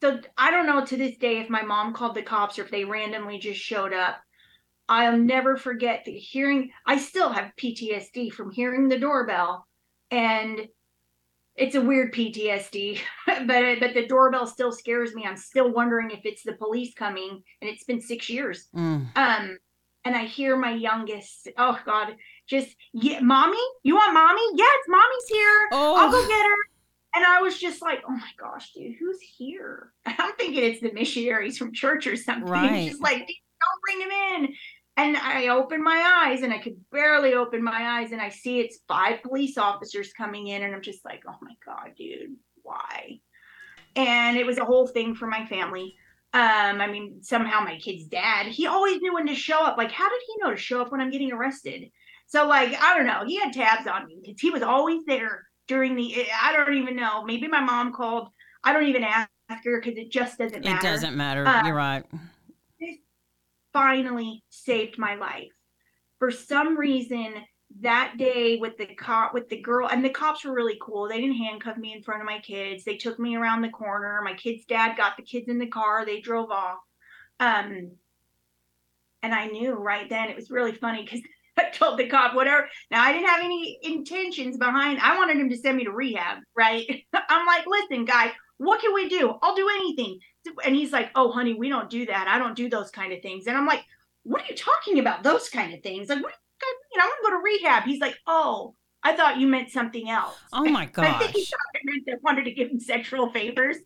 so 0.00 0.20
I 0.36 0.50
don't 0.50 0.66
know 0.66 0.84
to 0.84 0.96
this 0.96 1.16
day 1.16 1.38
if 1.38 1.50
my 1.50 1.62
mom 1.62 1.92
called 1.92 2.14
the 2.14 2.22
cops 2.22 2.58
or 2.58 2.62
if 2.62 2.70
they 2.70 2.84
randomly 2.84 3.38
just 3.38 3.60
showed 3.60 3.92
up. 3.92 4.18
I'll 4.88 5.18
never 5.18 5.56
forget 5.56 6.04
the 6.04 6.12
hearing. 6.12 6.70
I 6.86 6.96
still 6.96 7.30
have 7.30 7.52
PTSD 7.60 8.32
from 8.32 8.50
hearing 8.50 8.88
the 8.88 8.98
doorbell, 8.98 9.66
and 10.10 10.66
it's 11.58 11.74
a 11.74 11.80
weird 11.80 12.12
PTSD, 12.14 13.00
but 13.26 13.46
but 13.80 13.94
the 13.94 14.06
doorbell 14.06 14.46
still 14.46 14.72
scares 14.72 15.14
me. 15.14 15.24
I'm 15.26 15.36
still 15.36 15.70
wondering 15.72 16.10
if 16.10 16.20
it's 16.24 16.42
the 16.42 16.52
police 16.54 16.94
coming, 16.94 17.42
and 17.60 17.70
it's 17.70 17.84
been 17.84 18.00
six 18.00 18.28
years. 18.30 18.68
Mm. 18.74 19.08
Um, 19.16 19.58
and 20.04 20.16
I 20.16 20.24
hear 20.24 20.56
my 20.56 20.70
youngest, 20.72 21.48
oh 21.58 21.78
God, 21.84 22.16
just 22.48 22.74
yeah, 22.94 23.20
mommy, 23.20 23.58
you 23.82 23.94
want 23.94 24.14
mommy? 24.14 24.42
Yes, 24.54 24.78
mommy's 24.88 25.28
here. 25.28 25.68
I'll 25.72 26.10
go 26.10 26.18
Oh. 26.18 26.28
get 26.28 26.44
her. 26.44 26.56
And 27.14 27.24
I 27.26 27.40
was 27.42 27.58
just 27.58 27.82
like, 27.82 28.02
oh 28.08 28.12
my 28.12 28.30
gosh, 28.38 28.72
dude, 28.72 28.94
who's 28.98 29.20
here? 29.20 29.92
I'm 30.06 30.32
thinking 30.36 30.62
it's 30.62 30.80
the 30.80 30.92
missionaries 30.92 31.58
from 31.58 31.72
church 31.72 32.06
or 32.06 32.16
something. 32.16 32.44
Right. 32.50 32.88
Just 32.90 33.02
like, 33.02 33.18
don't 33.26 33.82
bring 33.84 34.00
him 34.00 34.44
in. 34.44 34.54
And 34.98 35.16
I 35.16 35.46
open 35.46 35.80
my 35.80 36.26
eyes 36.26 36.42
and 36.42 36.52
I 36.52 36.58
could 36.58 36.76
barely 36.90 37.34
open 37.34 37.62
my 37.62 38.00
eyes 38.00 38.10
and 38.10 38.20
I 38.20 38.30
see 38.30 38.58
it's 38.58 38.80
five 38.88 39.22
police 39.22 39.56
officers 39.56 40.12
coming 40.12 40.48
in 40.48 40.64
and 40.64 40.74
I'm 40.74 40.82
just 40.82 41.04
like, 41.04 41.22
oh 41.28 41.36
my 41.40 41.54
God, 41.64 41.92
dude, 41.96 42.34
why? 42.62 43.20
And 43.94 44.36
it 44.36 44.44
was 44.44 44.58
a 44.58 44.64
whole 44.64 44.88
thing 44.88 45.14
for 45.14 45.28
my 45.28 45.46
family. 45.46 45.94
Um, 46.34 46.80
I 46.80 46.88
mean, 46.88 47.22
somehow 47.22 47.60
my 47.60 47.78
kid's 47.78 48.06
dad, 48.06 48.46
he 48.46 48.66
always 48.66 49.00
knew 49.00 49.14
when 49.14 49.28
to 49.28 49.36
show 49.36 49.64
up. 49.64 49.78
Like, 49.78 49.92
how 49.92 50.08
did 50.08 50.20
he 50.26 50.34
know 50.42 50.50
to 50.50 50.56
show 50.56 50.82
up 50.82 50.90
when 50.90 51.00
I'm 51.00 51.10
getting 51.10 51.32
arrested? 51.32 51.90
So, 52.26 52.48
like, 52.48 52.74
I 52.82 52.96
don't 52.96 53.06
know. 53.06 53.22
He 53.24 53.38
had 53.38 53.52
tabs 53.52 53.86
on 53.86 54.06
me 54.06 54.18
because 54.20 54.40
he 54.40 54.50
was 54.50 54.62
always 54.62 55.04
there 55.06 55.46
during 55.68 55.94
the. 55.94 56.26
I 56.42 56.52
don't 56.52 56.74
even 56.74 56.96
know. 56.96 57.24
Maybe 57.24 57.46
my 57.46 57.60
mom 57.60 57.92
called. 57.92 58.28
I 58.64 58.72
don't 58.72 58.86
even 58.86 59.04
ask 59.04 59.30
her 59.64 59.80
because 59.80 59.96
it 59.96 60.10
just 60.10 60.38
doesn't 60.38 60.64
matter. 60.64 60.76
It 60.76 60.90
doesn't 60.90 61.16
matter. 61.16 61.46
Uh, 61.46 61.64
You're 61.64 61.76
right. 61.76 62.04
Finally 63.78 64.42
saved 64.48 64.98
my 64.98 65.14
life. 65.14 65.52
For 66.18 66.32
some 66.32 66.76
reason, 66.76 67.34
that 67.80 68.14
day 68.18 68.56
with 68.56 68.76
the 68.76 68.86
cop, 68.86 69.32
with 69.32 69.48
the 69.48 69.60
girl, 69.60 69.86
and 69.86 70.04
the 70.04 70.10
cops 70.10 70.44
were 70.44 70.52
really 70.52 70.76
cool. 70.82 71.08
They 71.08 71.20
didn't 71.20 71.36
handcuff 71.36 71.76
me 71.76 71.92
in 71.92 72.02
front 72.02 72.20
of 72.20 72.26
my 72.26 72.40
kids. 72.40 72.82
They 72.82 72.96
took 72.96 73.20
me 73.20 73.36
around 73.36 73.62
the 73.62 73.68
corner. 73.68 74.20
My 74.24 74.34
kid's 74.34 74.64
dad 74.64 74.96
got 74.96 75.16
the 75.16 75.22
kids 75.22 75.48
in 75.48 75.60
the 75.60 75.68
car. 75.68 76.04
They 76.04 76.20
drove 76.20 76.50
off. 76.50 76.78
Um, 77.38 77.92
and 79.22 79.32
I 79.32 79.46
knew 79.46 79.74
right 79.74 80.08
then 80.08 80.28
it 80.28 80.34
was 80.34 80.50
really 80.50 80.72
funny 80.72 81.04
because 81.04 81.20
I 81.56 81.70
told 81.70 82.00
the 82.00 82.08
cop 82.08 82.34
whatever. 82.34 82.68
Now 82.90 83.04
I 83.04 83.12
didn't 83.12 83.28
have 83.28 83.44
any 83.44 83.78
intentions 83.82 84.56
behind. 84.56 84.98
I 85.00 85.16
wanted 85.16 85.36
him 85.36 85.50
to 85.50 85.56
send 85.56 85.76
me 85.76 85.84
to 85.84 85.92
rehab, 85.92 86.38
right? 86.56 86.84
I'm 87.28 87.46
like, 87.46 87.64
listen, 87.64 88.04
guy, 88.04 88.32
what 88.58 88.80
can 88.80 88.92
we 88.92 89.08
do? 89.08 89.34
I'll 89.42 89.56
do 89.56 89.68
anything. 89.68 90.18
And 90.64 90.74
he's 90.74 90.92
like, 90.92 91.10
oh, 91.14 91.30
honey, 91.32 91.54
we 91.54 91.68
don't 91.68 91.90
do 91.90 92.06
that. 92.06 92.28
I 92.28 92.38
don't 92.38 92.56
do 92.56 92.68
those 92.68 92.90
kind 92.90 93.12
of 93.12 93.22
things. 93.22 93.46
And 93.46 93.56
I'm 93.56 93.66
like, 93.66 93.84
what 94.24 94.42
are 94.42 94.46
you 94.48 94.56
talking 94.56 94.98
about? 94.98 95.22
Those 95.22 95.48
kind 95.48 95.72
of 95.72 95.82
things? 95.82 96.08
Like, 96.08 96.22
what? 96.22 96.34
You 96.92 96.98
know, 96.98 97.04
I'm 97.04 97.10
gonna 97.10 97.22
go 97.22 97.38
to 97.38 97.42
rehab. 97.42 97.84
He's 97.84 98.00
like, 98.00 98.16
oh, 98.26 98.74
I 99.02 99.14
thought 99.14 99.38
you 99.38 99.46
meant 99.46 99.70
something 99.70 100.10
else. 100.10 100.36
Oh 100.52 100.64
my 100.64 100.86
gosh. 100.86 101.06
I 101.14 101.18
think 101.18 101.30
he 101.30 101.44
thought 101.44 101.60
I 101.74 101.78
meant 101.84 102.02
that 102.06 102.22
wanted 102.22 102.44
to 102.44 102.50
give 102.52 102.70
him 102.70 102.80
sexual 102.80 103.30
favors 103.30 103.76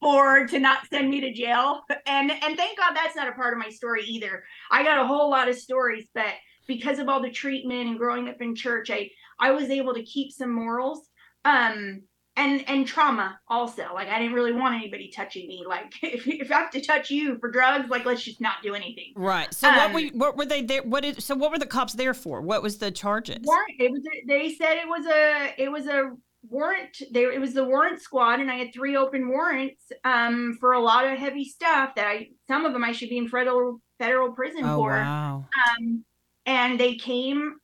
or 0.00 0.46
to 0.46 0.58
not 0.58 0.86
send 0.90 1.10
me 1.10 1.20
to 1.22 1.32
jail. 1.32 1.82
And 2.06 2.30
and 2.30 2.56
thank 2.56 2.78
God 2.78 2.94
that's 2.94 3.16
not 3.16 3.28
a 3.28 3.32
part 3.32 3.54
of 3.54 3.58
my 3.58 3.70
story 3.70 4.04
either. 4.04 4.44
I 4.70 4.82
got 4.82 5.00
a 5.00 5.06
whole 5.06 5.30
lot 5.30 5.48
of 5.48 5.56
stories, 5.56 6.06
but 6.14 6.34
because 6.66 6.98
of 6.98 7.08
all 7.08 7.22
the 7.22 7.30
treatment 7.30 7.88
and 7.88 7.98
growing 7.98 8.28
up 8.28 8.40
in 8.40 8.54
church, 8.54 8.90
I 8.90 9.10
I 9.40 9.52
was 9.52 9.70
able 9.70 9.94
to 9.94 10.02
keep 10.02 10.32
some 10.32 10.52
morals. 10.52 11.08
Um 11.44 12.02
and 12.38 12.64
and 12.68 12.86
trauma 12.86 13.38
also. 13.48 13.84
Like 13.92 14.08
i 14.08 14.18
didn't 14.18 14.34
really 14.34 14.52
want 14.52 14.74
anybody 14.74 15.10
touching 15.14 15.46
me. 15.48 15.64
Like 15.66 15.92
if, 16.02 16.26
if 16.26 16.50
i 16.50 16.54
have 16.54 16.70
to 16.70 16.80
touch 16.80 17.10
you 17.10 17.38
for 17.38 17.50
drugs 17.50 17.90
like 17.90 18.06
let's 18.06 18.22
just 18.22 18.40
not 18.40 18.62
do 18.62 18.74
anything. 18.74 19.12
Right. 19.16 19.52
So 19.52 19.68
um, 19.68 19.76
what 19.76 19.92
were 19.92 20.08
what 20.14 20.36
were 20.36 20.46
they 20.46 20.62
there 20.62 20.82
what 20.82 21.02
did 21.02 21.22
so 21.22 21.34
what 21.34 21.50
were 21.50 21.58
the 21.58 21.66
cops 21.66 21.92
there 21.92 22.14
for? 22.14 22.40
What 22.40 22.62
was 22.62 22.78
the 22.78 22.90
charges? 22.90 23.38
Warrant 23.42 23.74
it 23.78 23.90
was 23.90 24.02
they 24.26 24.54
said 24.54 24.76
it 24.76 24.88
was 24.88 25.06
a 25.06 25.54
it 25.58 25.70
was 25.70 25.86
a 25.86 26.12
warrant 26.48 27.02
there 27.10 27.32
it 27.32 27.40
was 27.40 27.52
the 27.52 27.64
warrant 27.64 28.00
squad 28.00 28.38
and 28.38 28.48
i 28.48 28.54
had 28.54 28.72
three 28.72 28.96
open 28.96 29.28
warrants 29.28 29.90
um 30.04 30.56
for 30.60 30.72
a 30.72 30.80
lot 30.80 31.04
of 31.04 31.18
heavy 31.18 31.44
stuff 31.44 31.96
that 31.96 32.06
i 32.06 32.28
some 32.46 32.64
of 32.64 32.72
them 32.72 32.84
i 32.84 32.92
should 32.92 33.08
be 33.08 33.18
in 33.18 33.28
federal 33.28 33.80
federal 33.98 34.30
prison 34.30 34.64
oh, 34.64 34.76
for. 34.76 34.90
wow. 34.90 35.44
um 35.76 36.04
and 36.46 36.78
they 36.78 36.94
came 36.94 37.56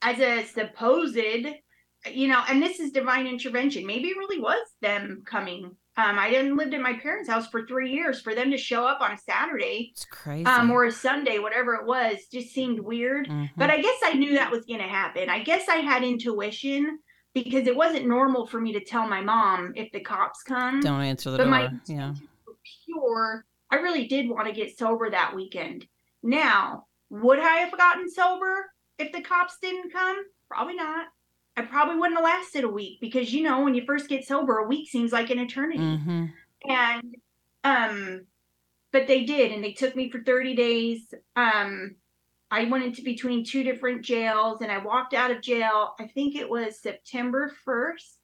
as 0.00 0.18
a 0.18 0.44
supposed 0.46 1.16
you 2.10 2.28
know, 2.28 2.42
and 2.48 2.62
this 2.62 2.80
is 2.80 2.92
divine 2.92 3.26
intervention. 3.26 3.86
Maybe 3.86 4.08
it 4.08 4.16
really 4.16 4.40
was 4.40 4.66
them 4.80 5.22
coming. 5.26 5.76
Um, 5.96 6.18
I 6.18 6.30
didn't 6.30 6.56
lived 6.56 6.72
in 6.72 6.82
my 6.82 6.94
parents' 6.94 7.28
house 7.28 7.48
for 7.48 7.66
three 7.66 7.92
years. 7.92 8.20
For 8.20 8.34
them 8.34 8.50
to 8.52 8.56
show 8.56 8.86
up 8.86 9.00
on 9.00 9.12
a 9.12 9.18
Saturday, 9.18 9.90
it's 9.92 10.06
crazy, 10.06 10.46
um, 10.46 10.70
or 10.70 10.84
a 10.84 10.92
Sunday, 10.92 11.38
whatever 11.38 11.74
it 11.74 11.84
was, 11.84 12.16
just 12.32 12.54
seemed 12.54 12.80
weird. 12.80 13.28
Mm-hmm. 13.28 13.46
But 13.56 13.70
I 13.70 13.82
guess 13.82 13.98
I 14.02 14.14
knew 14.14 14.34
that 14.34 14.50
was 14.50 14.64
going 14.64 14.80
to 14.80 14.86
happen. 14.86 15.28
I 15.28 15.42
guess 15.42 15.68
I 15.68 15.76
had 15.76 16.02
intuition 16.02 16.98
because 17.34 17.66
it 17.66 17.76
wasn't 17.76 18.06
normal 18.06 18.46
for 18.46 18.60
me 18.60 18.72
to 18.72 18.84
tell 18.84 19.06
my 19.06 19.20
mom 19.20 19.72
if 19.76 19.92
the 19.92 20.00
cops 20.00 20.42
come. 20.42 20.80
Don't 20.80 21.02
answer 21.02 21.30
the 21.30 21.38
but 21.38 21.44
door. 21.44 21.50
My 21.50 21.70
yeah, 21.86 22.14
pure. 22.86 23.44
I 23.70 23.76
really 23.76 24.06
did 24.06 24.28
want 24.28 24.46
to 24.46 24.54
get 24.54 24.78
sober 24.78 25.10
that 25.10 25.34
weekend. 25.34 25.86
Now, 26.22 26.86
would 27.10 27.38
I 27.38 27.56
have 27.56 27.76
gotten 27.76 28.08
sober 28.10 28.66
if 28.98 29.12
the 29.12 29.20
cops 29.20 29.58
didn't 29.60 29.92
come? 29.92 30.16
Probably 30.48 30.74
not. 30.74 31.06
I 31.60 31.66
probably 31.66 31.96
wouldn't 31.96 32.16
have 32.16 32.24
lasted 32.24 32.64
a 32.64 32.68
week 32.68 32.98
because 33.00 33.34
you 33.34 33.42
know 33.42 33.62
when 33.62 33.74
you 33.74 33.84
first 33.84 34.08
get 34.08 34.26
sober, 34.26 34.58
a 34.58 34.66
week 34.66 34.88
seems 34.88 35.12
like 35.12 35.28
an 35.28 35.38
eternity. 35.38 35.78
Mm-hmm. 35.78 36.26
And 36.68 37.14
um, 37.64 38.26
but 38.92 39.06
they 39.06 39.24
did, 39.24 39.52
and 39.52 39.62
they 39.62 39.72
took 39.72 39.94
me 39.94 40.10
for 40.10 40.22
30 40.22 40.56
days. 40.56 41.12
Um, 41.36 41.96
I 42.50 42.64
went 42.64 42.84
into 42.84 43.02
between 43.02 43.44
two 43.44 43.62
different 43.62 44.02
jails, 44.02 44.62
and 44.62 44.72
I 44.72 44.78
walked 44.78 45.12
out 45.12 45.30
of 45.30 45.42
jail. 45.42 45.94
I 46.00 46.06
think 46.06 46.34
it 46.34 46.48
was 46.48 46.80
September 46.80 47.52
1st 47.68 48.16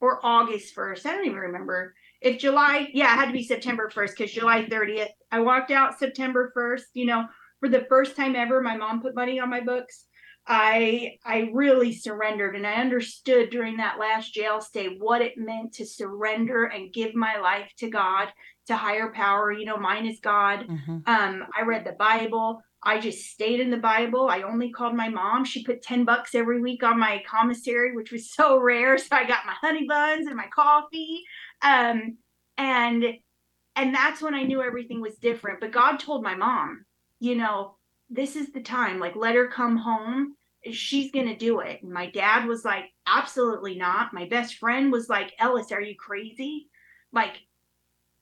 or 0.00 0.24
August 0.24 0.74
1st. 0.74 1.04
I 1.04 1.12
don't 1.12 1.26
even 1.26 1.38
remember. 1.38 1.94
If 2.22 2.38
July, 2.38 2.88
yeah, 2.94 3.12
it 3.12 3.18
had 3.18 3.26
to 3.26 3.32
be 3.32 3.44
September 3.44 3.90
1st 3.94 4.16
because 4.16 4.32
July 4.32 4.64
30th. 4.64 5.10
I 5.30 5.40
walked 5.40 5.70
out 5.70 5.98
September 5.98 6.50
1st. 6.56 6.82
You 6.94 7.06
know, 7.06 7.26
for 7.60 7.68
the 7.68 7.84
first 7.90 8.16
time 8.16 8.34
ever, 8.34 8.62
my 8.62 8.76
mom 8.76 9.02
put 9.02 9.14
money 9.14 9.38
on 9.38 9.50
my 9.50 9.60
books. 9.60 10.06
I 10.52 11.12
I 11.24 11.48
really 11.52 11.92
surrendered 11.92 12.56
and 12.56 12.66
I 12.66 12.74
understood 12.74 13.50
during 13.50 13.76
that 13.76 14.00
last 14.00 14.34
jail 14.34 14.60
stay 14.60 14.96
what 14.98 15.22
it 15.22 15.38
meant 15.38 15.74
to 15.74 15.86
surrender 15.86 16.64
and 16.64 16.92
give 16.92 17.14
my 17.14 17.38
life 17.38 17.70
to 17.78 17.88
God, 17.88 18.32
to 18.66 18.74
higher 18.74 19.12
power. 19.12 19.52
You 19.52 19.64
know, 19.64 19.76
mine 19.76 20.06
is 20.06 20.18
God. 20.20 20.66
Mm-hmm. 20.68 20.98
Um, 21.06 21.44
I 21.56 21.62
read 21.62 21.86
the 21.86 21.92
Bible. 21.92 22.60
I 22.82 22.98
just 22.98 23.26
stayed 23.26 23.60
in 23.60 23.70
the 23.70 23.76
Bible. 23.76 24.28
I 24.28 24.42
only 24.42 24.72
called 24.72 24.96
my 24.96 25.08
mom. 25.08 25.44
She 25.44 25.62
put 25.62 25.82
10 25.82 26.04
bucks 26.04 26.34
every 26.34 26.60
week 26.60 26.82
on 26.82 26.98
my 26.98 27.22
commissary, 27.28 27.94
which 27.94 28.10
was 28.10 28.32
so 28.34 28.58
rare. 28.58 28.98
So 28.98 29.06
I 29.12 29.28
got 29.28 29.46
my 29.46 29.54
honey 29.60 29.86
buns 29.86 30.26
and 30.26 30.34
my 30.34 30.48
coffee. 30.52 31.22
Um, 31.62 32.18
and 32.58 33.04
and 33.76 33.94
that's 33.94 34.20
when 34.20 34.34
I 34.34 34.42
knew 34.42 34.60
everything 34.62 35.00
was 35.00 35.14
different. 35.14 35.60
But 35.60 35.70
God 35.70 35.98
told 35.98 36.24
my 36.24 36.34
mom, 36.34 36.86
you 37.20 37.36
know, 37.36 37.76
this 38.10 38.34
is 38.34 38.50
the 38.50 38.60
time 38.60 38.98
like 38.98 39.14
let 39.14 39.36
her 39.36 39.46
come 39.46 39.76
home 39.76 40.34
she's 40.70 41.10
gonna 41.10 41.36
do 41.36 41.60
it. 41.60 41.82
And 41.82 41.92
my 41.92 42.10
dad 42.10 42.46
was 42.46 42.64
like 42.64 42.84
absolutely 43.06 43.76
not. 43.76 44.12
My 44.12 44.26
best 44.26 44.56
friend 44.56 44.92
was 44.92 45.08
like 45.08 45.32
ellis 45.38 45.72
are 45.72 45.80
you 45.80 45.94
crazy? 45.96 46.68
Like 47.12 47.36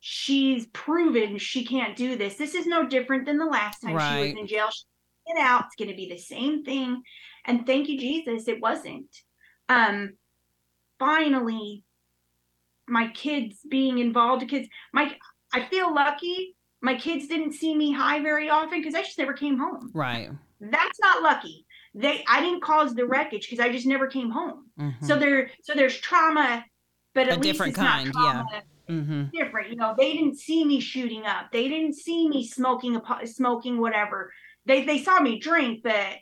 she's 0.00 0.66
proven 0.68 1.38
she 1.38 1.64
can't 1.64 1.96
do 1.96 2.16
this. 2.16 2.36
This 2.36 2.54
is 2.54 2.66
no 2.66 2.86
different 2.86 3.26
than 3.26 3.38
the 3.38 3.46
last 3.46 3.80
time 3.80 3.94
right. 3.94 4.22
she 4.22 4.32
was 4.32 4.40
in 4.40 4.46
jail. 4.46 4.68
She 4.70 4.84
get 5.26 5.42
out. 5.44 5.64
It's 5.66 5.76
gonna 5.76 5.96
be 5.96 6.08
the 6.08 6.18
same 6.18 6.64
thing. 6.64 7.02
And 7.44 7.66
thank 7.66 7.88
you 7.88 7.98
jesus 7.98 8.48
it 8.48 8.60
wasn't. 8.60 9.14
Um 9.68 10.14
finally 10.98 11.84
my 12.88 13.08
kids 13.08 13.58
being 13.68 13.98
involved 13.98 14.48
kids 14.48 14.68
my 14.92 15.14
i 15.52 15.64
feel 15.66 15.92
lucky. 15.94 16.54
My 16.80 16.94
kids 16.94 17.26
didn't 17.26 17.54
see 17.54 17.74
me 17.74 17.92
high 17.92 18.22
very 18.22 18.48
often 18.48 18.78
because 18.78 18.94
I 18.94 19.02
just 19.02 19.18
never 19.18 19.32
came 19.32 19.58
home. 19.58 19.90
Right. 19.92 20.30
That's 20.60 21.00
not 21.00 21.22
lucky. 21.22 21.66
They 21.94 22.24
I 22.28 22.40
didn't 22.40 22.62
cause 22.62 22.94
the 22.94 23.06
wreckage 23.06 23.48
because 23.48 23.64
I 23.64 23.70
just 23.70 23.86
never 23.86 24.06
came 24.06 24.30
home. 24.30 24.66
Mm-hmm. 24.78 25.06
So 25.06 25.18
there 25.18 25.50
so 25.62 25.74
there's 25.74 25.98
trauma, 25.98 26.64
but 27.14 27.28
at 27.28 27.38
a 27.38 27.40
least 27.40 27.44
different 27.44 27.74
kind, 27.74 28.12
yeah. 28.14 28.44
Mm-hmm. 28.88 29.24
Different, 29.34 29.70
you 29.70 29.76
know. 29.76 29.94
They 29.98 30.14
didn't 30.14 30.38
see 30.38 30.64
me 30.64 30.80
shooting 30.80 31.26
up. 31.26 31.52
They 31.52 31.68
didn't 31.68 31.94
see 31.94 32.28
me 32.28 32.46
smoking 32.46 32.96
a 32.96 33.26
smoking 33.26 33.80
whatever. 33.80 34.32
They 34.64 34.84
they 34.84 34.98
saw 34.98 35.20
me 35.20 35.38
drink, 35.38 35.82
but 35.82 36.16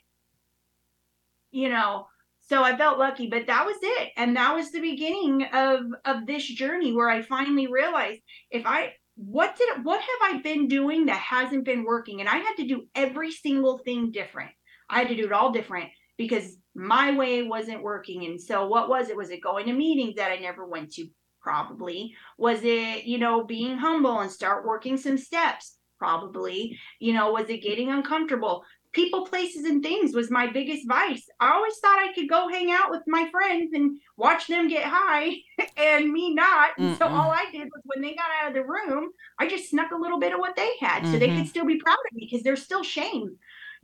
you 1.53 1.69
know, 1.69 2.07
so 2.49 2.63
I 2.63 2.77
felt 2.77 2.99
lucky, 2.99 3.29
but 3.29 3.47
that 3.47 3.67
was 3.67 3.77
it. 3.83 4.13
And 4.17 4.37
that 4.37 4.55
was 4.55 4.71
the 4.71 4.81
beginning 4.81 5.45
of 5.53 5.81
of 6.05 6.27
this 6.27 6.47
journey 6.47 6.93
where 6.93 7.11
I 7.11 7.23
finally 7.23 7.67
realized 7.67 8.21
if 8.51 8.65
I 8.67 8.93
what 9.17 9.57
did 9.57 9.85
what 9.85 10.01
have 10.01 10.35
I 10.35 10.41
been 10.43 10.69
doing 10.69 11.07
that 11.07 11.19
hasn't 11.19 11.65
been 11.65 11.85
working? 11.85 12.21
And 12.21 12.29
I 12.29 12.37
had 12.37 12.55
to 12.59 12.67
do 12.67 12.87
every 12.95 13.33
single 13.33 13.79
thing 13.79 14.13
different. 14.13 14.51
I 14.89 15.01
had 15.01 15.09
to 15.09 15.17
do 15.17 15.27
it 15.27 15.33
all 15.33 15.53
different 15.53 15.91
because 16.17 16.57
my 16.75 17.17
way 17.17 17.43
wasn't 17.43 17.83
working. 17.83 18.25
And 18.25 18.41
so 18.41 18.67
what 18.67 18.89
was 18.89 19.09
it? 19.09 19.17
Was 19.17 19.31
it 19.31 19.43
going 19.43 19.67
to 19.67 19.73
meetings 19.73 20.17
that 20.17 20.31
I 20.31 20.37
never 20.37 20.67
went 20.67 20.93
to? 20.95 21.09
Probably. 21.41 22.15
Was 22.39 22.61
it, 22.63 23.05
you 23.05 23.19
know, 23.19 23.45
being 23.45 23.77
humble 23.79 24.21
and 24.21 24.31
start 24.31 24.67
working 24.67 24.97
some 24.97 25.19
steps? 25.19 25.77
Probably. 25.99 26.79
You 26.99 27.15
know, 27.15 27.33
was 27.33 27.49
it 27.49 27.63
getting 27.63 27.91
uncomfortable? 27.91 28.65
people, 28.97 29.27
places, 29.27 29.67
and 29.67 29.83
things 29.83 30.15
was 30.15 30.31
my 30.31 30.47
biggest 30.47 30.89
vice. 30.89 31.29
I 31.39 31.53
always 31.53 31.77
thought 31.77 31.99
I 31.99 32.15
could 32.15 32.31
go 32.31 32.49
hang 32.49 32.73
out 32.73 32.91
with 32.91 33.03
my 33.07 33.29
friends 33.31 33.73
and 33.75 33.99
watch 34.17 34.47
them 34.47 34.69
get 34.69 34.85
high 34.87 35.35
and 35.77 36.11
me 36.11 36.35
not. 36.35 36.71
And 36.79 36.97
so 36.97 37.07
all 37.07 37.31
I 37.31 37.45
did 37.53 37.65
was 37.65 37.83
when 37.85 38.01
they 38.01 38.15
got 38.15 38.31
out 38.41 38.49
of 38.49 38.55
the 38.55 38.65
room, 38.65 39.11
I 39.39 39.49
just 39.49 39.69
snuck 39.69 39.91
a 39.93 39.97
little 39.97 40.19
bit 40.19 40.33
of 40.33 40.41
what 40.41 40.57
they 40.57 40.71
had 40.81 41.03
so 41.03 41.11
mm-hmm. 41.11 41.19
they 41.19 41.29
could 41.29 41.47
still 41.47 41.67
be 41.67 41.77
proud 41.77 41.99
of 42.11 42.15
me 42.15 42.27
because 42.29 42.43
there's 42.43 42.63
still 42.63 42.83
shame. 42.83 43.37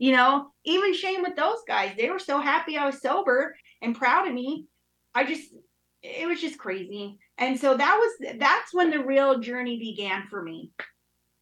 You 0.03 0.11
know, 0.11 0.51
even 0.65 0.93
shame 0.93 1.21
with 1.21 1.37
those 1.37 1.59
guys. 1.65 1.93
They 1.95 2.09
were 2.09 2.19
so 2.19 2.41
happy 2.41 2.75
I 2.75 2.85
was 2.87 3.01
sober 3.01 3.55
and 3.81 3.95
proud 3.95 4.27
of 4.27 4.33
me. 4.33 4.65
I 5.15 5.23
just, 5.23 5.49
it 6.01 6.27
was 6.27 6.41
just 6.41 6.59
crazy. 6.59 7.19
And 7.37 7.57
so 7.57 7.77
that 7.77 7.97
was, 7.97 8.35
that's 8.37 8.73
when 8.73 8.89
the 8.89 8.99
real 8.99 9.39
journey 9.39 9.79
began 9.79 10.27
for 10.29 10.43
me. 10.43 10.71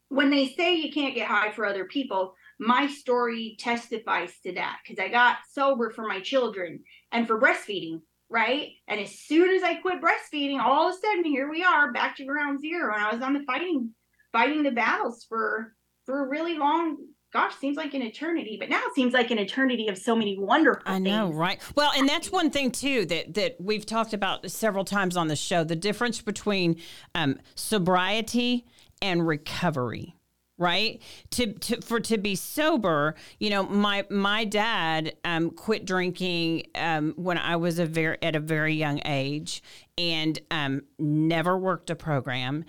When 0.09 0.29
they 0.29 0.49
say 0.49 0.75
you 0.75 0.91
can't 0.93 1.15
get 1.15 1.27
high 1.27 1.49
for 1.49 1.65
other 1.65 1.85
people, 1.85 2.35
my 2.59 2.85
story 2.85 3.57
testifies 3.59 4.31
to 4.43 4.53
that 4.53 4.77
because 4.83 5.03
I 5.03 5.09
got 5.09 5.37
sober 5.51 5.89
for 5.89 6.07
my 6.07 6.19
children 6.19 6.81
and 7.11 7.25
for 7.25 7.41
breastfeeding, 7.41 8.01
right? 8.29 8.73
And 8.87 8.99
as 8.99 9.21
soon 9.21 9.55
as 9.55 9.63
I 9.63 9.81
quit 9.81 10.03
breastfeeding, 10.03 10.59
all 10.59 10.87
of 10.87 10.93
a 10.93 10.97
sudden 10.99 11.25
here 11.25 11.49
we 11.49 11.63
are 11.63 11.91
back 11.91 12.15
to 12.17 12.25
ground 12.25 12.61
zero. 12.61 12.93
And 12.93 13.03
I 13.03 13.11
was 13.11 13.23
on 13.23 13.33
the 13.33 13.43
fighting, 13.43 13.95
fighting 14.31 14.61
the 14.61 14.69
battles 14.69 15.25
for 15.27 15.73
for 16.05 16.23
a 16.23 16.29
really 16.29 16.59
long 16.59 16.97
gosh, 17.31 17.55
seems 17.55 17.77
like 17.77 17.93
an 17.93 18.01
eternity, 18.01 18.57
but 18.59 18.69
now 18.69 18.81
it 18.85 18.93
seems 18.93 19.13
like 19.13 19.31
an 19.31 19.39
eternity 19.39 19.87
of 19.87 19.97
so 19.97 20.15
many 20.15 20.37
wonderful 20.37 20.83
I 20.85 20.99
know, 20.99 21.27
things. 21.27 21.37
right? 21.37 21.61
Well, 21.75 21.91
and 21.95 22.07
that's 22.07 22.31
one 22.31 22.49
thing 22.49 22.71
too 22.71 23.05
that 23.05 23.33
that 23.35 23.55
we've 23.59 23.85
talked 23.85 24.13
about 24.13 24.49
several 24.51 24.85
times 24.85 25.15
on 25.15 25.27
the 25.27 25.35
show, 25.35 25.63
the 25.63 25.75
difference 25.75 26.21
between 26.21 26.77
um, 27.15 27.39
sobriety 27.55 28.65
and 29.01 29.27
recovery 29.27 30.15
right 30.61 31.01
to, 31.31 31.53
to 31.53 31.81
for 31.81 31.99
to 31.99 32.19
be 32.19 32.35
sober 32.35 33.15
you 33.39 33.49
know 33.49 33.63
my 33.63 34.05
my 34.11 34.45
dad 34.45 35.15
um, 35.25 35.49
quit 35.49 35.85
drinking 35.85 36.63
um, 36.75 37.13
when 37.17 37.37
i 37.39 37.55
was 37.55 37.79
a 37.79 37.85
very 37.85 38.17
at 38.21 38.35
a 38.35 38.39
very 38.39 38.75
young 38.75 39.01
age 39.05 39.63
and 39.97 40.39
um, 40.51 40.83
never 40.99 41.57
worked 41.57 41.89
a 41.89 41.95
program 41.95 42.63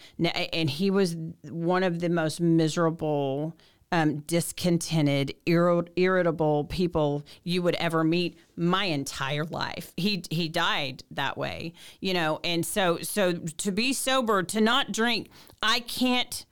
and 0.53 0.71
he 0.71 0.91
was 0.91 1.17
one 1.51 1.83
of 1.83 2.01
the 2.01 2.09
most 2.09 2.41
miserable 2.41 3.55
um, 3.93 4.21
discontented, 4.21 5.35
irri- 5.47 5.89
irritable 5.97 6.65
people 6.65 7.25
you 7.45 7.63
would 7.63 7.75
ever 7.77 8.03
meet 8.03 8.39
my 8.57 8.87
entire 8.87 9.45
life. 9.45 9.93
He 9.97 10.25
he 10.31 10.49
died 10.49 11.05
that 11.11 11.37
way, 11.37 11.75
you 12.01 12.15
know, 12.15 12.41
and 12.43 12.65
so 12.65 12.99
so 13.03 13.35
to 13.35 13.71
be 13.71 13.93
sober, 13.93 14.43
to 14.45 14.61
not 14.61 14.93
drink, 14.93 15.29
I 15.63 15.81
can't 15.81 16.45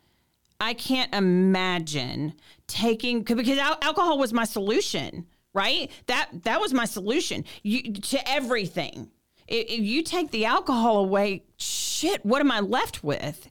I 0.61 0.75
can't 0.75 1.13
imagine 1.15 2.35
taking 2.67 3.23
because 3.23 3.59
al- 3.59 3.79
alcohol 3.81 4.19
was 4.19 4.35
my 4.35 4.45
solution, 4.45 5.27
right? 5.55 5.91
That 6.07 6.29
that 6.45 6.61
was 6.61 6.75
my 6.75 6.85
solution 6.85 7.45
you, 7.63 7.95
to 7.95 8.31
everything. 8.31 9.11
If, 9.51 9.81
you 9.81 10.03
take 10.03 10.31
the 10.31 10.45
alcohol 10.45 10.99
away, 10.99 11.43
shit, 11.57 12.25
what 12.25 12.41
am 12.41 12.51
I 12.51 12.61
left 12.61 13.03
with? 13.03 13.49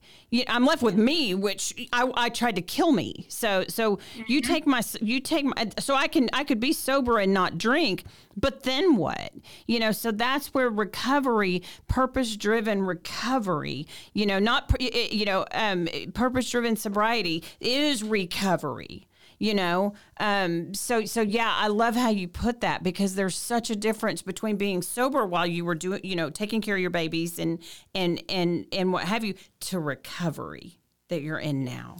I'm 0.48 0.66
left 0.66 0.84
with 0.84 0.96
me, 0.96 1.34
which 1.34 1.88
I, 1.92 2.10
I 2.16 2.30
tried 2.30 2.56
to 2.56 2.62
kill 2.62 2.92
me. 2.92 3.26
So 3.30 3.66
so 3.68 3.98
you 4.28 4.42
take 4.42 4.68
my 4.68 4.82
you 5.02 5.20
take 5.20 5.46
my 5.46 5.70
so 5.80 5.96
I 5.96 6.08
can 6.08 6.30
I 6.34 6.44
could 6.44 6.60
be 6.60 6.72
sober 6.72 7.18
and 7.18 7.34
not 7.34 7.58
drink, 7.58 8.04
but 8.38 8.62
then 8.62 8.96
what? 8.96 9.34
You 9.66 9.80
know, 9.80 9.92
so 9.92 10.12
that's 10.12 10.54
where 10.54 10.70
recovery, 10.70 11.64
purpose 11.88 12.38
driven 12.38 12.84
recovery, 12.84 13.88
you 14.14 14.28
know, 14.28 14.38
not 14.38 14.72
you 14.80 15.26
know, 15.26 15.46
um, 15.52 15.88
purpose 16.14 16.50
driven 16.50 16.76
sobriety 16.76 17.44
is 17.60 18.04
recovery 18.04 19.09
you 19.40 19.54
know 19.54 19.94
um, 20.20 20.74
so 20.74 21.06
so 21.06 21.22
yeah 21.22 21.54
i 21.56 21.68
love 21.68 21.96
how 21.96 22.10
you 22.10 22.28
put 22.28 22.62
that 22.62 22.84
because 22.84 23.16
there's 23.16 23.36
such 23.36 23.70
a 23.70 23.76
difference 23.76 24.22
between 24.22 24.56
being 24.58 24.82
sober 24.82 25.26
while 25.26 25.48
you 25.48 25.66
were 25.66 25.76
doing 25.76 26.02
you 26.04 26.16
know 26.16 26.30
taking 26.30 26.62
care 26.62 26.76
of 26.76 26.82
your 26.82 26.90
babies 26.90 27.40
and 27.40 27.60
and 27.96 28.22
and 28.30 28.66
and 28.72 28.94
what 28.94 29.06
have 29.06 29.24
you 29.24 29.34
to 29.60 29.80
recovery 29.80 30.80
that 31.08 31.22
you're 31.22 31.40
in 31.40 31.64
now 31.64 31.98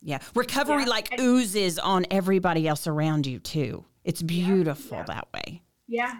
yeah 0.00 0.18
recovery 0.34 0.84
Yeah. 0.84 0.88
like 0.88 1.20
oozes 1.20 1.78
on 1.78 2.06
everybody 2.10 2.66
else 2.66 2.86
around 2.86 3.26
you 3.26 3.38
too 3.38 3.84
it's 4.04 4.22
beautiful 4.22 4.98
yeah. 4.98 5.04
that 5.04 5.28
way 5.34 5.62
Yeah. 5.88 6.14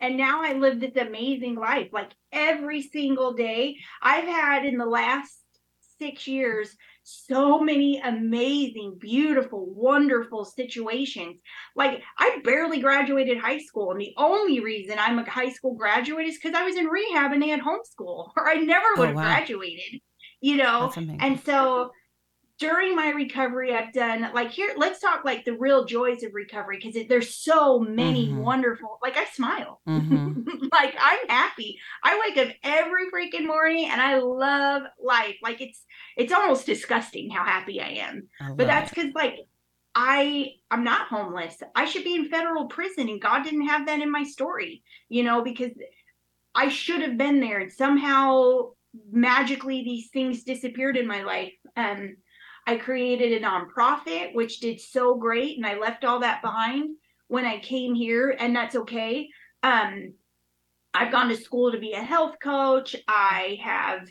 And 0.00 0.16
now 0.16 0.42
I 0.44 0.52
live 0.52 0.78
this 0.78 0.94
amazing 0.94 1.56
life. 1.56 1.88
Like 1.92 2.10
every 2.30 2.82
single 2.82 3.32
day, 3.32 3.78
I've 4.00 4.28
had 4.28 4.64
in 4.64 4.78
the 4.78 4.86
last 4.86 5.40
six 5.98 6.28
years 6.28 6.76
so 7.08 7.60
many 7.60 8.00
amazing, 8.00 8.96
beautiful, 8.98 9.66
wonderful 9.74 10.44
situations. 10.44 11.40
Like 11.74 12.02
I 12.18 12.40
barely 12.44 12.80
graduated 12.80 13.38
high 13.38 13.58
school. 13.58 13.90
And 13.92 14.00
the 14.00 14.14
only 14.16 14.60
reason 14.60 14.98
I'm 14.98 15.18
a 15.18 15.28
high 15.28 15.50
school 15.50 15.74
graduate 15.74 16.26
is 16.26 16.36
because 16.36 16.54
I 16.54 16.64
was 16.64 16.76
in 16.76 16.86
rehab 16.86 17.32
and 17.32 17.42
they 17.42 17.48
had 17.48 17.60
homeschool, 17.60 18.32
or 18.36 18.48
I 18.48 18.54
never 18.56 18.86
Oh, 18.94 19.00
would 19.00 19.10
have 19.10 19.18
wow. 19.18 19.20
graduated, 19.20 20.00
you 20.40 20.56
know? 20.56 20.94
And 21.18 21.40
so 21.40 21.92
during 22.58 22.96
my 22.96 23.10
recovery, 23.10 23.74
I've 23.74 23.92
done 23.92 24.32
like 24.34 24.50
here, 24.50 24.74
let's 24.76 25.00
talk 25.00 25.24
like 25.24 25.44
the 25.44 25.56
real 25.56 25.84
joys 25.84 26.22
of 26.24 26.34
recovery 26.34 26.80
because 26.82 27.06
there's 27.08 27.34
so 27.34 27.78
many 27.78 28.32
Mhm. 28.32 28.34
wonderful, 28.34 28.98
like 29.02 29.16
I 29.16 29.24
smile. 29.26 29.80
Mhm. 29.86 30.42
like 30.72 30.94
I'm 30.98 31.28
happy. 31.28 31.78
I 32.02 32.18
wake 32.20 32.36
up 32.48 32.54
every 32.64 33.10
freaking 33.10 33.46
morning 33.46 33.88
and 33.88 34.00
I 34.00 34.18
love 34.18 34.82
life. 35.02 35.36
Like 35.42 35.60
it's 35.60 35.84
it's 36.16 36.32
almost 36.32 36.66
disgusting 36.66 37.30
how 37.30 37.44
happy 37.44 37.80
I 37.80 37.88
am. 37.90 38.28
I 38.40 38.50
But 38.56 38.66
that's 38.66 38.90
because 38.90 39.12
like 39.14 39.36
I 39.94 40.54
I'm 40.70 40.84
not 40.84 41.08
homeless. 41.08 41.62
I 41.74 41.84
should 41.84 42.04
be 42.04 42.14
in 42.14 42.28
federal 42.28 42.66
prison 42.66 43.08
and 43.08 43.20
God 43.22 43.42
didn't 43.44 43.68
have 43.68 43.86
that 43.86 44.00
in 44.00 44.10
my 44.10 44.24
story, 44.24 44.82
you 45.08 45.22
know, 45.24 45.42
because 45.42 45.72
I 46.54 46.68
should 46.68 47.02
have 47.02 47.16
been 47.18 47.40
there 47.40 47.58
and 47.60 47.72
somehow 47.72 48.72
magically 49.10 49.82
these 49.84 50.10
things 50.10 50.44
disappeared 50.44 50.96
in 50.96 51.06
my 51.06 51.22
life. 51.22 51.54
Um 51.76 52.16
I 52.68 52.76
created 52.76 53.32
a 53.32 53.40
nonprofit 53.40 54.34
which 54.34 54.60
did 54.60 54.78
so 54.78 55.14
great 55.14 55.56
and 55.56 55.66
I 55.66 55.78
left 55.78 56.04
all 56.04 56.20
that 56.20 56.42
behind 56.42 56.96
when 57.28 57.46
I 57.46 57.60
came 57.60 57.94
here 57.94 58.36
and 58.38 58.54
that's 58.54 58.76
okay. 58.76 59.30
Um 59.62 60.12
I've 60.92 61.10
gone 61.10 61.30
to 61.30 61.36
school 61.36 61.72
to 61.72 61.78
be 61.78 61.92
a 61.92 62.02
health 62.02 62.36
coach. 62.42 62.94
I 63.08 63.58
have 63.62 64.06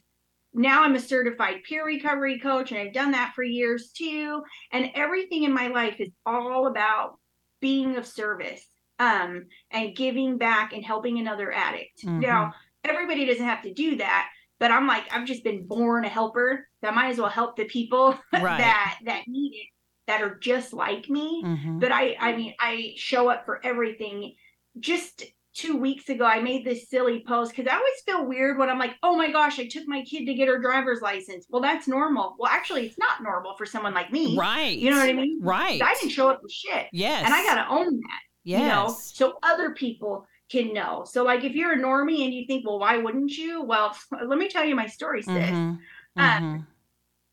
now 0.53 0.81
I'm 0.81 0.95
a 0.95 0.99
certified 0.99 1.61
peer 1.69 1.85
recovery 1.85 2.39
coach 2.39 2.71
and 2.71 2.79
I've 2.79 2.93
done 2.93 3.11
that 3.11 3.33
for 3.35 3.43
years 3.43 3.91
too. 3.91 4.41
And 4.71 4.89
everything 4.95 5.43
in 5.43 5.53
my 5.53 5.67
life 5.67 5.99
is 5.99 6.09
all 6.25 6.65
about 6.65 7.19
being 7.61 7.95
of 7.95 8.07
service 8.07 8.65
um, 8.97 9.45
and 9.69 9.95
giving 9.95 10.39
back 10.39 10.73
and 10.73 10.83
helping 10.83 11.19
another 11.19 11.51
addict. 11.51 12.03
Mhm. 12.03 12.21
Now, 12.21 12.53
everybody 12.83 13.25
doesn't 13.25 13.45
have 13.45 13.61
to 13.63 13.73
do 13.73 13.97
that, 13.97 14.31
but 14.59 14.71
I'm 14.71 14.87
like, 14.87 15.03
I've 15.11 15.25
just 15.27 15.43
been 15.43 15.65
born 15.67 16.05
a 16.05 16.09
helper. 16.09 16.67
So 16.81 16.87
I 16.89 16.91
might 16.91 17.09
as 17.09 17.17
well 17.19 17.29
help 17.29 17.55
the 17.55 17.65
people 17.65 18.17
Right. 18.33 18.57
that 18.59 18.99
that 19.05 19.23
need 19.27 19.51
it, 19.55 19.67
that 20.07 20.21
are 20.21 20.35
just 20.39 20.73
like 20.73 21.09
me 21.09 21.43
Mhm. 21.45 21.79
but 21.79 21.91
I 21.91 22.15
I 22.19 22.35
mean 22.35 22.53
I 22.59 22.93
show 22.95 23.29
up 23.29 23.45
for 23.45 23.59
everything. 23.65 24.35
Just 24.79 25.23
two 25.55 25.75
weeks 25.75 26.07
ago, 26.09 26.23
I 26.23 26.39
made 26.39 26.63
this 26.63 26.87
silly 26.87 27.23
post 27.27 27.51
because 27.55 27.67
I 27.71 27.75
always 27.77 27.99
feel 28.05 28.27
weird 28.27 28.59
when 28.59 28.69
I'm 28.69 28.77
like, 28.77 28.93
oh 29.01 29.15
my 29.15 29.31
gosh, 29.31 29.57
I 29.59 29.65
took 29.65 29.87
my 29.87 30.03
kid 30.03 30.25
to 30.27 30.35
get 30.35 30.47
her 30.47 30.59
driver's 30.59 31.01
license. 31.01 31.47
Well, 31.49 31.63
that's 31.63 31.87
normal. 31.87 32.35
Well, 32.37 32.51
actually, 32.51 32.85
it's 32.85 32.97
not 32.99 33.23
normal 33.23 33.55
for 33.57 33.65
someone 33.65 33.95
like 33.95 34.11
me. 34.11 34.37
right 34.37 34.77
You 34.77 34.91
know 34.91 34.97
what 34.97 35.09
I 35.09 35.13
mean? 35.13 35.39
right 35.41 35.81
I 35.81 35.95
didn't 35.95 36.11
show 36.11 36.29
up 36.29 36.41
for 36.41 36.49
shit. 36.49 36.85
yes 36.91 37.23
And 37.25 37.33
I 37.33 37.43
got 37.43 37.55
to 37.55 37.69
own 37.69 37.95
that, 37.97 38.19
yes 38.43 38.61
you 38.61 38.67
know, 38.67 38.95
so 38.99 39.39
other 39.41 39.71
people 39.73 40.27
can 40.49 40.73
know. 40.73 41.05
So, 41.05 41.23
like, 41.23 41.43
if 41.43 41.53
you're 41.55 41.73
a 41.73 41.77
normie 41.77 42.25
and 42.25 42.33
you 42.33 42.45
think, 42.47 42.65
well, 42.65 42.79
why 42.79 42.97
wouldn't 42.97 43.31
you? 43.37 43.63
Well, 43.63 43.97
let 44.11 44.39
me 44.39 44.49
tell 44.49 44.65
you 44.65 44.75
my 44.75 44.87
story, 44.87 45.21
sis. 45.23 45.59
Mhm. 45.59 45.79
Uh, 46.17 46.39
Mhm. 46.39 46.67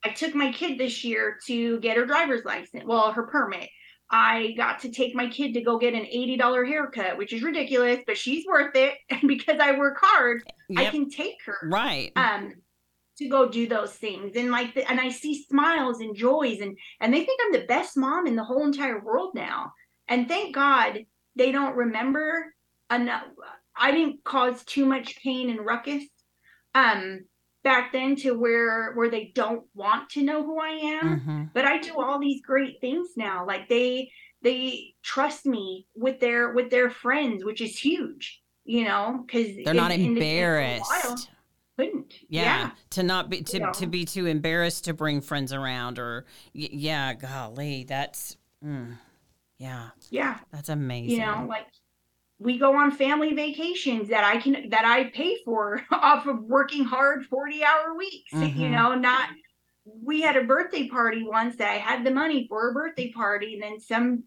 I 0.04 0.10
took 0.10 0.34
my 0.34 0.52
kid 0.52 0.78
this 0.78 1.02
year 1.04 1.38
to 1.46 1.80
get 1.80 1.96
her 1.96 2.04
driver's 2.06 2.44
license, 2.44 2.84
well, 2.84 3.12
her 3.12 3.26
permit. 3.26 3.70
I 4.10 4.52
got 4.56 4.80
to 4.80 4.90
take 4.90 5.14
my 5.14 5.28
kid 5.28 5.54
to 5.54 5.62
go 5.62 5.78
get 5.78 5.94
an 5.94 6.06
$80 6.06 6.64
haircut, 6.64 7.16
which 7.16 7.32
is 7.32 7.42
ridiculous, 7.42 8.00
but 8.06 8.18
she's 8.18 8.44
worth 8.46 8.76
it. 8.76 8.98
And 9.10 9.22
because 9.28 9.58
I 9.60 9.78
work 9.78 9.96
hard, 10.00 10.42
I 10.76 10.86
can 10.86 11.08
take 11.08 11.36
her 11.46 11.58
right 11.62 12.12
um 12.16 12.54
to 13.18 13.28
go 13.28 13.48
do 13.48 13.68
those 13.68 13.94
things. 13.96 14.36
And 14.36 14.50
like 14.52 14.74
the, 14.74 14.88
and 14.90 15.00
I 15.00 15.10
see 15.10 15.44
smiles 15.44 16.00
and 16.00 16.16
joys 16.16 16.60
and 16.60 16.78
and 17.00 17.14
they 17.14 17.24
think 17.24 17.40
I'm 17.44 17.52
the 17.52 17.66
best 17.66 17.96
mom 17.96 18.26
in 18.26 18.36
the 18.36 18.44
whole 18.44 18.64
entire 18.66 19.00
world 19.04 19.34
now. 19.34 19.72
And 20.08 20.28
thank 20.28 20.54
God 20.54 21.06
they 21.36 21.52
don't 21.52 21.76
remember 21.76 22.53
enough 22.90 23.24
I 23.76 23.90
didn't 23.92 24.22
cause 24.24 24.64
too 24.64 24.86
much 24.86 25.16
pain 25.22 25.50
and 25.50 25.64
ruckus 25.64 26.04
um 26.74 27.24
back 27.62 27.92
then 27.92 28.14
to 28.16 28.32
where 28.32 28.92
where 28.94 29.08
they 29.10 29.32
don't 29.34 29.64
want 29.74 30.10
to 30.10 30.22
know 30.22 30.44
who 30.44 30.60
I 30.60 30.68
am 30.70 31.20
Mhm. 31.20 31.50
but 31.54 31.64
I 31.64 31.78
do 31.78 31.94
all 32.00 32.18
these 32.18 32.42
great 32.42 32.80
things 32.80 33.08
now. 33.16 33.46
Like 33.46 33.68
they 33.68 34.10
they 34.42 34.94
trust 35.02 35.46
me 35.46 35.86
with 35.94 36.20
their 36.20 36.52
with 36.52 36.70
their 36.70 36.90
friends, 36.90 37.44
which 37.44 37.60
is 37.60 37.78
huge. 37.78 38.42
You 38.66 38.84
know, 38.84 39.24
because 39.26 39.54
they're 39.64 39.74
not 39.74 39.90
embarrassed 39.92 41.28
Couldn't. 41.76 42.14
yeah, 42.28 42.70
to 42.90 43.02
not 43.02 43.28
be 43.30 43.42
to, 43.42 43.52
You 43.58 43.62
know. 43.64 43.72
to 43.72 43.86
be 43.86 44.04
too 44.04 44.26
embarrassed 44.26 44.84
to 44.84 44.94
bring 44.94 45.20
friends 45.20 45.52
around 45.52 45.98
or 45.98 46.24
y- 46.54 46.68
yeah 46.72 47.14
golly 47.14 47.84
that's 47.84 48.36
mm, 48.64 48.96
yeah 49.58 49.90
yeah. 50.10 50.38
that's 50.52 50.68
amazing 50.68 51.10
You 51.20 51.26
know, 51.26 51.46
like 51.48 51.66
we 52.38 52.58
go 52.58 52.76
on 52.76 52.90
family 52.90 53.34
vacations 53.34 54.08
that 54.08 54.24
I 54.24 54.38
can 54.40 54.70
that 54.70 54.84
I 54.84 55.04
pay 55.10 55.38
for 55.44 55.82
off 55.92 56.26
of 56.26 56.42
working 56.42 56.84
hard 56.84 57.26
forty 57.26 57.64
hour 57.64 57.94
weeks. 57.96 58.32
You 58.40 58.68
Mhm. 58.68 58.70
know, 58.70 58.94
not. 58.94 59.30
We 59.86 60.22
had 60.22 60.36
a 60.36 60.44
birthday 60.44 60.88
party 60.88 61.22
once 61.24 61.56
that 61.56 61.70
I 61.70 61.78
had 61.78 62.04
the 62.04 62.10
money 62.10 62.46
for 62.48 62.70
a 62.70 62.74
birthday 62.74 63.12
party, 63.12 63.54
and 63.54 63.62
then 63.62 63.80
some 63.80 64.24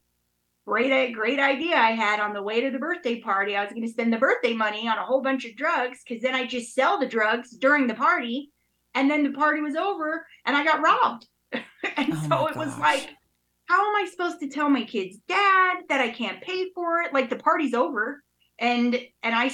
great 0.65 1.13
great 1.13 1.39
idea 1.39 1.75
I 1.75 1.91
had 1.91 2.19
on 2.19 2.33
the 2.33 2.43
way 2.43 2.61
to 2.61 2.71
the 2.71 2.79
birthday 2.79 3.21
party. 3.21 3.55
I 3.55 3.63
was 3.63 3.71
going 3.73 3.83
to 3.85 3.91
spend 3.91 4.11
the 4.13 4.17
birthday 4.17 4.53
money 4.53 4.87
on 4.87 4.97
a 4.97 5.05
whole 5.05 5.21
bunch 5.21 5.45
of 5.45 5.55
drugs 5.55 5.99
because 6.03 6.21
then 6.21 6.35
I 6.35 6.45
just 6.45 6.73
sell 6.73 6.99
the 6.99 7.07
drugs 7.07 7.51
during 7.51 7.87
the 7.87 7.93
party, 7.95 8.51
and 8.93 9.09
then 9.09 9.23
the 9.23 9.31
party 9.31 9.61
was 9.61 9.75
over 9.75 10.25
and 10.45 10.55
I 10.55 10.63
got 10.63 10.81
robbed. 10.81 11.27
and 11.51 12.13
Oh 12.13 12.27
so 12.29 12.47
it 12.47 12.57
was 12.57 12.77
like, 12.77 13.16
how 13.67 13.87
am 13.87 13.95
I 13.95 14.09
supposed 14.09 14.39
to 14.39 14.49
tell 14.49 14.69
my 14.69 14.83
kid's 14.83 15.17
dad 15.27 15.77
that 15.89 16.01
I 16.01 16.09
can't 16.09 16.41
pay 16.41 16.69
for 16.73 17.01
it? 17.01 17.13
Like 17.13 17.29
the 17.29 17.35
party's 17.35 17.73
over, 17.73 18.23
and 18.59 18.99
and 19.23 19.35
I 19.35 19.51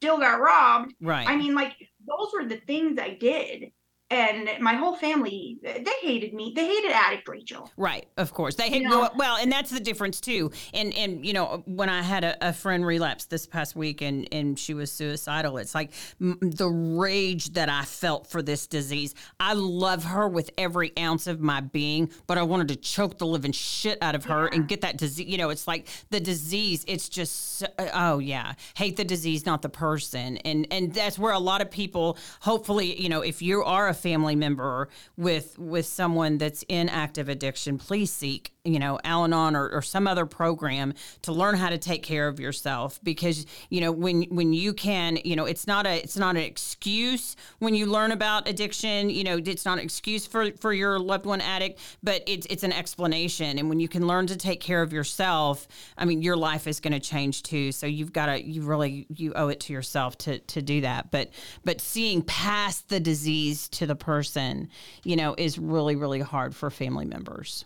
still 0.00 0.18
got 0.18 0.40
robbed. 0.40 0.94
right 1.00 1.28
I 1.28 1.36
mean, 1.36 1.54
like 1.54 1.74
those 2.06 2.32
were 2.32 2.46
the 2.48 2.60
things 2.66 2.98
I 2.98 3.10
did. 3.10 3.70
And 4.14 4.48
my 4.62 4.74
whole 4.74 4.94
family, 4.96 5.58
they 5.62 5.84
hated 6.02 6.34
me. 6.34 6.52
They 6.54 6.66
hated 6.66 6.92
Addict 6.92 7.28
Rachael. 7.28 7.70
Right, 7.76 8.06
of 8.16 8.32
course. 8.32 8.54
They 8.54 8.68
You 8.68 8.88
know? 8.88 9.10
well, 9.16 9.36
and 9.36 9.50
that's 9.50 9.70
the 9.70 9.80
difference 9.80 10.20
too. 10.20 10.52
And 10.72 10.94
and 10.94 11.26
you 11.26 11.32
know, 11.32 11.62
when 11.66 11.88
I 11.88 12.02
had 12.02 12.22
a, 12.22 12.48
a 12.48 12.52
friend 12.52 12.86
relapse 12.86 13.24
this 13.24 13.46
past 13.46 13.74
week 13.74 14.02
and 14.02 14.28
and 14.30 14.56
she 14.58 14.72
was 14.74 14.92
suicidal, 14.92 15.58
it's 15.58 15.74
like 15.74 15.90
m- 16.20 16.38
the 16.40 16.68
rage 16.68 17.54
that 17.54 17.68
I 17.68 17.82
felt 17.84 18.28
for 18.28 18.40
this 18.40 18.66
disease. 18.68 19.14
I 19.40 19.54
love 19.54 20.04
her 20.04 20.28
with 20.28 20.50
every 20.56 20.92
ounce 20.98 21.26
of 21.26 21.40
my 21.40 21.60
being, 21.60 22.10
but 22.26 22.38
I 22.38 22.42
wanted 22.42 22.68
to 22.68 22.76
choke 22.76 23.18
the 23.18 23.26
living 23.26 23.52
shit 23.52 23.98
out 24.00 24.14
of 24.14 24.24
her 24.26 24.46
and 24.46 24.68
get 24.68 24.82
that 24.82 24.96
disease. 24.96 25.26
You 25.28 25.38
know, 25.38 25.50
it's 25.50 25.66
like 25.66 25.88
the 26.10 26.20
disease. 26.20 26.84
It's 26.86 27.08
just 27.08 27.58
so- 27.58 27.66
oh 27.94 28.18
yeah, 28.20 28.52
hate 28.76 28.96
the 28.96 29.04
disease, 29.04 29.44
not 29.44 29.62
the 29.62 29.68
person. 29.68 30.36
And 30.38 30.66
and 30.70 30.94
that's 30.94 31.18
where 31.18 31.32
a 31.32 31.38
lot 31.38 31.60
of 31.62 31.70
people, 31.70 32.16
hopefully, 32.40 33.00
you 33.00 33.08
know, 33.08 33.22
if 33.22 33.42
you 33.42 33.64
are 33.64 33.88
a 33.88 33.94
family 34.04 34.36
member 34.36 34.88
with 35.16 35.58
with 35.58 35.86
someone 35.86 36.36
that's 36.38 36.62
in 36.68 36.88
active 36.88 37.28
addiction, 37.28 37.78
please 37.78 38.12
seek 38.12 38.52
you 38.64 38.78
know 38.78 38.98
Al-Anon 39.04 39.56
or, 39.56 39.68
or 39.70 39.82
some 39.82 40.06
other 40.06 40.26
program 40.26 40.94
to 41.22 41.32
learn 41.32 41.54
how 41.54 41.68
to 41.68 41.78
take 41.78 42.02
care 42.02 42.28
of 42.28 42.40
yourself 42.40 43.00
because 43.02 43.46
you 43.70 43.80
know 43.80 43.92
when 43.92 44.22
when 44.24 44.52
you 44.52 44.72
can 44.72 45.18
you 45.24 45.36
know 45.36 45.44
it's 45.44 45.66
not 45.66 45.86
a 45.86 46.02
it's 46.02 46.16
not 46.16 46.36
an 46.36 46.42
excuse 46.42 47.36
when 47.58 47.74
you 47.74 47.86
learn 47.86 48.10
about 48.12 48.48
addiction 48.48 49.10
you 49.10 49.24
know 49.24 49.38
it's 49.44 49.64
not 49.64 49.78
an 49.78 49.84
excuse 49.84 50.26
for 50.26 50.50
for 50.52 50.72
your 50.72 50.98
loved 50.98 51.26
one 51.26 51.40
addict 51.40 51.78
but 52.02 52.22
it's 52.26 52.46
it's 52.50 52.62
an 52.62 52.72
explanation. 52.72 53.58
And 53.58 53.68
when 53.68 53.80
you 53.80 53.88
can 53.88 54.06
learn 54.06 54.26
to 54.28 54.36
take 54.36 54.60
care 54.60 54.82
of 54.82 54.92
yourself 54.92 55.66
I 55.98 56.04
mean 56.04 56.22
your 56.22 56.36
life 56.36 56.66
is 56.66 56.80
going 56.80 56.92
to 56.92 57.00
change 57.00 57.42
too. 57.42 57.72
So 57.72 57.86
you've 57.86 58.12
got 58.12 58.26
to 58.26 58.42
you 58.42 58.62
really 58.62 59.06
you 59.14 59.32
owe 59.34 59.48
it 59.48 59.60
to 59.60 59.72
yourself 59.72 60.16
to 60.18 60.38
to 60.38 60.62
do 60.62 60.80
that. 60.82 61.10
But 61.10 61.30
but 61.64 61.80
seeing 61.80 62.22
past 62.22 62.88
the 62.88 63.00
disease 63.00 63.68
to 63.70 63.83
the 63.86 63.96
person 63.96 64.68
you 65.04 65.16
know 65.16 65.34
is 65.38 65.58
really 65.58 65.96
really 65.96 66.20
hard 66.20 66.54
for 66.54 66.70
family 66.70 67.04
members 67.04 67.64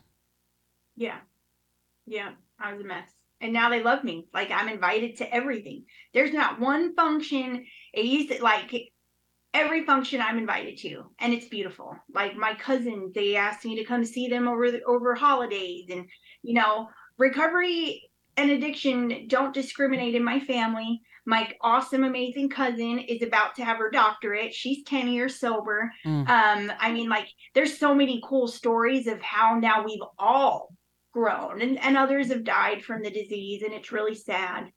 yeah. 0.99 1.19
Yeah. 2.07 2.33
I 2.59 2.73
was 2.73 2.83
a 2.83 2.85
mess. 2.85 3.09
And 3.41 3.53
now 3.53 3.71
they 3.71 3.83
love 3.83 4.03
me. 4.03 4.27
Like 4.35 4.51
I'm 4.51 4.69
invited 4.69 5.17
to 5.19 5.33
everything. 5.33 5.85
There's 6.13 6.33
not 6.33 6.61
one 6.61 6.95
function. 6.97 7.65
It 7.95 8.29
to 8.31 8.43
like 8.43 8.75
every 9.55 9.87
function 9.87 10.21
I'm 10.21 10.39
invited 10.39 10.77
to, 10.79 11.05
and 11.21 11.33
it's 11.33 11.47
beautiful. 11.47 11.97
Like 12.13 12.37
my 12.37 12.55
cousins, 12.55 13.15
they 13.15 13.37
asked 13.37 13.65
me 13.65 13.77
to 13.77 13.85
come 13.85 14.05
see 14.05 14.27
them 14.27 14.49
over 14.49 14.73
the, 14.73 14.83
over 14.83 15.15
holidays, 15.15 15.87
and 15.89 16.07
you 16.43 16.55
know, 16.55 16.89
recovery 17.17 18.11
and 18.37 18.51
addiction 18.51 19.29
don't 19.29 19.55
discriminate 19.55 20.17
in 20.17 20.25
my 20.25 20.41
family. 20.41 21.01
My 21.29 21.53
awesome, 21.61 22.05
amazing 22.05 22.49
cousin 22.49 23.01
is 23.01 23.21
about 23.21 23.55
to 23.57 23.65
have 23.65 23.77
her 23.77 23.91
doctorate. 23.91 24.55
She's 24.55 24.83
10 24.85 25.09
years 25.09 25.39
sober. 25.39 25.93
Mm. 26.07 26.29
Um, 26.29 26.73
I 26.81 26.91
mean, 26.91 27.11
like, 27.11 27.29
there's 27.55 27.79
so 27.79 27.95
many 27.95 28.23
cool 28.25 28.49
stories 28.49 29.07
of 29.07 29.21
how 29.21 29.59
now 29.61 29.85
we've 29.85 30.01
all 30.19 30.71
grown 31.13 31.61
and, 31.61 31.79
and 31.79 31.99
others 31.99 32.29
have 32.29 32.45
died 32.45 32.83
from 32.83 33.03
the 33.03 33.11
disease 33.11 33.63
and 33.63 33.73
it's 33.73 33.93
really 33.93 34.15
sad 34.15 34.71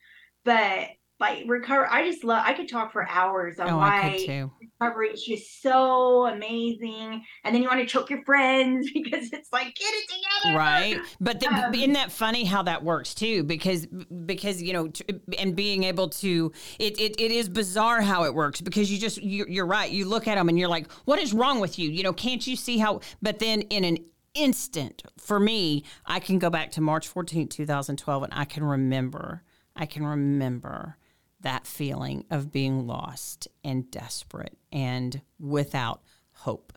but 0.43 0.87
like 1.21 1.43
recover 1.47 1.87
i 1.89 2.05
just 2.05 2.23
love 2.23 2.43
i 2.45 2.53
could 2.53 2.67
talk 2.67 2.91
for 2.91 3.07
hours 3.07 3.59
on 3.59 3.69
oh, 3.69 3.77
why 3.77 4.49
recovery 4.81 5.09
is 5.09 5.23
just 5.23 5.61
so 5.61 6.25
amazing 6.25 7.23
and 7.43 7.53
then 7.53 7.61
you 7.61 7.67
want 7.67 7.79
to 7.79 7.85
choke 7.85 8.09
your 8.09 8.23
friends 8.23 8.89
because 8.93 9.31
it's 9.31 9.51
like 9.53 9.73
get 9.75 9.87
it 9.93 10.09
together! 10.09 10.57
Right 10.57 10.99
but 11.19 11.39
the, 11.39 11.47
um, 11.47 11.73
isn't 11.73 11.93
that 11.93 12.11
funny 12.11 12.43
how 12.43 12.63
that 12.63 12.83
works 12.83 13.13
too? 13.13 13.43
Because 13.43 13.87
because 14.25 14.61
you 14.61 14.73
know 14.73 14.91
and 15.37 15.55
being 15.55 15.83
able 15.83 16.09
to 16.09 16.51
it, 16.79 16.99
it 16.99 17.19
it 17.19 17.31
is 17.31 17.49
bizarre 17.49 18.01
how 18.01 18.23
it 18.23 18.33
works 18.33 18.61
because 18.61 18.91
you 18.91 18.97
just 18.97 19.21
you're, 19.21 19.47
you're 19.47 19.65
right 19.65 19.91
you 19.91 20.05
look 20.05 20.27
at 20.27 20.35
them 20.35 20.49
and 20.49 20.57
you're 20.57 20.69
like 20.69 20.91
what 21.05 21.19
is 21.19 21.33
wrong 21.33 21.59
with 21.59 21.77
you? 21.77 21.89
You 21.89 22.03
know 22.03 22.13
can't 22.13 22.45
you 22.45 22.55
see 22.55 22.79
how 22.79 23.01
but 23.21 23.39
then 23.39 23.61
in 23.61 23.83
an 23.83 23.97
instant 24.33 25.03
for 25.17 25.41
me 25.41 25.83
i 26.05 26.17
can 26.17 26.39
go 26.39 26.49
back 26.49 26.71
to 26.71 26.79
march 26.79 27.05
14 27.05 27.49
2012 27.49 28.23
and 28.23 28.33
i 28.33 28.45
can 28.45 28.63
remember 28.63 29.43
i 29.75 29.85
can 29.85 30.05
remember 30.05 30.95
that 31.41 31.65
feeling 31.67 32.25
of 32.29 32.51
being 32.51 32.87
lost 32.87 33.47
and 33.63 33.89
desperate 33.91 34.57
and 34.71 35.21
without 35.39 36.01
hope 36.31 36.73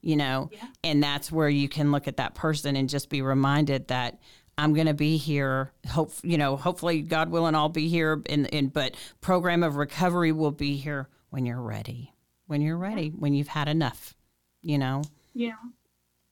you 0.00 0.16
know 0.16 0.50
yeah. 0.52 0.66
and 0.84 1.02
that's 1.02 1.30
where 1.30 1.48
you 1.48 1.68
can 1.68 1.92
look 1.92 2.08
at 2.08 2.16
that 2.16 2.34
person 2.34 2.76
and 2.76 2.88
just 2.88 3.08
be 3.08 3.22
reminded 3.22 3.88
that 3.88 4.18
i'm 4.58 4.74
going 4.74 4.86
to 4.86 4.94
be 4.94 5.16
here 5.16 5.72
hope 5.88 6.12
you 6.22 6.38
know 6.38 6.56
hopefully 6.56 7.02
god 7.02 7.30
willing 7.30 7.54
i'll 7.54 7.68
be 7.68 7.88
here 7.88 8.22
in, 8.26 8.46
in 8.46 8.68
but 8.68 8.94
program 9.20 9.62
of 9.62 9.76
recovery 9.76 10.32
will 10.32 10.52
be 10.52 10.76
here 10.76 11.08
when 11.30 11.46
you're 11.46 11.60
ready 11.60 12.12
when 12.46 12.60
you're 12.60 12.76
ready 12.76 13.08
when 13.10 13.32
you've 13.34 13.48
had 13.48 13.68
enough 13.68 14.14
you 14.62 14.78
know 14.78 15.02
yeah 15.34 15.54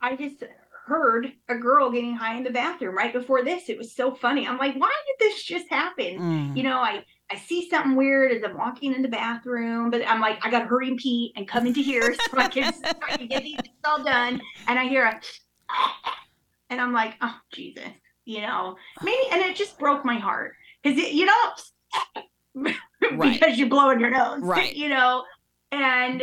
I 0.04 0.16
just 0.16 0.44
heard 0.86 1.32
a 1.48 1.54
girl 1.56 1.90
getting 1.90 2.14
high 2.14 2.36
in 2.36 2.44
the 2.44 2.50
bathroom 2.50 2.94
right 2.94 3.12
before 3.12 3.42
this. 3.42 3.70
It 3.70 3.78
was 3.78 3.90
so 3.90 4.14
funny. 4.14 4.46
I'm 4.46 4.58
like, 4.58 4.74
why 4.74 4.92
did 5.06 5.28
this 5.28 5.42
just 5.42 5.70
happen? 5.70 6.18
Mm. 6.18 6.56
You 6.56 6.62
know, 6.62 6.76
I 6.76 7.04
I 7.34 7.38
see 7.38 7.68
something 7.68 7.96
weird 7.96 8.30
as 8.30 8.44
I'm 8.44 8.56
walking 8.56 8.94
in 8.94 9.02
the 9.02 9.08
bathroom, 9.08 9.90
but 9.90 10.06
I'm 10.06 10.20
like, 10.20 10.38
I 10.46 10.50
gotta 10.50 10.66
hurry 10.66 10.86
and 10.86 10.96
pee 10.96 11.32
and 11.34 11.48
come 11.48 11.66
into 11.66 11.80
here 11.80 12.14
so 12.14 12.38
I 12.38 12.46
can, 12.46 12.72
so 12.72 12.92
I 13.02 13.16
can 13.16 13.26
get 13.26 13.42
these 13.42 13.56
things 13.56 13.74
all 13.84 14.04
done. 14.04 14.40
And 14.68 14.78
I 14.78 14.84
hear 14.84 15.04
a, 15.04 15.20
and 16.70 16.80
I'm 16.80 16.92
like, 16.92 17.14
oh 17.20 17.36
Jesus, 17.52 17.82
you 18.24 18.40
know, 18.40 18.76
maybe, 19.02 19.18
and 19.32 19.42
it 19.42 19.56
just 19.56 19.80
broke 19.80 20.04
my 20.04 20.14
heart 20.14 20.54
because 20.82 20.96
you 21.12 21.26
know, 21.26 22.72
right. 23.16 23.40
because 23.40 23.58
you're 23.58 23.68
blowing 23.68 23.98
your 23.98 24.10
nose, 24.10 24.42
right? 24.42 24.74
You 24.76 24.90
know, 24.90 25.24
and 25.72 26.22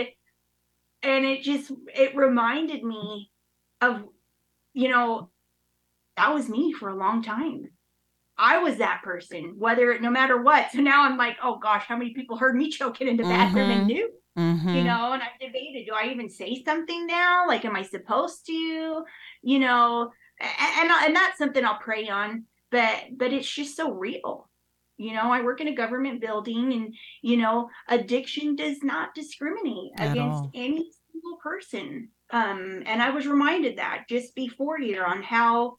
and 1.04 1.26
it 1.26 1.44
just 1.44 1.74
it 1.94 2.16
reminded 2.16 2.86
me 2.86 3.32
of, 3.82 4.06
you 4.74 4.88
know, 4.88 5.30
that 6.16 6.34
was 6.34 6.48
me 6.48 6.72
for 6.72 6.88
a 6.88 6.96
long 6.96 7.22
time. 7.22 7.70
I 8.42 8.58
was 8.58 8.78
that 8.78 9.02
person, 9.04 9.54
whether 9.60 10.00
no 10.00 10.10
matter 10.10 10.42
what. 10.42 10.72
So 10.72 10.82
now 10.82 11.04
I'm 11.04 11.16
like, 11.16 11.38
oh 11.44 11.60
gosh, 11.60 11.86
how 11.86 11.96
many 11.96 12.14
people 12.14 12.38
heard 12.38 12.56
me 12.56 12.70
choking 12.72 13.08
in 13.08 13.16
the 13.16 13.24
bathroom 13.24 13.70
mm-hmm. 13.70 13.80
and 13.80 13.88
knew? 13.88 14.10
Mm-hmm. 14.38 14.70
You 14.70 14.84
know, 14.84 15.14
and 15.14 15.22
I 15.22 15.28
debated, 15.40 15.86
do 15.86 15.94
I 15.94 16.10
even 16.10 16.30
say 16.30 16.64
something 16.64 17.06
now? 17.06 17.48
Like, 17.48 17.66
am 17.66 17.76
I 17.76 17.84
supposed 17.84 18.46
to? 18.48 19.04
You 19.44 19.60
know, 19.60 20.12
and 20.40 20.50
and, 20.80 20.92
and 21.06 21.16
that's 21.16 21.38
something 21.38 21.64
I'll 21.64 21.78
pray 21.80 22.10
on. 22.10 22.46
But 22.72 22.96
but 23.16 23.32
it's 23.32 23.50
just 23.50 23.78
so 23.78 23.92
real. 23.92 24.50
You 24.98 25.14
know, 25.14 25.32
I 25.32 25.42
work 25.42 25.62
in 25.62 25.68
a 25.68 25.76
government 25.76 26.22
building, 26.22 26.74
and 26.74 26.96
you 27.22 27.38
know, 27.38 27.70
addiction 27.90 28.56
does 28.56 28.82
not 28.82 29.14
discriminate 29.14 29.92
At 29.98 30.12
against 30.12 30.44
all. 30.44 30.52
any 30.56 30.90
single 31.12 31.38
person. 31.44 32.10
Um, 32.32 32.84
and 32.86 33.04
I 33.04 33.10
was 33.10 33.28
reminded 33.28 33.78
that 33.78 34.06
just 34.10 34.34
before 34.36 34.78
here 34.78 35.04
on 35.04 35.22
how 35.22 35.78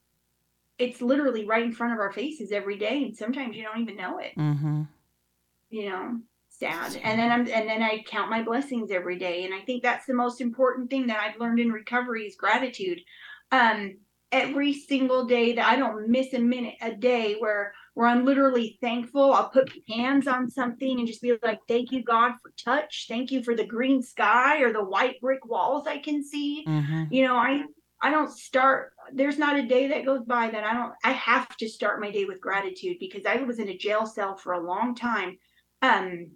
it's 0.79 1.01
literally 1.01 1.47
right 1.47 1.63
in 1.63 1.73
front 1.73 1.93
of 1.93 2.01
our 2.01 2.13
faces 2.13 2.53
every 2.53 2.79
day, 2.79 3.05
and 3.05 3.17
sometimes 3.17 3.57
you 3.57 3.63
don't 3.63 3.81
even 3.81 3.97
know 3.97 4.19
it. 4.19 4.33
Mm-hmm. 4.37 4.83
You 5.71 5.89
know, 5.89 6.21
sad. 6.49 6.99
And 7.03 7.19
then 7.19 7.31
I'm 7.31 7.41
and 7.41 7.69
then 7.69 7.83
I 7.83 8.05
count 8.07 8.31
my 8.31 8.43
blessings 8.43 8.91
every 8.91 9.19
day, 9.19 9.45
and 9.45 9.55
I 9.55 9.61
think 9.61 9.83
that's 9.83 10.07
the 10.07 10.15
most 10.15 10.41
important 10.41 10.91
thing 10.91 11.07
that 11.09 11.21
I've 11.21 11.41
learned 11.41 11.61
in 11.61 11.73
recovery 11.73 12.27
is 12.27 12.37
gratitude. 12.37 13.01
Um, 13.51 13.97
every 14.31 14.73
single 14.73 15.27
day 15.27 15.53
that 15.53 15.67
I 15.67 15.77
don't 15.77 16.09
miss 16.09 16.33
a 16.33 16.39
minute 16.39 16.77
a 16.81 16.93
day 16.93 17.37
where 17.39 17.75
where 17.95 18.09
I'm 18.09 18.25
literally 18.25 18.79
thankful. 18.81 19.35
I'll 19.35 19.51
put 19.51 19.71
hands 19.89 20.27
on 20.27 20.51
something 20.51 20.99
and 20.99 21.07
just 21.07 21.21
be 21.21 21.35
like, 21.43 21.61
thank 21.69 21.93
you, 21.93 22.03
God, 22.03 22.33
for 22.43 22.53
touch. 22.57 23.05
Thank 23.07 23.31
you 23.31 23.43
for 23.43 23.55
the 23.55 23.67
green 23.67 24.03
sky 24.03 24.63
or 24.63 24.73
the 24.73 24.83
white 24.83 25.21
brick 25.21 25.45
walls 25.45 25.87
I 25.87 25.99
can 25.99 26.25
see. 26.25 26.65
Mm-hmm. 26.67 27.13
You 27.13 27.27
know, 27.27 27.37
I 27.37 27.65
I 28.03 28.11
don't 28.11 28.31
start 28.31 28.93
there's 29.13 29.39
not 29.39 29.59
a 29.59 29.67
day 29.67 29.89
that 29.89 30.05
goes 30.05 30.25
by 30.25 30.51
that 30.51 30.65
I 30.65 30.75
don't 30.75 30.93
I 31.05 31.13
have 31.13 31.57
to 31.59 31.69
start 31.69 32.01
my 32.01 32.11
day 32.11 32.25
with 32.25 32.41
gratitude 32.41 32.97
because 32.99 33.25
I 33.27 33.37
was 33.37 33.59
in 33.59 33.69
a 33.69 33.77
jail 33.77 34.07
cell 34.07 34.37
for 34.37 34.53
a 34.53 34.67
long 34.67 34.95
time. 34.95 35.39
Um 35.83 36.33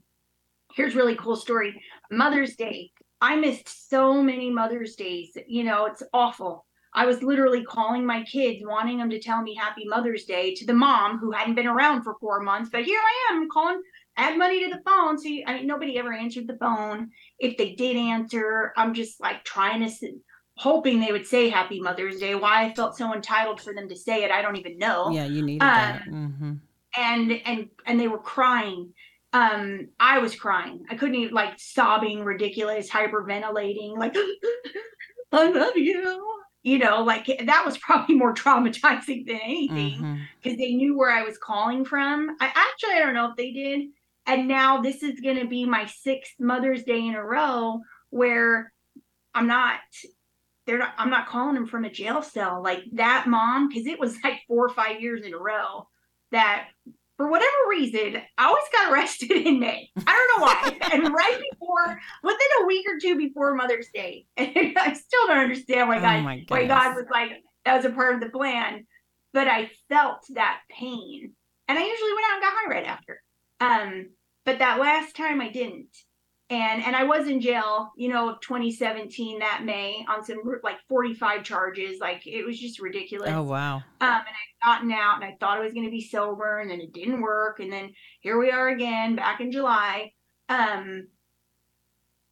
here's 0.74 0.94
really 0.94 1.16
cool 1.16 1.36
story. 1.36 1.82
Mother's 2.10 2.56
Day. 2.56 2.92
I 3.20 3.36
missed 3.36 3.88
so 3.88 4.22
many 4.22 4.50
Mother's 4.50 4.94
Days. 4.94 5.36
You 5.48 5.64
know, 5.64 5.86
it's 5.86 6.02
awful. 6.12 6.66
I 6.96 7.04
was 7.04 7.22
literally 7.22 7.62
calling 7.62 8.06
my 8.06 8.22
kids, 8.24 8.62
wanting 8.64 8.98
them 8.98 9.10
to 9.10 9.20
tell 9.20 9.42
me 9.42 9.54
Happy 9.54 9.84
Mother's 9.86 10.24
Day 10.24 10.54
to 10.54 10.66
the 10.66 10.72
mom 10.72 11.18
who 11.18 11.30
hadn't 11.30 11.54
been 11.54 11.66
around 11.66 12.02
for 12.02 12.16
four 12.20 12.40
months. 12.40 12.70
But 12.72 12.84
here 12.84 12.98
I 12.98 13.34
am 13.34 13.48
calling, 13.50 13.82
add 14.16 14.38
money 14.38 14.64
to 14.64 14.70
the 14.70 14.82
phone. 14.82 15.18
So 15.18 15.28
I 15.46 15.54
mean, 15.54 15.66
nobody 15.66 15.98
ever 15.98 16.12
answered 16.12 16.46
the 16.46 16.56
phone. 16.56 17.10
If 17.38 17.58
they 17.58 17.74
did 17.74 17.96
answer, 17.96 18.72
I'm 18.78 18.94
just 18.94 19.20
like 19.20 19.44
trying 19.44 19.86
to, 19.86 20.10
hoping 20.56 21.00
they 21.00 21.12
would 21.12 21.26
say 21.26 21.48
Happy 21.48 21.80
Mother's 21.80 22.18
Day. 22.18 22.34
Why 22.34 22.64
I 22.64 22.74
felt 22.74 22.96
so 22.96 23.12
entitled 23.14 23.60
for 23.60 23.72
them 23.72 23.88
to 23.88 23.96
say 23.96 24.24
it, 24.24 24.30
I 24.30 24.42
don't 24.42 24.56
even 24.56 24.78
know. 24.78 25.10
Yeah, 25.10 25.26
you 25.26 25.42
needed 25.42 25.62
um, 25.62 25.68
that. 25.68 26.02
Mm-hmm. 26.04 26.52
And 26.96 27.32
and 27.44 27.68
and 27.86 28.00
they 28.00 28.08
were 28.08 28.18
crying 28.18 28.92
um 29.32 29.88
i 29.98 30.18
was 30.18 30.36
crying 30.36 30.86
i 30.88 30.94
couldn't 30.94 31.16
even 31.16 31.34
like 31.34 31.58
sobbing 31.58 32.22
ridiculous 32.22 32.88
hyperventilating 32.88 33.98
like 33.98 34.16
i 35.32 35.50
love 35.50 35.76
you 35.76 36.36
you 36.66 36.78
know, 36.78 37.04
like 37.04 37.26
that 37.26 37.62
was 37.64 37.78
probably 37.78 38.16
more 38.16 38.34
traumatizing 38.34 39.24
than 39.24 39.38
anything 39.40 40.26
because 40.42 40.56
mm-hmm. 40.56 40.60
they 40.60 40.74
knew 40.74 40.98
where 40.98 41.12
I 41.12 41.22
was 41.22 41.38
calling 41.38 41.84
from. 41.84 42.36
I 42.40 42.46
actually, 42.46 42.94
I 42.94 42.98
don't 42.98 43.14
know 43.14 43.30
if 43.30 43.36
they 43.36 43.52
did. 43.52 43.90
And 44.26 44.48
now 44.48 44.82
this 44.82 45.04
is 45.04 45.20
going 45.20 45.38
to 45.38 45.46
be 45.46 45.64
my 45.64 45.86
sixth 45.86 46.34
Mother's 46.40 46.82
Day 46.82 47.06
in 47.06 47.14
a 47.14 47.22
row 47.22 47.82
where 48.10 48.72
I'm 49.32 49.46
not, 49.46 49.78
they're 50.66 50.78
not, 50.78 50.94
I'm 50.98 51.10
not 51.10 51.28
calling 51.28 51.54
them 51.54 51.66
from 51.66 51.84
a 51.84 51.90
jail 51.90 52.22
cell 52.22 52.62
like 52.62 52.82
that 52.94 53.26
mom, 53.26 53.68
because 53.68 53.86
it 53.86 54.00
was 54.00 54.16
like 54.24 54.40
four 54.48 54.66
or 54.66 54.70
five 54.70 55.00
years 55.00 55.24
in 55.24 55.34
a 55.34 55.38
row 55.38 55.88
that 56.32 56.68
for 57.16 57.30
whatever 57.30 57.52
reason, 57.70 58.20
I 58.36 58.46
always 58.46 58.64
got 58.72 58.92
arrested 58.92 59.30
in 59.30 59.58
May. 59.58 59.90
I 60.06 60.12
don't 60.12 60.40
know 60.40 60.46
why. 60.46 60.88
and 60.92 61.14
right 61.14 61.40
before, 61.50 62.00
within 62.22 62.46
a 62.62 62.66
week 62.66 62.86
or 62.88 62.98
two 63.00 63.16
before 63.16 63.54
Mother's 63.54 63.88
Day, 63.92 64.26
and 64.36 64.76
I 64.78 64.92
still 64.92 65.26
don't 65.26 65.38
understand 65.38 65.88
why 65.88 66.00
God, 66.00 66.24
oh 66.24 66.44
why 66.48 66.66
God 66.66 66.96
was 66.96 67.06
like 67.10 67.30
that 67.64 67.76
was 67.76 67.84
a 67.84 67.90
part 67.90 68.14
of 68.14 68.20
the 68.20 68.28
plan. 68.28 68.86
But 69.32 69.48
I 69.48 69.70
felt 69.88 70.24
that 70.30 70.60
pain, 70.70 71.32
and 71.68 71.78
I 71.78 71.82
usually 71.82 72.12
went 72.12 72.26
out 72.26 72.34
and 72.34 72.42
got 72.42 72.54
high 72.54 72.70
right 72.70 72.86
after. 72.86 73.22
Um, 73.60 74.10
but 74.46 74.60
that 74.60 74.80
last 74.80 75.16
time 75.16 75.40
I 75.40 75.50
didn't, 75.50 75.88
and 76.48 76.84
and 76.84 76.94
I 76.94 77.02
was 77.02 77.26
in 77.26 77.40
jail, 77.40 77.92
you 77.96 78.08
know, 78.08 78.30
of 78.30 78.40
2017 78.40 79.40
that 79.40 79.64
May 79.64 80.04
on 80.08 80.24
some 80.24 80.38
like 80.62 80.76
45 80.88 81.42
charges. 81.42 81.98
Like 82.00 82.26
it 82.26 82.44
was 82.46 82.58
just 82.58 82.80
ridiculous. 82.80 83.30
Oh 83.30 83.42
wow. 83.42 83.76
Um, 83.76 83.82
and 84.00 84.10
I'd 84.10 84.64
gotten 84.64 84.92
out, 84.92 85.16
and 85.16 85.24
I 85.24 85.36
thought 85.40 85.58
I 85.58 85.64
was 85.64 85.72
going 85.72 85.86
to 85.86 85.90
be 85.90 86.00
sober, 86.00 86.60
and 86.60 86.70
then 86.70 86.80
it 86.80 86.92
didn't 86.92 87.20
work, 87.20 87.58
and 87.58 87.72
then 87.72 87.92
here 88.20 88.38
we 88.38 88.50
are 88.50 88.68
again 88.68 89.16
back 89.16 89.40
in 89.40 89.50
July. 89.50 90.12
Um, 90.48 91.08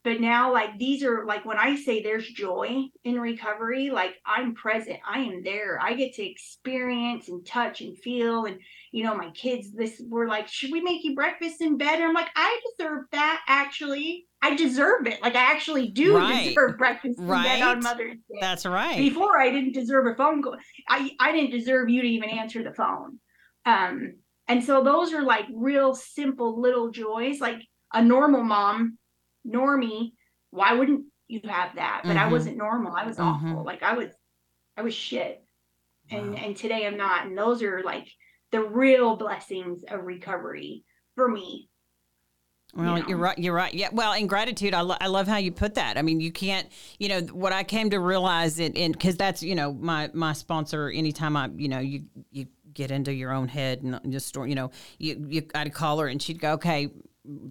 but 0.05 0.21
now 0.21 0.53
like 0.53 0.79
these 0.79 1.03
are 1.03 1.25
like 1.25 1.45
when 1.45 1.59
i 1.59 1.75
say 1.75 2.03
there's 2.03 2.29
joy 2.29 2.85
in 3.03 3.19
recovery 3.19 3.91
like 3.91 4.15
i'm 4.25 4.55
present. 4.55 4.99
I 5.09 5.21
am 5.21 5.43
there. 5.43 5.79
I 5.81 5.95
get 5.95 6.15
to 6.15 6.25
experience 6.25 7.29
and 7.29 7.45
touch 7.45 7.81
and 7.81 7.99
feel 7.99 8.45
and 8.45 8.59
you 8.93 9.03
know 9.03 9.17
my 9.17 9.31
kids 9.31 9.73
this 9.73 10.01
were 10.09 10.29
like 10.29 10.49
should 10.49 10.71
we 10.71 10.81
make 10.81 11.05
you 11.05 11.15
breakfast 11.15 11.61
in 11.61 11.77
bed? 11.77 11.95
And 11.95 12.05
i'm 12.05 12.15
like 12.15 12.29
i 12.37 12.61
deserve 12.79 13.05
that 13.13 13.41
actually. 13.49 14.27
I 14.43 14.55
deserve 14.55 15.07
it. 15.07 15.23
Like 15.23 15.35
i 15.35 15.53
actually 15.53 15.89
do 15.89 16.17
right. 16.17 16.45
deserve 16.45 16.79
breakfast 16.79 17.19
in 17.19 17.27
right. 17.27 17.45
bed 17.45 17.63
on 17.63 17.83
mother's 17.83 18.17
day. 18.17 18.39
That's 18.41 18.67
right. 18.67 18.99
Before 18.99 19.39
i 19.39 19.51
didn't 19.51 19.73
deserve 19.73 20.07
a 20.07 20.15
phone 20.15 20.43
call. 20.43 20.57
I 20.89 21.11
i 21.19 21.33
didn't 21.33 21.51
deserve 21.51 21.89
you 21.89 22.03
to 22.03 22.09
even 22.09 22.31
answer 22.31 22.63
the 22.63 22.75
phone. 22.75 23.19
Um 23.67 24.15
and 24.47 24.63
so 24.63 24.85
those 24.85 25.13
are 25.15 25.23
like 25.23 25.47
real 25.55 25.95
simple 25.95 26.61
little 26.61 26.91
joys. 26.91 27.41
Like 27.41 27.61
a 27.93 28.03
normal 28.03 28.43
mom 28.43 28.99
normie, 29.47 30.13
why 30.51 30.75
wouldn't 30.75 31.05
you 31.29 31.41
have 31.45 31.75
that? 31.77 32.03
But 32.05 32.11
mm-hmm. 32.11 32.19
I 32.19 32.31
wasn't 32.31 32.57
normal. 32.57 32.95
I 32.95 33.07
was 33.07 33.17
mm-hmm. 33.17 33.49
awful. 33.49 33.65
Like 33.65 33.83
I 33.83 33.95
was, 33.95 34.11
I 34.77 34.83
was 34.83 34.95
shit. 34.95 35.43
And 36.11 36.33
wow. 36.33 36.41
and 36.43 36.57
today 36.57 36.87
I'm 36.87 36.97
not. 36.97 37.27
And 37.27 37.37
those 37.37 37.63
are 37.63 37.83
like 37.83 38.09
the 38.51 38.61
real 38.61 39.17
blessings 39.17 39.85
of 39.89 40.05
recovery 40.05 40.85
for 41.15 41.29
me. 41.29 41.69
Well, 42.77 42.99
you 43.09 43.15
are 43.15 43.19
right. 43.19 43.39
You're 43.39 43.55
right. 43.55 43.73
Yeah. 43.73 43.89
Well, 43.93 44.15
in 44.15 44.27
gratitude, 44.27 44.75
I, 44.75 44.81
lo- 44.81 44.97
I 45.01 45.07
love 45.07 45.29
how 45.29 45.37
you 45.37 45.53
put 45.53 45.77
that. 45.77 45.97
I 45.97 46.03
mean, 46.03 46.21
you 46.21 46.33
can't, 46.33 46.69
you 46.99 47.09
know, 47.09 47.21
what 47.21 47.53
I 47.53 47.63
came 47.63 47.89
to 47.91 48.01
realize 48.01 48.59
it 48.59 48.77
in, 48.77 48.93
cause 48.95 49.17
that's, 49.17 49.45
you 49.45 49.55
know, 49.55 49.73
my, 49.75 50.11
my 50.13 50.33
sponsor, 50.33 50.91
anytime 50.91 51.37
I, 51.37 51.51
you 51.57 51.69
know, 51.69 51.79
you, 51.79 52.03
you 52.33 52.47
get 52.73 52.91
into 52.91 53.13
your 53.13 53.33
own 53.33 53.47
head 53.47 53.83
and 53.83 54.01
just, 54.11 54.35
you 54.35 54.57
know, 54.57 54.73
you, 54.99 55.25
you, 55.29 55.43
I'd 55.55 55.73
call 55.73 56.01
her 56.01 56.09
and 56.09 56.21
she'd 56.21 56.41
go, 56.41 56.55
okay, 56.55 56.91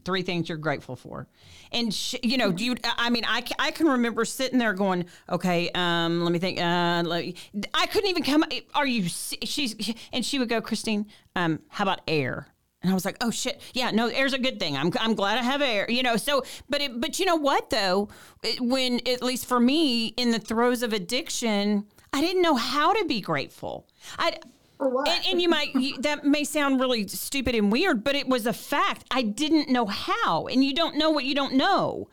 three 0.06 0.22
things 0.22 0.48
you're 0.48 0.58
grateful 0.58 0.96
for 0.96 1.28
and 1.72 1.94
she, 1.94 2.20
you 2.22 2.38
know 2.38 2.52
do 2.52 2.64
you 2.64 2.76
i 2.84 3.10
mean 3.10 3.24
I, 3.28 3.44
I 3.58 3.72
can 3.72 3.88
remember 3.88 4.24
sitting 4.24 4.60
there 4.60 4.74
going 4.74 5.06
okay 5.30 5.72
um 5.74 6.24
let 6.24 6.32
me 6.32 6.40
think 6.40 6.60
uh 6.60 7.04
me, 7.04 7.36
i 7.74 7.88
couldn't 7.88 8.10
even 8.10 8.24
come 8.24 8.44
are 8.76 8.86
you 8.86 9.10
she's 9.10 9.96
and 10.14 10.24
she 10.24 10.38
would 10.38 10.50
go 10.50 10.62
christine 10.62 11.08
um 11.36 11.60
how 11.70 11.84
about 11.84 12.02
air 12.08 12.54
and 12.84 12.92
I 12.92 12.94
was 12.94 13.06
like, 13.06 13.16
"Oh 13.22 13.32
shit, 13.32 13.62
yeah, 13.74 13.92
no, 13.92 14.08
air's 14.08 14.34
a 14.34 14.38
good 14.38 14.60
thing. 14.60 14.76
I'm, 14.76 14.92
I'm 15.00 15.16
glad 15.16 15.40
I 15.40 15.44
have 15.44 15.62
air, 15.62 15.90
you 15.90 16.04
know." 16.04 16.18
So, 16.18 16.44
but 16.70 16.82
it, 16.82 17.00
but 17.00 17.18
you 17.18 17.26
know 17.26 17.38
what 17.38 17.70
though, 17.70 18.10
when 18.60 19.00
at 19.08 19.24
least 19.24 19.46
for 19.46 19.60
me 19.60 20.08
in 20.08 20.32
the 20.32 20.40
throes 20.40 20.84
of 20.84 20.92
addiction, 20.92 21.86
I 22.12 22.20
didn't 22.20 22.42
know 22.42 22.56
how 22.56 22.92
to 22.92 23.06
be 23.06 23.22
grateful. 23.22 23.88
I? 24.20 24.38
And, 24.80 25.26
and 25.28 25.42
you 25.42 25.50
might 25.50 25.74
you, 25.76 25.98
that 26.02 26.26
may 26.26 26.44
sound 26.44 26.80
really 26.80 27.08
stupid 27.08 27.56
and 27.56 27.72
weird, 27.72 28.04
but 28.04 28.16
it 28.16 28.28
was 28.28 28.46
a 28.46 28.54
fact. 28.54 29.06
I 29.12 29.22
didn't 29.22 29.70
know 29.70 29.86
how, 29.86 30.48
and 30.48 30.64
you 30.64 30.74
don't 30.74 30.98
know 30.98 31.10
what 31.10 31.26
you 31.26 31.36
don't 31.36 31.54
know 31.54 32.10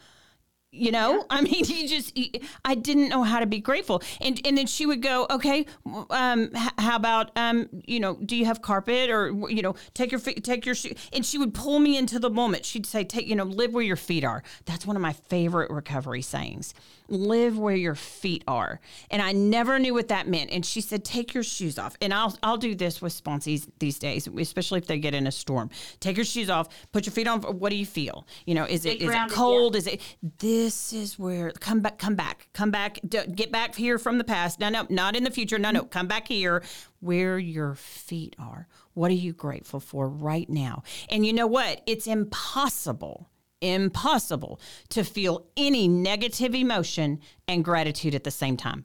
you 0.72 0.92
know? 0.92 1.16
Yeah. 1.16 1.22
i 1.30 1.40
mean 1.40 1.64
you 1.64 1.88
just 1.88 2.18
i 2.64 2.74
didn't 2.74 3.08
know 3.08 3.22
how 3.22 3.40
to 3.40 3.46
be 3.46 3.58
grateful. 3.60 4.02
And 4.20 4.40
and 4.44 4.56
then 4.56 4.66
she 4.66 4.86
would 4.86 5.02
go 5.02 5.26
okay 5.30 5.66
um 6.10 6.50
how 6.78 6.96
about 6.96 7.30
um 7.36 7.68
you 7.86 8.00
know 8.00 8.14
do 8.14 8.36
you 8.36 8.44
have 8.44 8.62
carpet 8.62 9.10
or 9.10 9.30
you 9.48 9.62
know 9.62 9.74
take 9.94 10.10
your 10.10 10.20
feet 10.20 10.44
take 10.44 10.66
your 10.66 10.74
shoe? 10.74 10.94
And 11.12 11.24
she 11.24 11.38
would 11.38 11.54
pull 11.54 11.78
me 11.78 11.96
into 11.96 12.18
the 12.18 12.30
moment. 12.30 12.64
She'd 12.64 12.86
say 12.86 13.04
take 13.04 13.26
you 13.26 13.36
know 13.36 13.44
live 13.44 13.72
where 13.72 13.84
your 13.84 13.96
feet 13.96 14.24
are. 14.24 14.42
That's 14.64 14.86
one 14.86 14.96
of 14.96 15.02
my 15.02 15.12
favorite 15.12 15.70
recovery 15.70 16.22
sayings. 16.22 16.74
Live 17.08 17.58
where 17.58 17.74
your 17.74 17.96
feet 17.96 18.44
are. 18.46 18.80
And 19.10 19.20
i 19.22 19.32
never 19.32 19.78
knew 19.78 19.94
what 19.94 20.08
that 20.08 20.28
meant. 20.28 20.50
And 20.50 20.64
she 20.64 20.80
said 20.80 21.04
take 21.04 21.34
your 21.34 21.42
shoes 21.42 21.78
off. 21.78 21.96
And 22.00 22.14
i'll 22.14 22.36
i'll 22.42 22.56
do 22.56 22.74
this 22.74 23.02
with 23.02 23.12
sponsees 23.12 23.68
these 23.78 23.98
days 23.98 24.28
especially 24.38 24.78
if 24.78 24.86
they 24.86 24.98
get 24.98 25.14
in 25.14 25.26
a 25.26 25.32
storm. 25.32 25.70
Take 26.00 26.16
your 26.16 26.24
shoes 26.24 26.50
off. 26.50 26.68
Put 26.92 27.06
your 27.06 27.12
feet 27.12 27.26
on 27.26 27.40
what 27.42 27.70
do 27.70 27.76
you 27.76 27.86
feel? 27.86 28.26
You 28.46 28.54
know 28.54 28.64
is 28.64 28.84
it 28.84 29.00
is 29.00 29.10
it 29.10 29.30
cold 29.30 29.74
yeah. 29.74 29.78
is 29.78 29.86
it 29.86 30.00
this 30.38 30.59
this 30.64 30.92
is 30.92 31.18
where 31.18 31.52
come 31.52 31.80
back, 31.80 31.98
come 31.98 32.14
back, 32.14 32.48
come 32.52 32.70
back, 32.70 32.98
get 33.08 33.50
back 33.50 33.74
here 33.74 33.98
from 33.98 34.18
the 34.18 34.24
past. 34.24 34.60
No, 34.60 34.68
no, 34.68 34.86
not 34.90 35.16
in 35.16 35.24
the 35.24 35.30
future. 35.30 35.58
No, 35.58 35.70
no, 35.70 35.84
come 35.84 36.06
back 36.06 36.28
here 36.28 36.62
where 37.00 37.38
your 37.38 37.74
feet 37.76 38.36
are. 38.38 38.68
What 38.92 39.10
are 39.10 39.14
you 39.14 39.32
grateful 39.32 39.80
for 39.80 40.06
right 40.06 40.50
now? 40.50 40.82
And 41.08 41.24
you 41.24 41.32
know 41.32 41.46
what? 41.46 41.80
It's 41.86 42.06
impossible, 42.06 43.30
impossible 43.62 44.60
to 44.90 45.02
feel 45.02 45.46
any 45.56 45.88
negative 45.88 46.54
emotion 46.54 47.20
and 47.48 47.64
gratitude 47.64 48.14
at 48.14 48.24
the 48.24 48.30
same 48.30 48.58
time. 48.58 48.84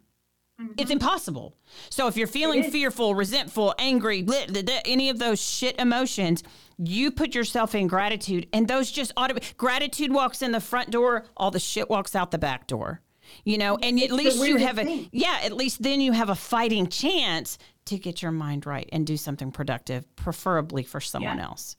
Mm-hmm. 0.59 0.73
It's 0.77 0.91
impossible. 0.91 1.57
So 1.89 2.07
if 2.07 2.15
you're 2.15 2.27
feeling 2.27 2.63
fearful, 2.63 3.13
resentful, 3.13 3.75
angry, 3.77 4.21
blah, 4.21 4.45
blah, 4.47 4.61
blah, 4.61 4.79
any 4.85 5.09
of 5.09 5.19
those 5.19 5.41
shit 5.41 5.77
emotions, 5.79 6.43
you 6.77 7.11
put 7.11 7.35
yourself 7.35 7.75
in 7.75 7.87
gratitude, 7.87 8.47
and 8.53 8.67
those 8.67 8.89
just 8.89 9.11
auto 9.17 9.35
gratitude 9.57 10.13
walks 10.13 10.41
in 10.41 10.51
the 10.51 10.61
front 10.61 10.91
door, 10.91 11.25
all 11.35 11.51
the 11.51 11.59
shit 11.59 11.89
walks 11.89 12.15
out 12.15 12.31
the 12.31 12.37
back 12.37 12.67
door. 12.67 13.01
You 13.43 13.57
know, 13.57 13.77
and 13.81 13.97
it's 13.97 14.11
at 14.11 14.15
least 14.15 14.45
you 14.45 14.57
have 14.57 14.77
a 14.77 15.09
yeah, 15.11 15.39
at 15.43 15.51
least 15.51 15.81
then 15.81 15.99
you 15.99 16.11
have 16.11 16.29
a 16.29 16.35
fighting 16.35 16.87
chance 16.87 17.57
to 17.85 17.97
get 17.97 18.21
your 18.21 18.31
mind 18.31 18.67
right 18.67 18.87
and 18.91 19.05
do 19.05 19.17
something 19.17 19.51
productive, 19.51 20.05
preferably 20.15 20.83
for 20.83 21.01
someone 21.01 21.39
yeah. 21.39 21.45
else 21.45 21.75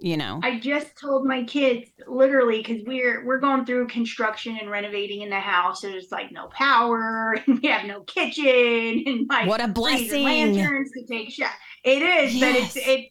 you 0.00 0.16
know? 0.16 0.40
I 0.42 0.58
just 0.58 0.98
told 0.98 1.26
my 1.26 1.44
kids 1.44 1.90
literally 2.06 2.58
because 2.58 2.82
we're 2.86 3.24
we're 3.24 3.38
going 3.38 3.64
through 3.64 3.88
construction 3.88 4.58
and 4.60 4.70
renovating 4.70 5.22
in 5.22 5.30
the 5.30 5.40
house 5.40 5.80
there's 5.80 6.10
like 6.10 6.32
no 6.32 6.48
power 6.48 7.38
and 7.46 7.60
we 7.60 7.68
have 7.68 7.86
no 7.86 8.02
kitchen 8.02 9.04
and 9.06 9.26
like 9.28 9.48
what 9.48 9.62
a 9.62 9.68
blessing. 9.68 10.24
lanterns 10.24 10.90
to 10.92 11.04
take 11.06 11.30
shot 11.30 11.52
it 11.84 12.02
is 12.02 12.34
yes. 12.34 12.52
but 12.52 12.62
it's 12.62 12.76
it's 12.76 13.10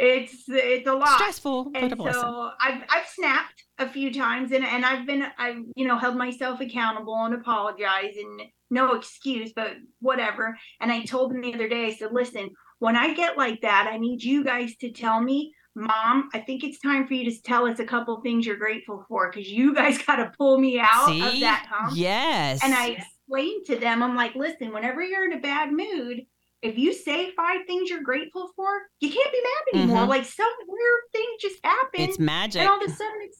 it's 0.00 0.44
it's 0.48 0.86
a 0.86 0.92
lot. 0.92 1.18
Stressful 1.18 1.72
and 1.74 1.94
so 1.98 2.50
I've, 2.60 2.82
I've 2.88 3.06
snapped 3.08 3.64
a 3.78 3.88
few 3.88 4.12
times 4.12 4.52
and, 4.52 4.64
and 4.64 4.84
i've 4.84 5.06
been 5.06 5.24
i've 5.38 5.58
you 5.74 5.86
know 5.86 5.98
held 5.98 6.16
myself 6.16 6.60
accountable 6.60 7.24
and 7.24 7.34
apologized 7.34 8.16
and 8.16 8.42
no 8.70 8.94
excuse 8.94 9.52
but 9.54 9.72
whatever. 10.00 10.56
And 10.80 10.92
i 10.92 11.04
told 11.04 11.32
them 11.32 11.40
the 11.40 11.54
other 11.54 11.68
day 11.68 11.86
i 11.86 11.94
said 11.94 12.12
listen 12.12 12.50
when 12.78 12.96
i 12.96 13.14
get 13.14 13.36
like 13.36 13.60
that 13.62 13.88
i 13.90 13.98
need 13.98 14.22
you 14.22 14.44
guys 14.44 14.76
to 14.76 14.92
tell 14.92 15.20
me 15.20 15.52
Mom, 15.78 16.28
I 16.34 16.40
think 16.40 16.64
it's 16.64 16.80
time 16.80 17.06
for 17.06 17.14
you 17.14 17.30
to 17.30 17.42
tell 17.42 17.66
us 17.66 17.78
a 17.78 17.84
couple 17.84 18.20
things 18.20 18.44
you're 18.44 18.56
grateful 18.56 19.04
for 19.08 19.30
because 19.30 19.48
you 19.48 19.74
guys 19.74 19.98
got 20.06 20.16
to 20.16 20.32
pull 20.36 20.58
me 20.58 20.80
out 20.80 21.06
See? 21.06 21.24
of 21.24 21.40
that 21.40 21.66
hump. 21.70 21.96
Yes. 21.96 22.60
And 22.62 22.74
I 22.74 22.88
explained 22.88 23.66
to 23.66 23.76
them, 23.76 24.02
I'm 24.02 24.16
like, 24.16 24.34
listen, 24.34 24.72
whenever 24.72 25.02
you're 25.02 25.24
in 25.24 25.32
a 25.32 25.40
bad 25.40 25.72
mood, 25.72 26.26
if 26.60 26.76
you 26.76 26.92
say 26.92 27.32
five 27.36 27.60
things 27.66 27.88
you're 27.88 28.02
grateful 28.02 28.50
for, 28.56 28.66
you 29.00 29.10
can't 29.10 29.32
be 29.32 29.40
mad 29.40 29.80
anymore. 29.80 30.00
Mm-hmm. 30.02 30.10
Like 30.10 30.24
some 30.24 30.50
weird 30.66 31.00
thing 31.12 31.26
just 31.40 31.64
happened. 31.64 32.08
It's 32.08 32.18
magic. 32.18 32.62
And 32.62 32.70
all 32.70 32.82
of 32.82 32.82
a 32.82 32.92
sudden, 32.92 33.20
it's 33.22 33.38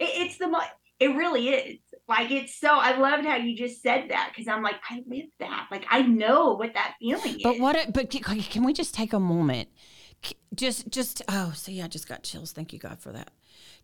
like, 0.00 0.08
it, 0.08 0.22
it's 0.22 0.38
the, 0.38 0.60
it 0.98 1.16
really 1.16 1.50
is. 1.50 1.78
Like 2.08 2.30
it's 2.30 2.58
so, 2.58 2.68
I 2.70 2.96
loved 2.96 3.26
how 3.26 3.36
you 3.36 3.56
just 3.56 3.82
said 3.82 4.08
that 4.08 4.32
because 4.32 4.48
I'm 4.48 4.62
like, 4.62 4.76
I 4.88 5.02
live 5.06 5.26
that. 5.40 5.68
Like 5.70 5.84
I 5.90 6.02
know 6.02 6.54
what 6.54 6.74
that 6.74 6.94
feeling 6.98 7.22
but 7.22 7.30
is. 7.30 7.42
But 7.42 7.60
what, 7.60 7.92
but 7.92 8.10
can 8.10 8.64
we 8.64 8.72
just 8.72 8.94
take 8.94 9.12
a 9.12 9.20
moment? 9.20 9.68
Just 10.54 10.88
just 10.90 11.22
oh 11.28 11.52
see 11.54 11.80
i 11.82 11.86
just 11.86 12.08
got 12.08 12.22
chills. 12.22 12.52
Thank 12.52 12.72
you 12.72 12.78
god 12.78 13.00
for 13.00 13.12
that. 13.12 13.30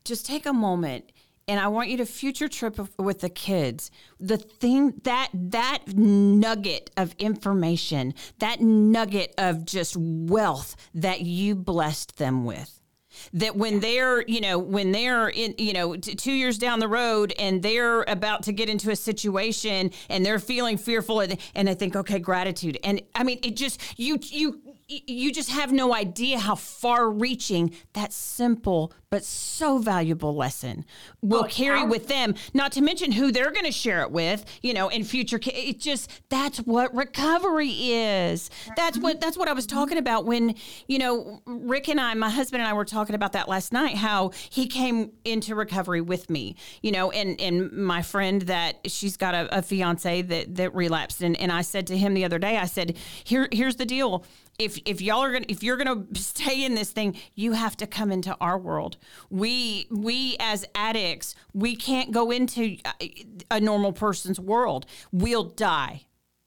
Just 0.04 0.26
take 0.26 0.46
a 0.46 0.52
moment 0.52 1.12
and 1.46 1.60
i 1.60 1.68
want 1.68 1.88
you 1.88 1.96
to 1.98 2.06
future 2.06 2.48
trip 2.48 2.78
with 2.98 3.20
the 3.20 3.28
kids. 3.28 3.90
The 4.18 4.36
thing 4.38 4.94
that 5.04 5.30
that 5.32 5.82
nugget 5.94 6.90
of 6.96 7.14
information 7.18 8.14
that 8.38 8.60
nugget 8.60 9.34
of 9.38 9.64
just 9.64 9.96
wealth 9.96 10.76
that 10.94 11.20
you 11.20 11.54
blessed 11.54 12.18
them 12.18 12.44
with. 12.44 12.80
That 13.32 13.56
when 13.56 13.80
they're 13.80 14.22
you 14.26 14.40
know 14.40 14.58
when 14.58 14.90
they're 14.90 15.28
in 15.28 15.54
you 15.58 15.72
know 15.72 15.96
t- 15.96 16.14
two 16.14 16.32
years 16.32 16.58
down 16.58 16.80
the 16.80 16.88
road 16.88 17.32
and 17.38 17.62
they're 17.62 18.02
about 18.02 18.42
to 18.44 18.52
get 18.52 18.68
into 18.68 18.90
a 18.90 18.96
situation 18.96 19.92
and 20.08 20.26
they're 20.26 20.40
feeling 20.40 20.76
fearful 20.76 21.20
and, 21.20 21.38
and 21.54 21.70
i 21.70 21.74
think 21.74 21.94
okay 21.94 22.18
gratitude. 22.18 22.78
And 22.82 23.00
i 23.14 23.22
mean 23.22 23.38
it 23.42 23.56
just 23.56 23.80
you 23.98 24.18
you 24.20 24.60
you 24.88 25.32
just 25.32 25.50
have 25.50 25.72
no 25.72 25.94
idea 25.94 26.38
how 26.38 26.54
far 26.54 27.10
reaching 27.10 27.74
that 27.94 28.12
simple 28.12 28.92
but 29.10 29.24
so 29.24 29.78
valuable 29.78 30.34
lesson 30.34 30.84
will 31.22 31.44
oh, 31.44 31.48
carry 31.48 31.84
with 31.84 32.08
them. 32.08 32.34
Not 32.52 32.72
to 32.72 32.82
mention 32.82 33.12
who 33.12 33.30
they're 33.30 33.52
going 33.52 33.64
to 33.64 33.72
share 33.72 34.02
it 34.02 34.10
with 34.10 34.44
you 34.62 34.74
know 34.74 34.88
in 34.88 35.04
future 35.04 35.38
it 35.42 35.80
just 35.80 36.10
that's 36.28 36.58
what 36.58 36.94
recovery 36.94 37.70
is. 37.70 38.50
That's 38.76 38.98
what 38.98 39.20
that's 39.20 39.36
what 39.36 39.48
i 39.48 39.52
was 39.52 39.66
talking 39.66 39.98
about 39.98 40.24
when 40.24 40.54
you 40.88 40.98
know 40.98 41.40
rick 41.46 41.88
and 41.88 42.00
i 42.00 42.12
my 42.14 42.30
husband 42.30 42.62
and 42.62 42.68
i 42.68 42.72
were 42.72 42.84
talking 42.84 43.14
about 43.14 43.32
that 43.32 43.48
last 43.48 43.72
night 43.72 43.96
how 43.96 44.30
he 44.50 44.66
came 44.66 45.12
into 45.24 45.54
recovery 45.54 46.00
with 46.00 46.28
me 46.28 46.56
you 46.82 46.92
know 46.92 47.10
and 47.10 47.40
and 47.40 47.72
my 47.72 48.02
friend 48.02 48.42
that 48.42 48.78
she's 48.90 49.16
got 49.16 49.34
a, 49.34 49.58
a 49.58 49.62
fiance 49.62 50.22
that 50.22 50.54
that 50.54 50.74
relapsed 50.74 51.22
and 51.22 51.38
and 51.38 51.52
i 51.52 51.62
said 51.62 51.86
to 51.86 51.96
him 51.96 52.14
the 52.14 52.24
other 52.24 52.38
day 52.38 52.56
i 52.58 52.66
said 52.66 52.96
here 53.24 53.48
here's 53.52 53.76
the 53.76 53.86
deal 53.86 54.24
if 54.58 54.78
if 54.84 55.00
y'all 55.00 55.22
are 55.22 55.32
gonna 55.32 55.46
if 55.48 55.62
you're 55.62 55.76
gonna 55.76 56.04
stay 56.14 56.64
in 56.64 56.74
this 56.74 56.90
thing, 56.90 57.16
you 57.34 57.52
have 57.52 57.76
to 57.78 57.86
come 57.86 58.10
into 58.12 58.36
our 58.40 58.58
world. 58.58 58.96
We 59.30 59.86
we 59.90 60.36
as 60.40 60.64
addicts, 60.74 61.34
we 61.52 61.76
can't 61.76 62.12
go 62.12 62.30
into 62.30 62.76
uh, 62.84 62.92
a 63.50 63.60
normal 63.60 63.92
person's 63.92 64.38
world. 64.38 64.86
We'll 65.12 65.44
die. 65.44 66.06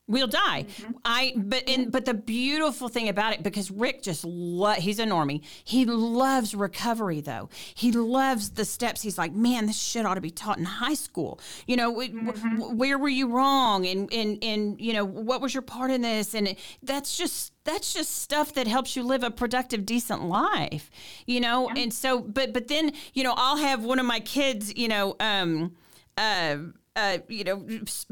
We'll 0.10 0.28
die. 0.28 0.64
Mm-hmm. 0.64 0.92
I 1.04 1.34
but 1.36 1.64
in 1.68 1.90
but 1.90 2.06
the 2.06 2.14
beautiful 2.14 2.88
thing 2.88 3.10
about 3.10 3.34
it 3.34 3.44
because 3.44 3.70
Rick 3.70 4.04
just 4.04 4.24
lo- 4.24 4.72
he's 4.72 5.00
a 5.00 5.06
normie. 5.06 5.42
He 5.66 5.86
loves 5.86 6.56
recovery 6.56 7.20
though. 7.20 7.50
He 7.76 7.92
loves 7.92 8.52
the 8.52 8.64
steps. 8.64 9.02
He's 9.02 9.18
like, 9.18 9.34
man, 9.34 9.66
this 9.66 9.78
shit 9.78 10.06
ought 10.06 10.16
to 10.16 10.22
be 10.22 10.32
taught 10.32 10.58
in 10.58 10.64
high 10.64 10.94
school. 10.94 11.42
You 11.66 11.76
know, 11.76 11.94
mm-hmm. 11.94 12.58
w- 12.58 12.76
where 12.76 12.98
were 12.98 13.10
you 13.10 13.28
wrong, 13.28 13.86
and 13.86 14.12
and 14.14 14.42
and 14.42 14.80
you 14.80 14.94
know, 14.94 15.04
what 15.04 15.42
was 15.42 15.54
your 15.54 15.62
part 15.62 15.92
in 15.92 16.04
this? 16.04 16.34
And 16.34 16.48
it, 16.50 16.60
that's 16.82 17.18
just 17.18 17.52
that's 17.66 17.94
just 17.94 18.22
stuff 18.22 18.54
that 18.54 18.66
helps 18.66 18.96
you 18.96 19.04
live 19.04 19.24
a 19.24 19.30
productive 19.30 19.86
decent 19.86 20.24
life 20.24 20.90
you 21.26 21.42
know 21.42 21.70
yeah. 21.76 21.82
and 21.82 21.94
so 21.94 22.22
but 22.22 22.54
but 22.54 22.70
then 22.70 22.94
you 23.14 23.24
know 23.24 23.34
i'll 23.36 23.58
have 23.58 23.84
one 23.84 24.00
of 24.00 24.06
my 24.06 24.22
kids 24.22 24.74
you 24.78 24.88
know 24.88 25.18
um 25.20 25.76
uh 26.18 26.56
uh, 26.98 27.20
you 27.28 27.44
know, 27.44 27.66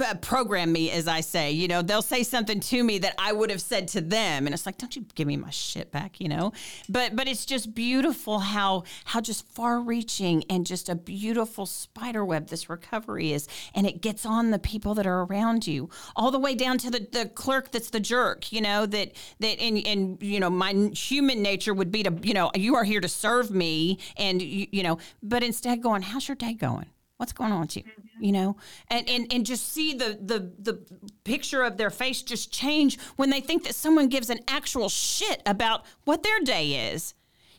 uh, 0.06 0.14
program 0.16 0.72
me, 0.72 0.92
as 0.92 1.08
I 1.08 1.22
say. 1.22 1.52
You 1.52 1.68
know, 1.68 1.82
they'll 1.82 2.04
say 2.04 2.22
something 2.22 2.60
to 2.60 2.84
me 2.84 3.00
that 3.00 3.16
I 3.18 3.34
would 3.34 3.50
have 3.50 3.62
said 3.62 3.88
to 3.90 4.02
them, 4.02 4.46
and 4.46 4.54
it's 4.54 4.66
like, 4.66 4.78
don't 4.78 4.96
you 4.96 5.06
give 5.16 5.28
me 5.28 5.38
my 5.38 5.50
shit 5.50 5.92
back, 5.92 6.22
you 6.22 6.30
know? 6.30 6.54
But 6.88 7.16
but 7.16 7.28
it's 7.28 7.46
just 7.46 7.74
beautiful 7.74 8.40
how 8.40 8.84
how 9.06 9.22
just 9.22 9.48
far-reaching 9.48 10.44
and 10.50 10.66
just 10.66 10.88
a 10.88 10.96
beautiful 10.96 11.66
spider 11.66 12.24
web 12.24 12.48
this 12.50 12.70
recovery 12.70 13.34
is, 13.34 13.48
and 13.74 13.88
it 13.88 14.02
gets 14.02 14.26
on 14.26 14.52
the 14.52 14.60
people 14.60 14.94
that 14.94 15.08
are 15.08 15.24
around 15.24 15.66
you, 15.66 15.90
all 16.16 16.30
the 16.30 16.40
way 16.40 16.54
down 16.54 16.78
to 16.78 16.92
the, 16.92 17.08
the 17.12 17.26
clerk 17.26 17.72
that's 17.72 17.90
the 17.90 18.00
jerk, 18.00 18.52
you 18.52 18.62
know, 18.62 18.86
that 18.86 19.14
that 19.40 19.60
and 19.60 19.86
and 19.88 20.22
you 20.22 20.40
know, 20.40 20.52
my 20.52 20.92
human 20.94 21.42
nature 21.42 21.74
would 21.74 21.92
be 21.92 22.04
to 22.04 22.14
you 22.22 22.36
know, 22.36 22.52
you 22.54 22.76
are 22.76 22.84
here 22.84 23.02
to 23.02 23.10
serve 23.10 23.50
me, 23.50 23.98
and 24.16 24.44
you, 24.44 24.68
you 24.72 24.84
know, 24.84 25.00
but 25.24 25.44
instead 25.44 25.82
going, 25.82 26.04
how's 26.04 26.28
your 26.28 26.36
day 26.36 26.54
going? 26.54 26.86
What's 27.18 27.32
going 27.32 27.52
on 27.52 27.62
with 27.62 27.78
you 27.78 27.84
mm-hmm. 27.84 28.24
you 28.24 28.32
know 28.32 28.56
and, 28.90 29.08
and 29.10 29.32
and 29.32 29.46
just 29.46 29.72
see 29.72 29.94
the 29.94 30.18
the 30.22 30.52
the 30.60 30.80
picture 31.24 31.64
of 31.64 31.78
their 31.78 31.90
face 31.90 32.22
just 32.22 32.52
change 32.52 33.00
when 33.16 33.30
they 33.30 33.42
think 33.42 33.64
that 33.64 33.76
someone 33.76 34.08
gives 34.08 34.30
an 34.30 34.40
actual 34.48 34.90
shit 34.90 35.42
about 35.46 35.86
what 36.04 36.24
their 36.24 36.40
day 36.42 36.92
is 36.92 37.14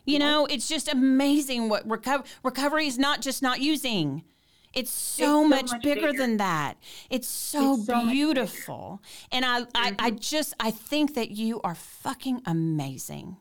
you 0.05 0.19
know 0.19 0.45
it's 0.45 0.67
just 0.67 0.91
amazing 0.91 1.69
what 1.69 1.89
recover 1.89 2.23
recovery 2.43 2.87
is 2.87 2.97
not 2.97 3.21
just 3.21 3.41
not 3.41 3.59
using 3.59 4.23
it's 4.73 4.91
so, 4.91 5.23
it's 5.23 5.31
so 5.31 5.47
much, 5.47 5.71
much 5.71 5.81
bigger, 5.81 6.07
bigger, 6.07 6.17
than 6.17 6.37
that. 6.37 6.75
It's 7.09 7.27
so, 7.27 7.75
it's 7.75 7.87
so 7.87 8.05
beautiful. 8.05 9.01
And 9.31 9.43
I, 9.43 9.61
mm-hmm. 9.61 9.71
I, 9.75 9.95
I 9.97 10.11
just, 10.11 10.53
I 10.59 10.69
think 10.69 11.15
that 11.15 11.31
you 11.31 11.61
are 11.61 11.73
fucking 11.73 12.43
amazing. 12.45 13.37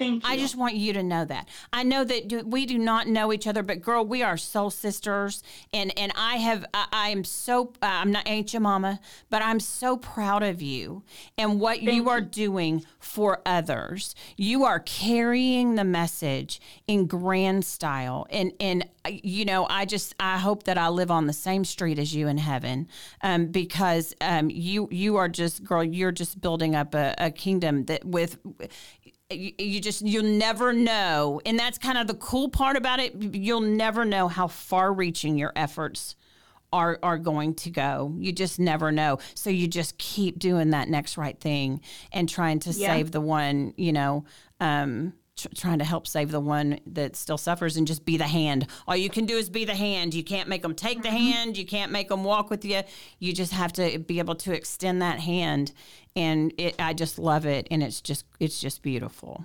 Thank 0.00 0.24
you. 0.24 0.30
I 0.30 0.38
just 0.38 0.56
want 0.56 0.76
you 0.76 0.94
to 0.94 1.02
know 1.02 1.26
that. 1.26 1.46
I 1.74 1.82
know 1.82 2.04
that 2.04 2.46
we 2.46 2.64
do 2.64 2.78
not 2.78 3.06
know 3.06 3.34
each 3.34 3.46
other, 3.46 3.62
but 3.62 3.82
girl, 3.82 4.02
we 4.02 4.22
are 4.22 4.38
soul 4.38 4.70
sisters. 4.70 5.42
And 5.74 5.92
and 5.98 6.10
I 6.16 6.36
have 6.36 6.64
I, 6.72 6.86
I 6.90 7.08
am 7.10 7.22
so 7.22 7.74
uh, 7.82 7.86
I'm 7.86 8.10
not 8.10 8.26
ain't 8.26 8.54
your 8.54 8.62
mama, 8.62 8.98
but 9.28 9.42
I'm 9.42 9.60
so 9.60 9.98
proud 9.98 10.42
of 10.42 10.62
you 10.62 11.02
and 11.36 11.60
what 11.60 11.82
you, 11.82 11.92
you 11.92 12.08
are 12.08 12.22
doing 12.22 12.82
for 12.98 13.42
others. 13.44 14.14
You 14.38 14.64
are 14.64 14.80
carrying 14.80 15.74
the 15.74 15.84
message 15.84 16.62
in 16.86 17.06
grand 17.06 17.66
style. 17.66 18.26
And 18.30 18.52
and 18.58 18.88
you 19.06 19.44
know, 19.44 19.66
I 19.68 19.84
just 19.84 20.14
I 20.18 20.38
hope 20.38 20.62
that 20.62 20.78
I 20.78 20.88
live 20.88 21.10
on 21.10 21.26
the 21.26 21.34
same 21.34 21.66
street 21.66 21.98
as 21.98 22.14
you 22.14 22.26
in 22.26 22.38
heaven, 22.38 22.88
um, 23.22 23.48
because 23.48 24.14
um, 24.22 24.48
you 24.48 24.88
you 24.90 25.16
are 25.16 25.28
just 25.28 25.62
girl, 25.62 25.84
you're 25.84 26.12
just 26.12 26.40
building 26.40 26.74
up 26.74 26.94
a, 26.94 27.14
a 27.18 27.30
kingdom 27.30 27.84
that 27.84 28.02
with 28.04 28.38
you, 29.30 29.52
you 29.58 29.80
just 29.80 30.02
you'll 30.02 30.24
never 30.24 30.72
know. 30.72 31.40
And 31.46 31.58
that's 31.58 31.78
kind 31.78 31.98
of 31.98 32.06
the 32.06 32.14
cool 32.14 32.48
part 32.48 32.76
about 32.76 33.00
it. 33.00 33.14
You'll 33.34 33.60
never 33.60 34.04
know 34.04 34.28
how 34.28 34.48
far 34.48 34.92
reaching 34.92 35.38
your 35.38 35.52
efforts 35.56 36.16
are 36.72 36.98
are 37.02 37.18
going 37.18 37.54
to 37.54 37.70
go. 37.70 38.14
You 38.18 38.32
just 38.32 38.58
never 38.58 38.92
know. 38.92 39.18
So 39.34 39.50
you 39.50 39.68
just 39.68 39.98
keep 39.98 40.38
doing 40.38 40.70
that 40.70 40.88
next 40.88 41.16
right 41.16 41.38
thing 41.38 41.80
and 42.12 42.28
trying 42.28 42.60
to 42.60 42.70
yeah. 42.70 42.88
save 42.88 43.10
the 43.12 43.20
one 43.20 43.74
you 43.76 43.92
know 43.92 44.24
um, 44.60 45.14
trying 45.56 45.78
to 45.78 45.84
help 45.84 46.06
save 46.06 46.30
the 46.30 46.40
one 46.40 46.80
that 46.86 47.16
still 47.16 47.38
suffers 47.38 47.76
and 47.76 47.86
just 47.86 48.04
be 48.04 48.16
the 48.16 48.26
hand. 48.26 48.66
All 48.86 48.96
you 48.96 49.10
can 49.10 49.26
do 49.26 49.36
is 49.36 49.50
be 49.50 49.64
the 49.64 49.74
hand. 49.74 50.14
You 50.14 50.24
can't 50.24 50.48
make 50.48 50.62
them 50.62 50.74
take 50.74 51.02
the 51.02 51.08
mm-hmm. 51.08 51.16
hand. 51.16 51.58
You 51.58 51.66
can't 51.66 51.92
make 51.92 52.08
them 52.08 52.24
walk 52.24 52.50
with 52.50 52.64
you. 52.64 52.82
You 53.18 53.32
just 53.32 53.52
have 53.52 53.72
to 53.74 53.98
be 53.98 54.18
able 54.18 54.36
to 54.36 54.52
extend 54.52 55.02
that 55.02 55.20
hand. 55.20 55.72
And 56.16 56.52
it, 56.58 56.76
I 56.78 56.92
just 56.92 57.18
love 57.18 57.46
it. 57.46 57.68
And 57.70 57.82
it's 57.82 58.00
just, 58.00 58.24
it's 58.38 58.60
just 58.60 58.82
beautiful. 58.82 59.44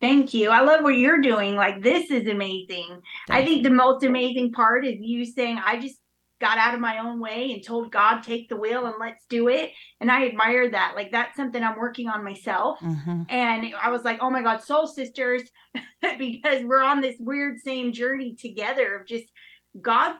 Thank 0.00 0.34
you. 0.34 0.50
I 0.50 0.60
love 0.60 0.82
what 0.82 0.96
you're 0.96 1.22
doing. 1.22 1.56
Like, 1.56 1.82
this 1.82 2.10
is 2.10 2.28
amazing. 2.28 3.00
Thank 3.28 3.30
I 3.30 3.44
think 3.44 3.58
you. 3.58 3.62
the 3.62 3.70
most 3.70 4.04
amazing 4.04 4.52
part 4.52 4.84
is 4.84 4.96
you 4.98 5.24
saying, 5.24 5.58
I 5.64 5.80
just 5.80 5.96
got 6.40 6.58
out 6.58 6.74
of 6.74 6.80
my 6.80 6.98
own 6.98 7.20
way 7.20 7.52
and 7.52 7.64
told 7.64 7.90
God, 7.90 8.20
take 8.20 8.48
the 8.48 8.56
wheel 8.56 8.86
and 8.86 8.96
let's 9.00 9.24
do 9.28 9.48
it. 9.48 9.72
And 10.00 10.10
I 10.10 10.24
admired 10.24 10.74
that. 10.74 10.92
Like 10.94 11.10
that's 11.10 11.36
something 11.36 11.62
I'm 11.62 11.78
working 11.78 12.08
on 12.08 12.24
myself. 12.24 12.78
Mm-hmm. 12.80 13.22
And 13.28 13.74
I 13.80 13.90
was 13.90 14.04
like, 14.04 14.18
oh 14.20 14.30
my 14.30 14.42
God, 14.42 14.62
soul 14.62 14.86
sisters, 14.86 15.42
because 16.18 16.64
we're 16.64 16.82
on 16.82 17.00
this 17.00 17.16
weird 17.18 17.60
same 17.60 17.92
journey 17.92 18.34
together 18.34 18.96
of 18.96 19.06
just 19.06 19.26
God. 19.80 20.16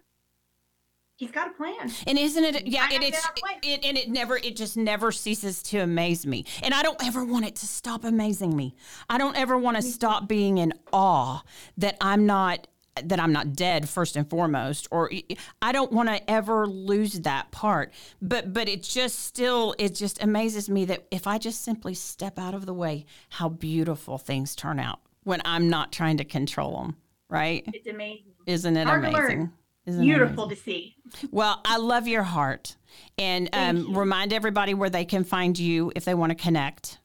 He's 1.16 1.30
got 1.30 1.48
a 1.48 1.54
plan. 1.54 1.90
And 2.06 2.18
isn't 2.18 2.44
it? 2.44 2.66
Yeah, 2.66 2.88
and 2.92 3.02
it's 3.02 3.26
it, 3.62 3.82
and 3.86 3.96
it 3.96 4.10
never 4.10 4.36
it 4.36 4.54
just 4.54 4.76
never 4.76 5.10
ceases 5.10 5.62
to 5.64 5.78
amaze 5.78 6.26
me. 6.26 6.44
And 6.62 6.74
I 6.74 6.82
don't 6.82 7.02
ever 7.02 7.24
want 7.24 7.46
it 7.46 7.56
to 7.56 7.66
stop 7.66 8.04
amazing 8.04 8.54
me. 8.54 8.74
I 9.08 9.16
don't 9.16 9.34
ever 9.34 9.56
want 9.56 9.78
to 9.78 9.82
stop 9.82 10.28
being 10.28 10.58
in 10.58 10.74
awe 10.92 11.42
that 11.78 11.96
I'm 12.02 12.26
not 12.26 12.66
that 13.04 13.20
I'm 13.20 13.32
not 13.32 13.54
dead 13.54 13.88
first 13.88 14.16
and 14.16 14.28
foremost 14.28 14.88
or 14.90 15.10
I 15.62 15.72
don't 15.72 15.92
want 15.92 16.08
to 16.08 16.30
ever 16.30 16.66
lose 16.66 17.20
that 17.20 17.50
part. 17.50 17.92
But 18.20 18.52
but 18.52 18.68
it 18.68 18.82
just 18.82 19.20
still 19.20 19.74
it 19.78 19.94
just 19.94 20.22
amazes 20.22 20.68
me 20.68 20.84
that 20.86 21.06
if 21.10 21.26
I 21.26 21.38
just 21.38 21.62
simply 21.62 21.94
step 21.94 22.38
out 22.38 22.54
of 22.54 22.66
the 22.66 22.74
way 22.74 23.06
how 23.30 23.48
beautiful 23.48 24.18
things 24.18 24.54
turn 24.54 24.78
out 24.78 25.00
when 25.24 25.42
I'm 25.44 25.68
not 25.68 25.92
trying 25.92 26.16
to 26.18 26.24
control 26.24 26.80
them 26.80 26.96
right? 27.28 27.64
It's 27.72 27.86
amazing. 27.86 28.32
Isn't 28.46 28.76
it 28.76 28.86
Hard 28.86 29.04
amazing? 29.04 29.52
Isn't 29.84 30.02
beautiful 30.02 30.44
amazing? 30.44 30.56
to 30.56 30.62
see. 30.62 30.96
Well 31.30 31.60
I 31.64 31.78
love 31.78 32.08
your 32.08 32.22
heart. 32.22 32.76
And 33.18 33.50
um, 33.52 33.96
remind 33.96 34.32
everybody 34.32 34.74
where 34.74 34.90
they 34.90 35.04
can 35.04 35.24
find 35.24 35.58
you 35.58 35.92
if 35.94 36.04
they 36.04 36.14
want 36.14 36.30
to 36.30 36.36
connect 36.36 36.98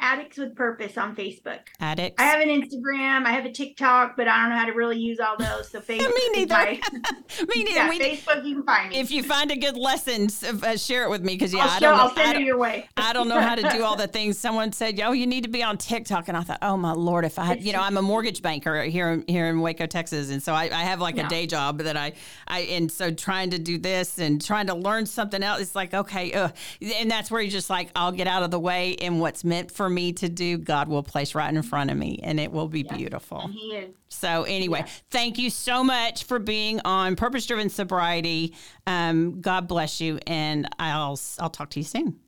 Addicts 0.00 0.38
with 0.38 0.56
Purpose 0.56 0.96
on 0.96 1.14
Facebook. 1.14 1.60
Addicts. 1.78 2.20
I 2.20 2.24
have 2.24 2.40
an 2.40 2.48
Instagram. 2.48 3.26
I 3.26 3.32
have 3.32 3.44
a 3.44 3.52
TikTok, 3.52 4.16
but 4.16 4.26
I 4.26 4.40
don't 4.40 4.50
know 4.50 4.56
how 4.56 4.64
to 4.64 4.72
really 4.72 4.98
use 4.98 5.20
all 5.20 5.36
those. 5.36 5.70
So 5.70 5.80
Facebook. 5.80 6.14
me 6.14 6.30
neither. 6.30 6.54
My, 6.54 6.80
me 7.54 7.64
neither. 7.64 7.70
Yeah, 7.70 7.88
we, 7.88 8.00
Facebook, 8.00 8.44
you 8.44 8.56
can 8.56 8.64
find 8.64 8.90
me. 8.90 8.98
If 8.98 9.10
you 9.10 9.22
find 9.22 9.50
a 9.50 9.56
good 9.56 9.76
lesson, 9.76 10.28
uh, 10.62 10.76
share 10.76 11.04
it 11.04 11.10
with 11.10 11.22
me 11.22 11.34
because 11.34 11.52
yeah, 11.52 11.64
I'll 11.64 11.70
I 11.70 11.78
don't 11.80 11.96
know. 11.96 12.02
I'll 12.02 12.14
send 12.14 12.38
it 12.38 12.44
your 12.44 12.56
way. 12.56 12.88
I 12.96 13.12
don't 13.12 13.28
know 13.28 13.40
how 13.40 13.54
to 13.54 13.68
do 13.68 13.84
all 13.84 13.96
the 13.96 14.06
things. 14.08 14.38
Someone 14.38 14.72
said, 14.72 14.98
"Oh, 15.00 15.12
you 15.12 15.26
need 15.26 15.44
to 15.44 15.50
be 15.50 15.62
on 15.62 15.76
TikTok," 15.76 16.28
and 16.28 16.36
I 16.36 16.42
thought, 16.42 16.58
"Oh 16.62 16.76
my 16.76 16.92
lord, 16.92 17.24
if 17.24 17.38
I 17.38 17.44
had, 17.44 17.62
you 17.62 17.72
know, 17.72 17.80
I'm 17.80 17.96
a 17.98 18.02
mortgage 18.02 18.40
banker 18.40 18.82
here 18.84 19.10
in, 19.10 19.24
here 19.28 19.48
in 19.48 19.60
Waco, 19.60 19.86
Texas, 19.86 20.30
and 20.30 20.42
so 20.42 20.54
I, 20.54 20.64
I 20.64 20.84
have 20.84 21.00
like 21.00 21.18
a 21.18 21.28
day 21.28 21.46
job 21.46 21.78
that 21.80 21.96
I, 21.96 22.14
I, 22.48 22.60
and 22.60 22.90
so 22.90 23.10
trying 23.10 23.50
to 23.50 23.58
do 23.58 23.76
this 23.76 24.18
and 24.18 24.42
trying 24.42 24.68
to 24.68 24.74
learn 24.74 25.04
something 25.04 25.42
else, 25.42 25.60
it's 25.60 25.74
like 25.74 25.92
okay, 25.92 26.32
uh, 26.32 26.48
and 26.80 27.10
that's 27.10 27.30
where 27.30 27.42
you're 27.42 27.50
just 27.50 27.68
like, 27.68 27.90
I'll 27.94 28.12
get 28.12 28.26
out 28.26 28.42
of 28.42 28.50
the 28.50 28.60
way, 28.60 28.96
and 28.96 29.20
what's 29.20 29.44
meant 29.44 29.70
for 29.70 29.89
me 29.90 30.12
to 30.14 30.28
do 30.28 30.56
God 30.56 30.88
will 30.88 31.02
place 31.02 31.34
right 31.34 31.52
in 31.52 31.62
front 31.62 31.90
of 31.90 31.96
me 31.96 32.20
and 32.22 32.40
it 32.40 32.50
will 32.52 32.68
be 32.68 32.82
beautiful. 32.82 33.40
And 33.40 33.52
he 33.52 33.74
is. 33.74 33.94
So, 34.08 34.44
anyway, 34.44 34.84
thank 35.10 35.38
you 35.38 35.50
so 35.50 35.84
much 35.84 36.24
for 36.24 36.38
being 36.38 36.80
on 36.84 37.16
Purpose 37.16 37.46
Driven 37.46 37.68
Sobriety. 37.68 38.54
Um, 38.86 39.40
God 39.40 39.68
bless 39.68 40.00
you, 40.00 40.18
and 40.26 40.68
I'll 40.78 41.18
I'll 41.38 41.50
talk 41.50 41.70
to 41.70 41.80
you 41.80 41.84
soon. 41.84 42.18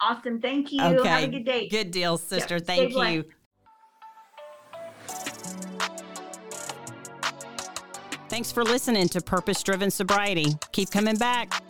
Awesome. 0.00 0.40
Thank 0.40 0.72
you. 0.72 0.82
Okay. 0.82 1.08
Have 1.08 1.24
a 1.24 1.28
good 1.28 1.44
day. 1.44 1.68
Good 1.68 1.90
deal, 1.90 2.16
sister. 2.16 2.58
Thank 2.58 2.92
Stay 2.92 3.14
you. 3.14 3.24
Thanks 8.28 8.52
for 8.52 8.62
listening 8.62 9.08
to 9.08 9.20
Purpose 9.20 9.62
Driven 9.62 9.90
Sobriety. 9.90 10.54
Keep 10.70 10.90
coming 10.90 11.16
back. 11.16 11.62